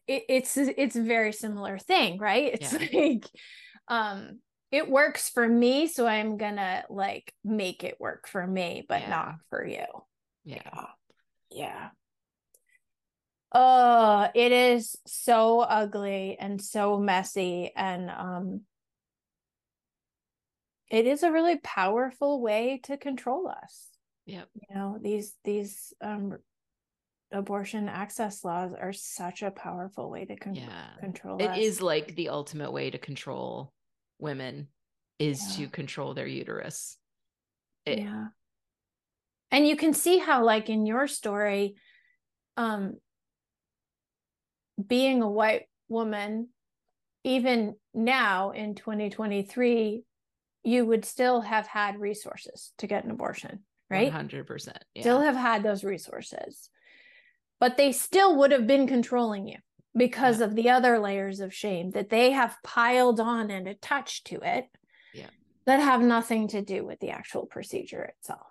it, 0.08 0.24
it's 0.30 0.58
it's 0.58 0.96
a 0.96 1.02
very 1.02 1.34
similar 1.34 1.80
thing 1.80 2.20
right 2.20 2.54
it's 2.62 2.74
Yeah. 2.74 2.88
like 3.02 3.26
um 3.88 4.40
it 4.72 4.88
works 4.90 5.30
for 5.30 5.48
me 5.48 5.88
so 5.88 6.06
i'm 6.06 6.38
gonna 6.38 6.84
like 6.90 7.34
make 7.44 7.84
it 7.84 8.00
work 8.00 8.28
for 8.28 8.46
me 8.46 8.86
but 8.88 9.02
Yeah. 9.02 9.10
not 9.10 9.36
for 9.50 9.66
you 9.66 9.86
yeah 10.44 10.86
yeah 11.50 11.90
oh 13.56 14.28
it 14.36 14.52
is 14.52 14.96
so 15.08 15.62
ugly 15.62 16.38
and 16.40 16.62
so 16.62 17.00
messy 17.00 17.72
and 17.76 18.12
um 18.12 18.62
it 20.90 21.06
is 21.06 21.24
a 21.24 21.32
really 21.32 21.58
powerful 21.58 22.42
way 22.42 22.80
to 22.84 22.98
control 22.98 23.48
us 23.48 23.88
Yep. 24.26 24.48
you 24.56 24.76
know 24.76 24.98
these 25.02 25.34
these 25.44 25.94
um 26.02 26.38
abortion 27.32 27.88
access 27.90 28.44
laws 28.44 28.74
are 28.74 28.92
such 28.94 29.44
a 29.44 29.52
powerful 29.52 30.10
way 30.10 30.26
to 30.26 30.36
con- 30.36 30.56
Yeah. 30.56 30.96
control 31.00 31.38
It 31.40 31.50
us. 31.52 31.58
is 31.60 31.82
like 31.82 32.16
the 32.16 32.30
ultimate 32.30 32.72
way 32.72 32.90
to 32.90 32.98
control 32.98 33.72
women 34.18 34.68
is 35.20 35.60
Yeah. 35.60 35.66
to 35.66 35.72
control 35.72 36.14
their 36.14 36.28
uterus. 36.28 36.98
It- 37.86 38.00
yeah 38.00 38.28
and 39.52 39.68
you 39.68 39.76
can 39.76 39.94
see 39.94 40.18
how 40.20 40.44
like 40.44 40.70
in 40.70 40.86
your 40.86 41.08
story 41.08 41.76
um 42.58 43.00
being 44.86 45.22
a 45.22 45.30
white 45.30 45.68
woman 45.88 46.50
even 47.24 47.76
now 47.94 48.52
in 48.52 48.76
2023 48.76 50.04
you 50.64 50.86
would 50.86 51.06
still 51.06 51.42
have 51.42 51.68
had 51.68 52.00
resources 52.00 52.74
to 52.78 52.88
get 52.88 53.04
an 53.06 53.12
abortion 53.12 53.60
right 53.90 54.12
100%. 54.12 54.74
Yeah. 54.96 55.02
still 55.02 55.22
have 55.22 55.36
had 55.36 55.64
those 55.64 55.84
resources 55.84 56.70
but 57.60 57.76
they 57.78 57.92
still 57.92 58.36
would 58.38 58.52
have 58.52 58.68
been 58.68 58.88
controlling 58.88 59.48
you 59.48 59.58
because 59.96 60.40
of 60.40 60.56
the 60.56 60.70
other 60.70 61.00
layers 61.00 61.40
of 61.40 61.54
shame 61.54 61.92
that 61.92 62.10
they 62.10 62.32
have 62.32 62.56
piled 62.64 63.20
on 63.20 63.50
and 63.52 63.68
attached 63.68 64.28
to 64.28 64.36
it 64.44 64.66
Yeah. 65.14 65.30
that 65.66 65.80
have 65.80 66.02
nothing 66.02 66.48
to 66.50 66.62
do 66.62 66.86
with 66.86 67.00
the 67.00 67.10
actual 67.10 67.46
procedure 67.48 68.04
itself 68.04 68.48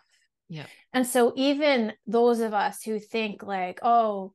Yeah. 0.48 0.66
and 0.92 1.06
so 1.06 1.32
even 1.36 1.92
those 2.06 2.40
of 2.40 2.54
us 2.54 2.82
who 2.82 2.98
think 2.98 3.42
like 3.42 3.78
oh 3.82 4.32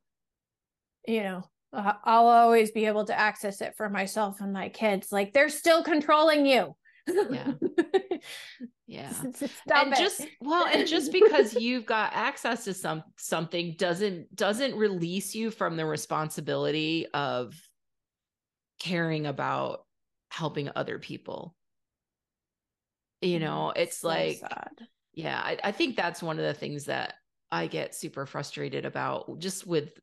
you 1.07 1.23
know 1.23 1.43
uh, 1.73 1.93
i'll 2.05 2.27
always 2.27 2.71
be 2.71 2.85
able 2.85 3.05
to 3.05 3.19
access 3.19 3.59
it 3.61 3.75
for 3.75 3.89
myself 3.89 4.39
and 4.41 4.53
my 4.53 4.69
kids 4.69 5.11
like 5.11 5.33
they're 5.33 5.49
still 5.49 5.83
controlling 5.83 6.45
you 6.45 6.75
Yeah. 7.07 7.51
yeah. 8.87 9.11
Stop 9.11 9.87
and 9.87 9.93
it. 9.93 9.97
just 9.97 10.21
well 10.41 10.65
and 10.65 10.87
just 10.87 11.11
because 11.11 11.53
you've 11.53 11.85
got 11.85 12.11
access 12.13 12.63
to 12.65 12.73
some 12.73 13.03
something 13.17 13.75
doesn't 13.77 14.35
doesn't 14.35 14.75
release 14.75 15.35
you 15.35 15.51
from 15.51 15.75
the 15.77 15.85
responsibility 15.85 17.07
of 17.13 17.53
caring 18.79 19.25
about 19.25 19.85
helping 20.29 20.69
other 20.75 20.99
people 20.99 21.55
you 23.21 23.39
know 23.39 23.71
mm, 23.75 23.79
it's 23.81 23.97
So 23.97 24.07
like 24.07 24.37
sad. 24.37 24.71
yeah 25.13 25.39
I, 25.39 25.57
I 25.63 25.71
think 25.71 25.95
that's 25.95 26.21
one 26.23 26.37
of 26.39 26.45
the 26.45 26.53
things 26.53 26.85
that 26.85 27.15
i 27.51 27.67
get 27.67 27.95
super 27.95 28.25
frustrated 28.25 28.85
about 28.85 29.39
just 29.39 29.65
with 29.65 29.99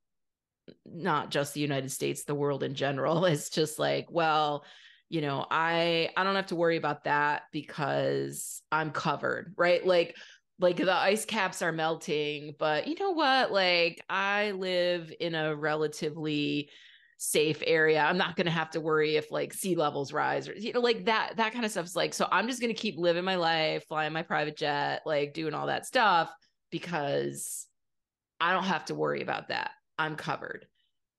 not 0.87 1.31
just 1.31 1.53
the 1.55 1.61
united 1.61 1.91
states 1.91 2.25
the 2.25 2.35
world 2.35 2.63
in 2.63 2.75
general 2.75 3.25
is 3.27 3.51
just 3.51 3.79
like 3.79 4.07
well 4.11 4.65
you 5.11 5.21
know 5.21 5.45
i 5.51 6.09
i 6.17 6.25
don't 6.25 6.37
have 6.37 6.47
to 6.47 6.57
worry 6.57 6.79
about 6.79 7.05
that 7.05 7.43
because 7.53 8.63
i'm 8.73 8.91
covered 8.91 9.53
right? 9.59 9.85
Like 9.85 10.17
like 10.59 10.77
the 10.77 10.93
ice 10.93 11.25
caps 11.25 11.63
are 11.63 11.73
melting 11.73 12.55
but 12.59 12.87
you 12.87 12.95
know 12.99 13.11
what? 13.11 13.53
Like 13.53 14.03
i 14.09 14.53
live 14.53 15.13
in 15.21 15.35
a 15.35 15.55
relatively 15.55 16.71
safe 17.23 17.63
area. 17.67 18.01
I'm 18.01 18.17
not 18.17 18.35
going 18.35 18.47
to 18.47 18.51
have 18.51 18.71
to 18.71 18.81
worry 18.81 19.17
if 19.17 19.31
like 19.31 19.53
sea 19.53 19.77
levels 19.77 20.11
rise 20.11 20.49
or 20.49 20.55
you 20.55 20.73
know 20.73 20.81
like 20.81 21.05
that 21.05 21.37
that 21.37 21.53
kind 21.53 21.67
of 21.67 21.71
stuff's 21.71 21.95
like 21.95 22.15
so 22.15 22.27
i'm 22.33 22.49
just 22.49 22.63
going 22.63 22.75
to 22.75 22.81
keep 22.81 22.97
living 22.97 23.25
my 23.25 23.37
life 23.37 23.85
flying 23.89 24.15
my 24.15 24.23
private 24.23 24.57
jet 24.57 25.03
like 25.05 25.35
doing 25.35 25.53
all 25.53 25.67
that 25.67 25.85
stuff 25.85 26.33
because 26.71 27.67
i 28.41 28.55
don't 28.55 28.65
have 28.65 28.87
to 28.87 28.95
worry 28.95 29.21
about 29.21 29.49
that. 29.49 29.73
I'm 29.99 30.17
covered. 30.17 30.67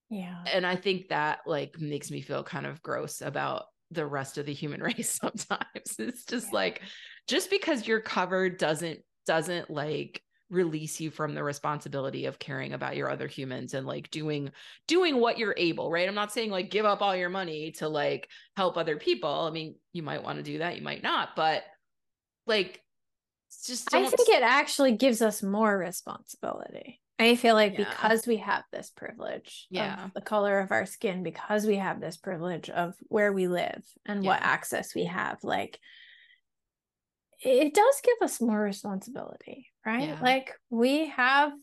Yeah. 0.09 0.43
And 0.51 0.65
i 0.65 0.75
think 0.75 1.09
that 1.09 1.39
like 1.45 1.79
makes 1.79 2.09
me 2.09 2.21
feel 2.21 2.43
kind 2.43 2.65
of 2.65 2.81
gross 2.81 3.21
about 3.21 3.65
the 3.91 4.05
rest 4.05 4.37
of 4.37 4.45
the 4.45 4.53
human 4.53 4.81
race 4.83 5.19
sometimes 5.21 5.95
it's 5.99 6.25
just 6.25 6.47
Yeah. 6.47 6.55
like 6.55 6.81
just 7.27 7.49
because 7.49 7.87
you're 7.87 8.01
covered 8.01 8.57
doesn't 8.57 8.99
doesn't 9.27 9.69
like 9.69 10.21
release 10.49 10.99
you 10.99 11.11
from 11.11 11.33
the 11.33 11.43
responsibility 11.43 12.25
of 12.25 12.37
caring 12.37 12.73
about 12.73 12.97
your 12.97 13.09
other 13.09 13.27
humans 13.27 13.73
and 13.73 13.87
like 13.87 14.11
doing 14.11 14.51
doing 14.87 15.17
what 15.17 15.37
you're 15.37 15.55
able 15.57 15.89
right 15.89 16.09
i'm 16.09 16.15
not 16.15 16.33
saying 16.33 16.49
like 16.49 16.69
give 16.69 16.85
up 16.85 17.01
all 17.01 17.15
your 17.15 17.29
money 17.29 17.71
to 17.71 17.87
like 17.87 18.27
help 18.57 18.75
other 18.77 18.97
people 18.97 19.29
i 19.29 19.49
mean 19.49 19.75
you 19.93 20.03
might 20.03 20.23
want 20.23 20.37
to 20.37 20.43
do 20.43 20.57
that 20.57 20.75
you 20.75 20.81
might 20.81 21.03
not 21.03 21.29
but 21.37 21.63
like 22.47 22.81
just 23.67 23.93
I 23.93 24.07
think 24.07 24.29
it 24.29 24.43
actually 24.43 24.93
gives 24.93 25.21
us 25.21 25.43
more 25.43 25.77
responsibility. 25.77 27.00
I 27.21 27.35
feel 27.35 27.55
like 27.55 27.77
Yeah. 27.77 27.89
because 27.89 28.25
we 28.27 28.37
have 28.37 28.63
this 28.71 28.89
privilege 28.89 29.67
Yeah. 29.69 30.05
of 30.05 30.13
the 30.13 30.21
color 30.21 30.59
of 30.59 30.71
our 30.71 30.85
skin, 30.85 31.23
because 31.23 31.65
we 31.65 31.75
have 31.77 31.99
this 32.01 32.17
privilege 32.17 32.69
of 32.69 32.95
where 33.07 33.31
we 33.31 33.47
live 33.47 33.83
and 34.05 34.23
what 34.23 34.41
access 34.41 34.95
we 34.95 35.05
have, 35.05 35.43
like 35.43 35.79
it 37.43 37.73
does 37.73 38.01
give 38.03 38.17
us 38.21 38.39
more 38.39 38.59
responsibility, 38.61 39.67
right? 39.85 40.09
Yeah. 40.09 40.19
Like 40.21 40.53
we 40.69 41.07
have 41.07 41.53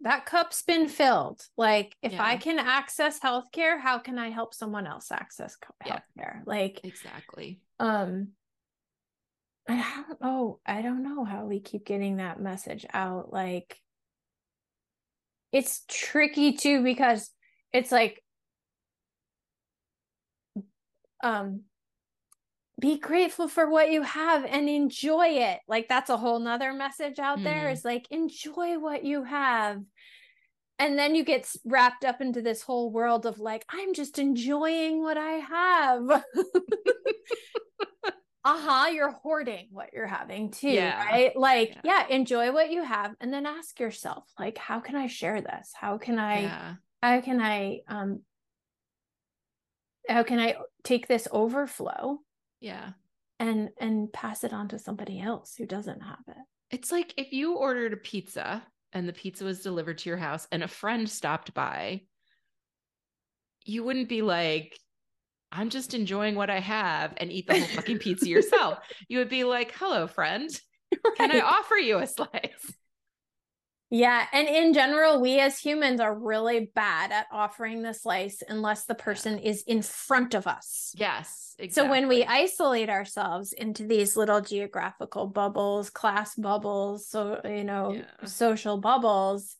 that 0.00 0.26
cup's 0.26 0.62
been 0.62 0.86
filled. 0.88 1.46
Like 1.56 1.96
if 2.02 2.18
I 2.20 2.36
can 2.36 2.58
access 2.58 3.18
healthcare, 3.20 3.80
how 3.80 3.98
can 3.98 4.18
I 4.18 4.28
help 4.28 4.52
someone 4.52 4.86
else 4.86 5.10
access 5.10 5.56
Yeah. 5.86 6.00
healthcare? 6.18 6.42
Like 6.46 6.80
exactly 6.84 7.60
um 7.78 8.32
I 9.66 10.04
don't 10.06 10.20
know. 10.20 10.60
I 10.66 10.82
don't 10.82 11.02
know 11.02 11.24
how 11.24 11.46
we 11.46 11.58
keep 11.60 11.86
getting 11.86 12.16
that 12.16 12.38
message 12.38 12.84
out. 12.92 13.32
Like 13.32 13.80
it's 15.54 15.84
tricky 15.88 16.52
too 16.52 16.82
because 16.82 17.30
it's 17.72 17.92
like 17.92 18.20
um 21.22 21.60
be 22.80 22.98
grateful 22.98 23.46
for 23.46 23.70
what 23.70 23.92
you 23.92 24.02
have 24.02 24.44
and 24.44 24.68
enjoy 24.68 25.28
it. 25.28 25.60
Like 25.68 25.88
that's 25.88 26.10
a 26.10 26.16
whole 26.16 26.40
nother 26.40 26.72
message 26.72 27.20
out 27.20 27.38
mm. 27.38 27.44
there 27.44 27.70
is 27.70 27.84
like 27.84 28.08
enjoy 28.10 28.80
what 28.80 29.04
you 29.04 29.22
have. 29.22 29.80
And 30.80 30.98
then 30.98 31.14
you 31.14 31.24
get 31.24 31.48
wrapped 31.64 32.04
up 32.04 32.20
into 32.20 32.42
this 32.42 32.62
whole 32.62 32.90
world 32.90 33.26
of 33.26 33.38
like, 33.38 33.64
I'm 33.68 33.94
just 33.94 34.18
enjoying 34.18 35.00
what 35.02 35.16
I 35.16 35.34
have. 35.34 36.02
uh-huh 38.44 38.88
you're 38.90 39.12
hoarding 39.12 39.68
what 39.70 39.92
you're 39.92 40.06
having 40.06 40.50
too 40.50 40.68
yeah. 40.68 41.02
right 41.04 41.36
like 41.36 41.76
yeah. 41.82 42.04
yeah. 42.08 42.14
enjoy 42.14 42.52
what 42.52 42.70
you 42.70 42.82
have 42.82 43.14
and 43.20 43.32
then 43.32 43.46
ask 43.46 43.80
yourself 43.80 44.24
like 44.38 44.58
how 44.58 44.80
can 44.80 44.96
i 44.96 45.06
share 45.06 45.40
this 45.40 45.72
how 45.74 45.96
can 45.96 46.18
i 46.18 46.42
yeah. 46.42 46.74
how 47.02 47.20
can 47.20 47.40
i 47.40 47.80
um 47.88 48.20
how 50.08 50.22
can 50.22 50.38
i 50.38 50.54
take 50.82 51.08
this 51.08 51.26
overflow 51.30 52.18
yeah 52.60 52.90
and 53.40 53.70
and 53.80 54.12
pass 54.12 54.44
it 54.44 54.52
on 54.52 54.68
to 54.68 54.78
somebody 54.78 55.20
else 55.20 55.54
who 55.56 55.66
doesn't 55.66 56.00
have 56.00 56.22
it 56.28 56.36
it's 56.70 56.92
like 56.92 57.14
if 57.16 57.32
you 57.32 57.54
ordered 57.54 57.92
a 57.92 57.98
pizza 57.98 58.62
and 58.92 59.08
the 59.08 59.12
pizza 59.12 59.44
was 59.44 59.62
delivered 59.62 59.98
to 59.98 60.08
your 60.08 60.18
house 60.18 60.46
and 60.52 60.62
a 60.62 60.68
friend 60.68 61.08
stopped 61.08 61.54
by 61.54 62.00
you 63.64 63.82
wouldn't 63.82 64.08
be 64.08 64.22
like 64.22 64.78
I'm 65.54 65.70
just 65.70 65.94
enjoying 65.94 66.34
what 66.34 66.50
I 66.50 66.60
have 66.60 67.14
and 67.16 67.30
eat 67.30 67.46
the 67.46 67.58
whole 67.58 67.68
fucking 67.68 67.98
pizza 67.98 68.28
yourself. 68.28 68.78
You 69.08 69.18
would 69.18 69.28
be 69.28 69.44
like, 69.44 69.72
hello, 69.76 70.06
friend. 70.06 70.50
Right. 70.92 71.16
Can 71.16 71.32
I 71.32 71.40
offer 71.40 71.76
you 71.76 71.98
a 71.98 72.06
slice? 72.06 72.72
Yeah. 73.90 74.26
And 74.32 74.48
in 74.48 74.72
general, 74.72 75.20
we 75.20 75.38
as 75.38 75.58
humans 75.58 76.00
are 76.00 76.18
really 76.18 76.70
bad 76.74 77.12
at 77.12 77.26
offering 77.30 77.82
the 77.82 77.92
slice 77.92 78.42
unless 78.48 78.86
the 78.86 78.94
person 78.94 79.38
yeah. 79.38 79.50
is 79.50 79.62
in 79.66 79.82
front 79.82 80.34
of 80.34 80.46
us. 80.46 80.92
Yes. 80.96 81.54
Exactly. 81.58 81.88
So 81.88 81.90
when 81.90 82.08
we 82.08 82.24
isolate 82.24 82.90
ourselves 82.90 83.52
into 83.52 83.86
these 83.86 84.16
little 84.16 84.40
geographical 84.40 85.26
bubbles, 85.26 85.90
class 85.90 86.34
bubbles, 86.34 87.08
so, 87.08 87.40
you 87.44 87.64
know, 87.64 87.92
yeah. 87.92 88.26
social 88.26 88.78
bubbles, 88.78 89.54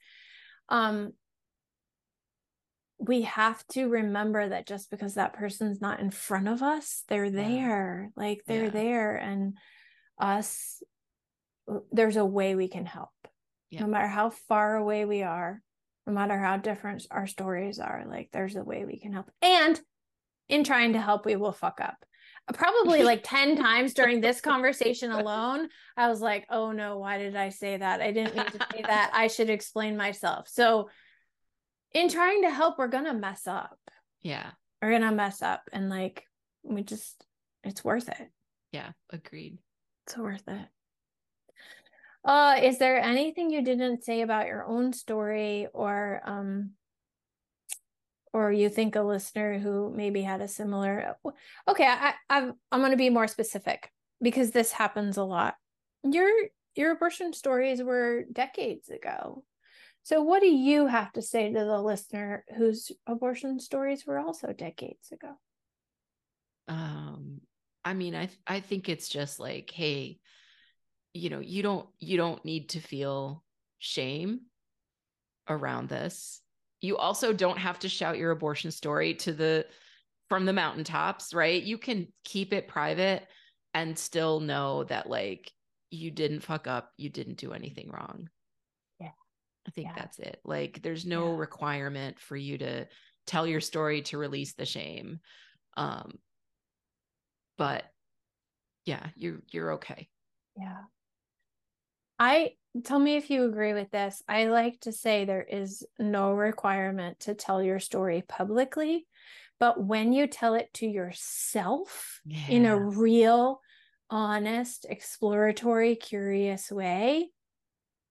um, 0.68 1.12
we 2.98 3.22
have 3.22 3.66
to 3.68 3.88
remember 3.88 4.48
that 4.48 4.66
just 4.66 4.90
because 4.90 5.14
that 5.14 5.34
person's 5.34 5.80
not 5.80 6.00
in 6.00 6.10
front 6.10 6.48
of 6.48 6.62
us, 6.62 7.02
they're 7.08 7.30
there. 7.30 8.10
Yeah. 8.16 8.22
Like 8.22 8.42
they're 8.46 8.64
yeah. 8.64 8.70
there 8.70 9.16
and 9.16 9.58
us 10.18 10.82
uh, 11.70 11.78
there's 11.92 12.16
a 12.16 12.24
way 12.24 12.54
we 12.54 12.68
can 12.68 12.86
help. 12.86 13.10
Yeah. 13.70 13.80
No 13.80 13.86
matter 13.88 14.06
how 14.06 14.30
far 14.30 14.76
away 14.76 15.04
we 15.04 15.22
are, 15.22 15.60
no 16.06 16.12
matter 16.12 16.38
how 16.38 16.56
different 16.56 17.06
our 17.10 17.26
stories 17.26 17.78
are, 17.78 18.04
like 18.08 18.28
there's 18.32 18.56
a 18.56 18.62
way 18.62 18.84
we 18.84 19.00
can 19.00 19.12
help. 19.12 19.30
And 19.42 19.80
in 20.48 20.64
trying 20.64 20.92
to 20.92 21.00
help, 21.00 21.26
we 21.26 21.36
will 21.36 21.52
fuck 21.52 21.80
up. 21.80 21.96
Uh, 22.46 22.52
probably 22.52 23.02
like 23.02 23.22
10 23.24 23.56
times 23.56 23.94
during 23.94 24.20
this 24.20 24.40
conversation 24.40 25.10
alone, 25.10 25.68
I 25.96 26.08
was 26.08 26.20
like, 26.20 26.46
oh 26.50 26.72
no, 26.72 26.98
why 26.98 27.18
did 27.18 27.34
I 27.34 27.48
say 27.48 27.76
that? 27.76 28.00
I 28.00 28.12
didn't 28.12 28.36
mean 28.36 28.46
to 28.46 28.66
say 28.72 28.82
that. 28.82 29.10
I 29.14 29.28
should 29.28 29.50
explain 29.50 29.96
myself. 29.96 30.48
So 30.48 30.90
in 31.94 32.08
trying 32.08 32.42
to 32.42 32.50
help, 32.50 32.78
we're 32.78 32.88
gonna 32.88 33.14
mess 33.14 33.46
up. 33.46 33.78
Yeah. 34.20 34.50
We're 34.82 34.90
gonna 34.90 35.12
mess 35.12 35.40
up 35.40 35.62
and 35.72 35.88
like 35.88 36.24
we 36.62 36.82
just 36.82 37.24
it's 37.62 37.84
worth 37.84 38.08
it. 38.08 38.30
Yeah, 38.72 38.90
agreed. 39.10 39.58
It's 40.06 40.16
worth 40.16 40.46
it. 40.48 40.66
Uh, 42.24 42.56
is 42.62 42.78
there 42.78 42.98
anything 42.98 43.50
you 43.50 43.62
didn't 43.62 44.02
say 44.02 44.22
about 44.22 44.46
your 44.46 44.64
own 44.64 44.92
story 44.92 45.68
or 45.72 46.20
um 46.24 46.70
or 48.32 48.50
you 48.50 48.68
think 48.68 48.96
a 48.96 49.02
listener 49.02 49.58
who 49.58 49.92
maybe 49.94 50.20
had 50.20 50.40
a 50.40 50.48
similar 50.48 51.16
okay 51.68 51.86
i, 51.86 52.14
I 52.28 52.50
i'm 52.72 52.80
going 52.80 52.90
to 52.90 52.96
be 52.96 53.08
more 53.08 53.28
specific 53.28 53.90
because 54.20 54.50
this 54.50 54.72
happens 54.72 55.16
a 55.16 55.22
lot 55.22 55.54
your 56.02 56.30
your 56.74 56.92
abortion 56.92 57.32
stories 57.32 57.82
were 57.82 58.24
decades 58.32 58.88
ago 58.88 59.44
so, 60.04 60.20
what 60.20 60.40
do 60.40 60.48
you 60.48 60.86
have 60.86 61.12
to 61.12 61.22
say 61.22 61.50
to 61.50 61.64
the 61.64 61.80
listener 61.80 62.44
whose 62.58 62.92
abortion 63.06 63.58
stories 63.58 64.06
were 64.06 64.18
also 64.18 64.52
decades 64.52 65.10
ago? 65.10 65.32
Um, 66.68 67.40
I 67.86 67.94
mean, 67.94 68.14
I 68.14 68.28
I 68.46 68.60
think 68.60 68.90
it's 68.90 69.08
just 69.08 69.40
like, 69.40 69.70
hey, 69.70 70.18
you 71.14 71.30
know, 71.30 71.40
you 71.40 71.62
don't 71.62 71.88
you 71.98 72.18
don't 72.18 72.44
need 72.44 72.68
to 72.70 72.80
feel 72.80 73.42
shame 73.78 74.42
around 75.48 75.88
this. 75.88 76.42
You 76.82 76.98
also 76.98 77.32
don't 77.32 77.58
have 77.58 77.78
to 77.78 77.88
shout 77.88 78.18
your 78.18 78.30
abortion 78.30 78.72
story 78.72 79.14
to 79.14 79.32
the 79.32 79.64
from 80.28 80.44
the 80.44 80.52
mountaintops, 80.52 81.32
right? 81.32 81.62
You 81.62 81.78
can 81.78 82.08
keep 82.24 82.52
it 82.52 82.68
private 82.68 83.26
and 83.72 83.98
still 83.98 84.40
know 84.40 84.84
that 84.84 85.08
like 85.08 85.50
you 85.90 86.10
didn't 86.10 86.40
fuck 86.40 86.66
up, 86.66 86.90
you 86.98 87.08
didn't 87.08 87.38
do 87.38 87.54
anything 87.54 87.90
wrong. 87.90 88.28
I 89.66 89.70
think 89.70 89.88
yeah. 89.88 89.94
that's 89.96 90.18
it. 90.18 90.40
Like 90.44 90.82
there's 90.82 91.06
no 91.06 91.32
yeah. 91.32 91.38
requirement 91.38 92.18
for 92.18 92.36
you 92.36 92.58
to 92.58 92.86
tell 93.26 93.46
your 93.46 93.60
story 93.60 94.02
to 94.02 94.18
release 94.18 94.54
the 94.54 94.66
shame. 94.66 95.20
Um 95.76 96.18
but 97.56 97.84
yeah, 98.84 99.06
you 99.16 99.42
you're 99.50 99.74
okay. 99.74 100.08
Yeah. 100.56 100.82
I 102.18 102.52
tell 102.84 102.98
me 102.98 103.16
if 103.16 103.30
you 103.30 103.44
agree 103.44 103.72
with 103.72 103.90
this. 103.90 104.22
I 104.28 104.46
like 104.46 104.80
to 104.80 104.92
say 104.92 105.24
there 105.24 105.42
is 105.42 105.84
no 105.98 106.32
requirement 106.32 107.20
to 107.20 107.34
tell 107.34 107.62
your 107.62 107.80
story 107.80 108.22
publicly, 108.26 109.06
but 109.58 109.82
when 109.82 110.12
you 110.12 110.26
tell 110.26 110.54
it 110.54 110.72
to 110.74 110.86
yourself 110.86 112.20
yeah. 112.24 112.48
in 112.48 112.66
a 112.66 112.78
real, 112.78 113.60
honest, 114.10 114.86
exploratory, 114.88 115.96
curious 115.96 116.70
way, 116.70 117.30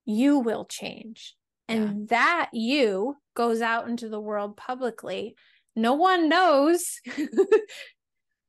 you 0.06 0.40
will 0.40 0.66
change 0.66 1.36
and 1.74 2.00
yeah. 2.00 2.06
that 2.10 2.50
you 2.54 3.16
goes 3.36 3.62
out 3.62 3.88
into 3.88 4.10
the 4.10 4.20
world 4.20 4.58
publicly. 4.58 5.36
No 5.76 5.94
one 5.94 6.30
knows. 6.30 7.00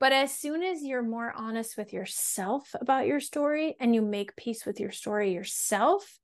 But 0.01 0.13
as 0.13 0.35
soon 0.35 0.63
as 0.63 0.83
you're 0.83 1.03
more 1.03 1.33
honest 1.35 1.79
with 1.79 1.95
yourself 1.95 2.75
about 2.79 3.07
your 3.07 3.21
story 3.21 3.75
and 3.81 3.95
you 3.95 4.03
make 4.03 4.37
peace 4.37 4.67
with 4.67 4.79
your 4.79 4.91
story 4.91 5.33
yourself 5.33 6.19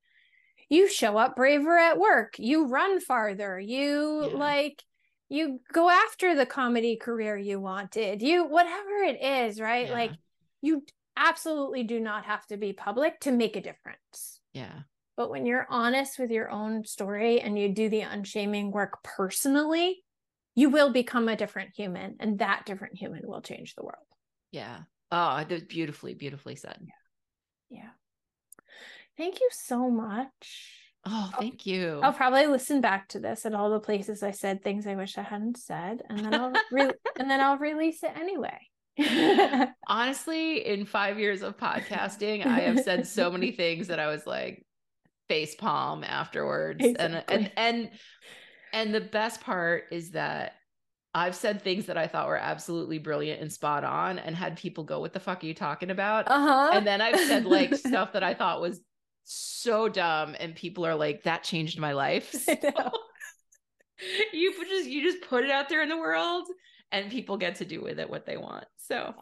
you 0.69 0.87
show 0.87 1.17
up 1.17 1.35
braver 1.35 1.79
at 1.79 1.99
work. 1.99 2.39
You 2.39 2.67
run 2.67 3.01
farther. 3.01 3.59
You 3.59 4.29
yeah. 4.31 4.37
like 4.37 4.85
you 5.29 5.61
go 5.73 5.89
after 5.89 6.35
the 6.35 6.45
comedy 6.45 6.97
career 6.97 7.37
you 7.37 7.59
wanted. 7.59 8.23
You 8.23 8.45
whatever 8.45 9.03
it 9.03 9.23
is 9.23 9.61
right? 9.61 9.87
Yeah. 9.87 9.93
like 9.93 10.13
you 10.61 10.85
absolutely 11.17 11.83
do 11.83 12.01
not 12.01 12.27
have 12.27 12.47
to 12.49 12.59
be 12.59 12.73
public 12.73 13.19
to 13.21 13.33
make 13.33 13.57
a 13.57 13.63
difference. 13.63 14.41
Yeah 14.53 14.83
but 15.21 15.29
when 15.29 15.45
you're 15.45 15.67
honest 15.69 16.19
with 16.19 16.31
your 16.31 16.51
own 16.51 16.83
story 16.83 17.43
and 17.43 17.59
you 17.59 17.69
do 17.69 17.91
the 17.91 18.01
unshaming 18.01 18.71
work 18.71 19.03
personally, 19.05 20.03
you 20.55 20.71
will 20.71 20.95
become 20.95 21.29
a 21.29 21.37
different 21.37 21.73
human, 21.77 22.17
and 22.21 22.39
that 22.39 22.65
different 22.65 22.97
human 22.97 23.21
will 23.25 23.43
change 23.43 23.75
the 23.75 23.85
world. 23.85 24.07
Yeah. 24.51 24.79
Oh, 25.13 25.45
that's 25.47 25.65
beautifully, 25.65 26.15
beautifully 26.15 26.57
said. 26.57 26.79
Yeah. 27.69 27.81
yeah. 27.83 28.63
Thank 29.19 29.41
you 29.41 29.51
so 29.53 29.91
much. 29.91 30.73
Oh, 31.05 31.31
thank 31.39 31.67
you. 31.67 32.01
I'll 32.03 32.15
probably 32.15 32.47
listen 32.47 32.81
back 32.81 33.09
to 33.09 33.21
this 33.21 33.45
at 33.45 33.53
all 33.53 33.69
the 33.69 33.79
places 33.79 34.23
I 34.23 34.31
said 34.31 34.65
things 34.65 34.87
I 34.87 34.95
wish 34.95 35.19
I 35.19 35.23
hadn't 35.23 35.59
said, 35.59 36.01
and 36.09 36.21
then 36.21 36.33
I'll 36.33 36.53
re- 36.73 36.93
and 37.19 37.31
then 37.31 37.41
I'll 37.41 37.59
release 37.59 38.03
it 38.03 38.17
anyway. 38.17 38.59
Honestly, 39.87 40.67
in 40.67 40.87
five 40.87 41.19
years 41.19 41.43
of 41.43 41.59
podcasting, 41.59 42.47
I 42.47 42.61
have 42.61 42.81
said 42.81 43.07
so 43.07 43.31
many 43.31 43.51
things 43.51 43.89
that 43.89 44.01
I 44.01 44.07
was 44.07 44.27
like, 44.27 44.65
face 45.31 45.55
palm 45.55 46.03
afterwards 46.03 46.85
exactly. 46.85 47.07
and 47.07 47.25
and 47.29 47.53
and 47.57 47.91
and 48.73 48.95
the 48.95 49.01
best 49.01 49.41
part 49.41 49.85
is 49.93 50.11
that 50.11 50.55
I've 51.15 51.37
said 51.37 51.63
things 51.63 51.87
that 51.87 51.97
I 51.97 52.09
thought 52.09 52.27
were 52.27 52.37
absolutely 52.37 52.99
brilliant 52.99 53.41
and 53.41 53.53
spot 53.53 53.85
on 53.85 54.19
and 54.19 54.35
had 54.35 54.57
people 54.57 54.85
go, 54.85 54.99
What 54.99 55.13
the 55.13 55.21
fuck 55.21 55.43
are 55.43 55.47
you 55.47 55.55
talking 55.55 55.91
about? 55.91 56.29
Uh-huh. 56.29 56.71
And 56.73 56.87
then 56.87 57.01
I've 57.01 57.19
said 57.19 57.45
like 57.45 57.75
stuff 57.87 58.13
that 58.13 58.25
I 58.25 58.35
thought 58.35 58.61
was 58.61 58.81
so 59.25 59.89
dumb, 59.89 60.35
and 60.41 60.57
people 60.57 60.85
are 60.85 60.97
like, 60.97 61.23
That 61.23 61.45
changed 61.45 61.79
my 61.79 61.93
life. 61.93 62.35
So 62.47 62.93
you 64.33 64.55
just 64.67 64.89
you 64.89 65.03
just 65.03 65.23
put 65.29 65.45
it 65.45 65.51
out 65.51 65.69
there 65.69 65.83
in 65.83 65.89
the 65.91 65.97
world 65.97 66.47
and 66.91 67.11
people 67.11 67.37
get 67.37 67.57
to 67.57 67.65
do 67.65 67.83
with 67.83 67.99
it 67.99 68.09
what 68.09 68.27
they 68.27 68.37
want. 68.37 68.65
So 68.79 69.15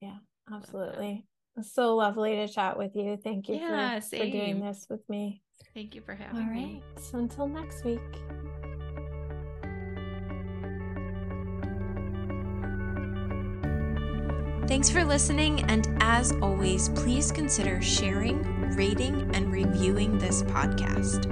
yeah, 0.00 0.16
absolutely. 0.52 1.26
It's 1.56 1.72
so 1.72 1.94
lovely 1.94 2.34
to 2.36 2.48
chat 2.48 2.76
with 2.76 2.96
you. 2.96 3.16
Thank 3.16 3.48
you 3.48 3.56
yeah, 3.56 4.00
for, 4.00 4.16
for, 4.16 4.30
doing 4.30 4.60
this 4.60 4.86
with 4.90 5.08
me. 5.08 5.40
Thank 5.72 5.94
you 5.94 6.00
for 6.00 6.14
having 6.14 6.36
me. 6.36 6.42
All 6.42 6.50
right. 6.50 6.74
me. 6.74 6.82
So 7.00 7.18
until 7.18 7.46
next 7.46 7.84
week. 7.84 8.00
Thanks 14.66 14.90
for 14.90 15.04
listening. 15.04 15.62
And 15.70 15.86
as 16.00 16.32
always, 16.42 16.88
please 16.88 17.30
consider 17.30 17.80
sharing, 17.82 18.42
rating, 18.74 19.30
and 19.34 19.52
reviewing 19.52 20.18
this 20.18 20.42
podcast. 20.42 21.30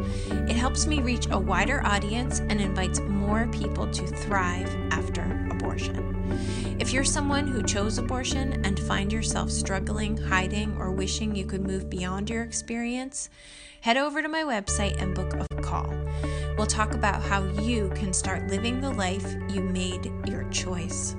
It 0.48 0.54
helps 0.54 0.86
me 0.86 1.00
reach 1.00 1.26
a 1.30 1.38
wider 1.38 1.84
audience 1.84 2.40
and 2.40 2.60
invites 2.60 3.00
more 3.00 3.48
people 3.48 3.88
to 3.88 4.06
thrive 4.06 4.72
after 4.92 5.41
abortion. 5.62 6.76
If 6.80 6.92
you're 6.92 7.04
someone 7.04 7.46
who 7.46 7.62
chose 7.62 7.98
abortion 7.98 8.64
and 8.64 8.78
find 8.80 9.12
yourself 9.12 9.50
struggling, 9.50 10.16
hiding, 10.16 10.76
or 10.76 10.90
wishing 10.90 11.36
you 11.36 11.46
could 11.46 11.64
move 11.64 11.88
beyond 11.88 12.28
your 12.28 12.42
experience, 12.42 13.30
head 13.80 13.96
over 13.96 14.22
to 14.22 14.28
my 14.28 14.42
website 14.42 15.00
and 15.00 15.14
book 15.14 15.34
a 15.34 15.62
call. 15.62 15.94
We'll 16.58 16.66
talk 16.66 16.94
about 16.94 17.22
how 17.22 17.44
you 17.62 17.90
can 17.94 18.12
start 18.12 18.48
living 18.48 18.80
the 18.80 18.90
life 18.90 19.36
you 19.48 19.60
made 19.62 20.10
your 20.26 20.48
choice. 20.50 21.14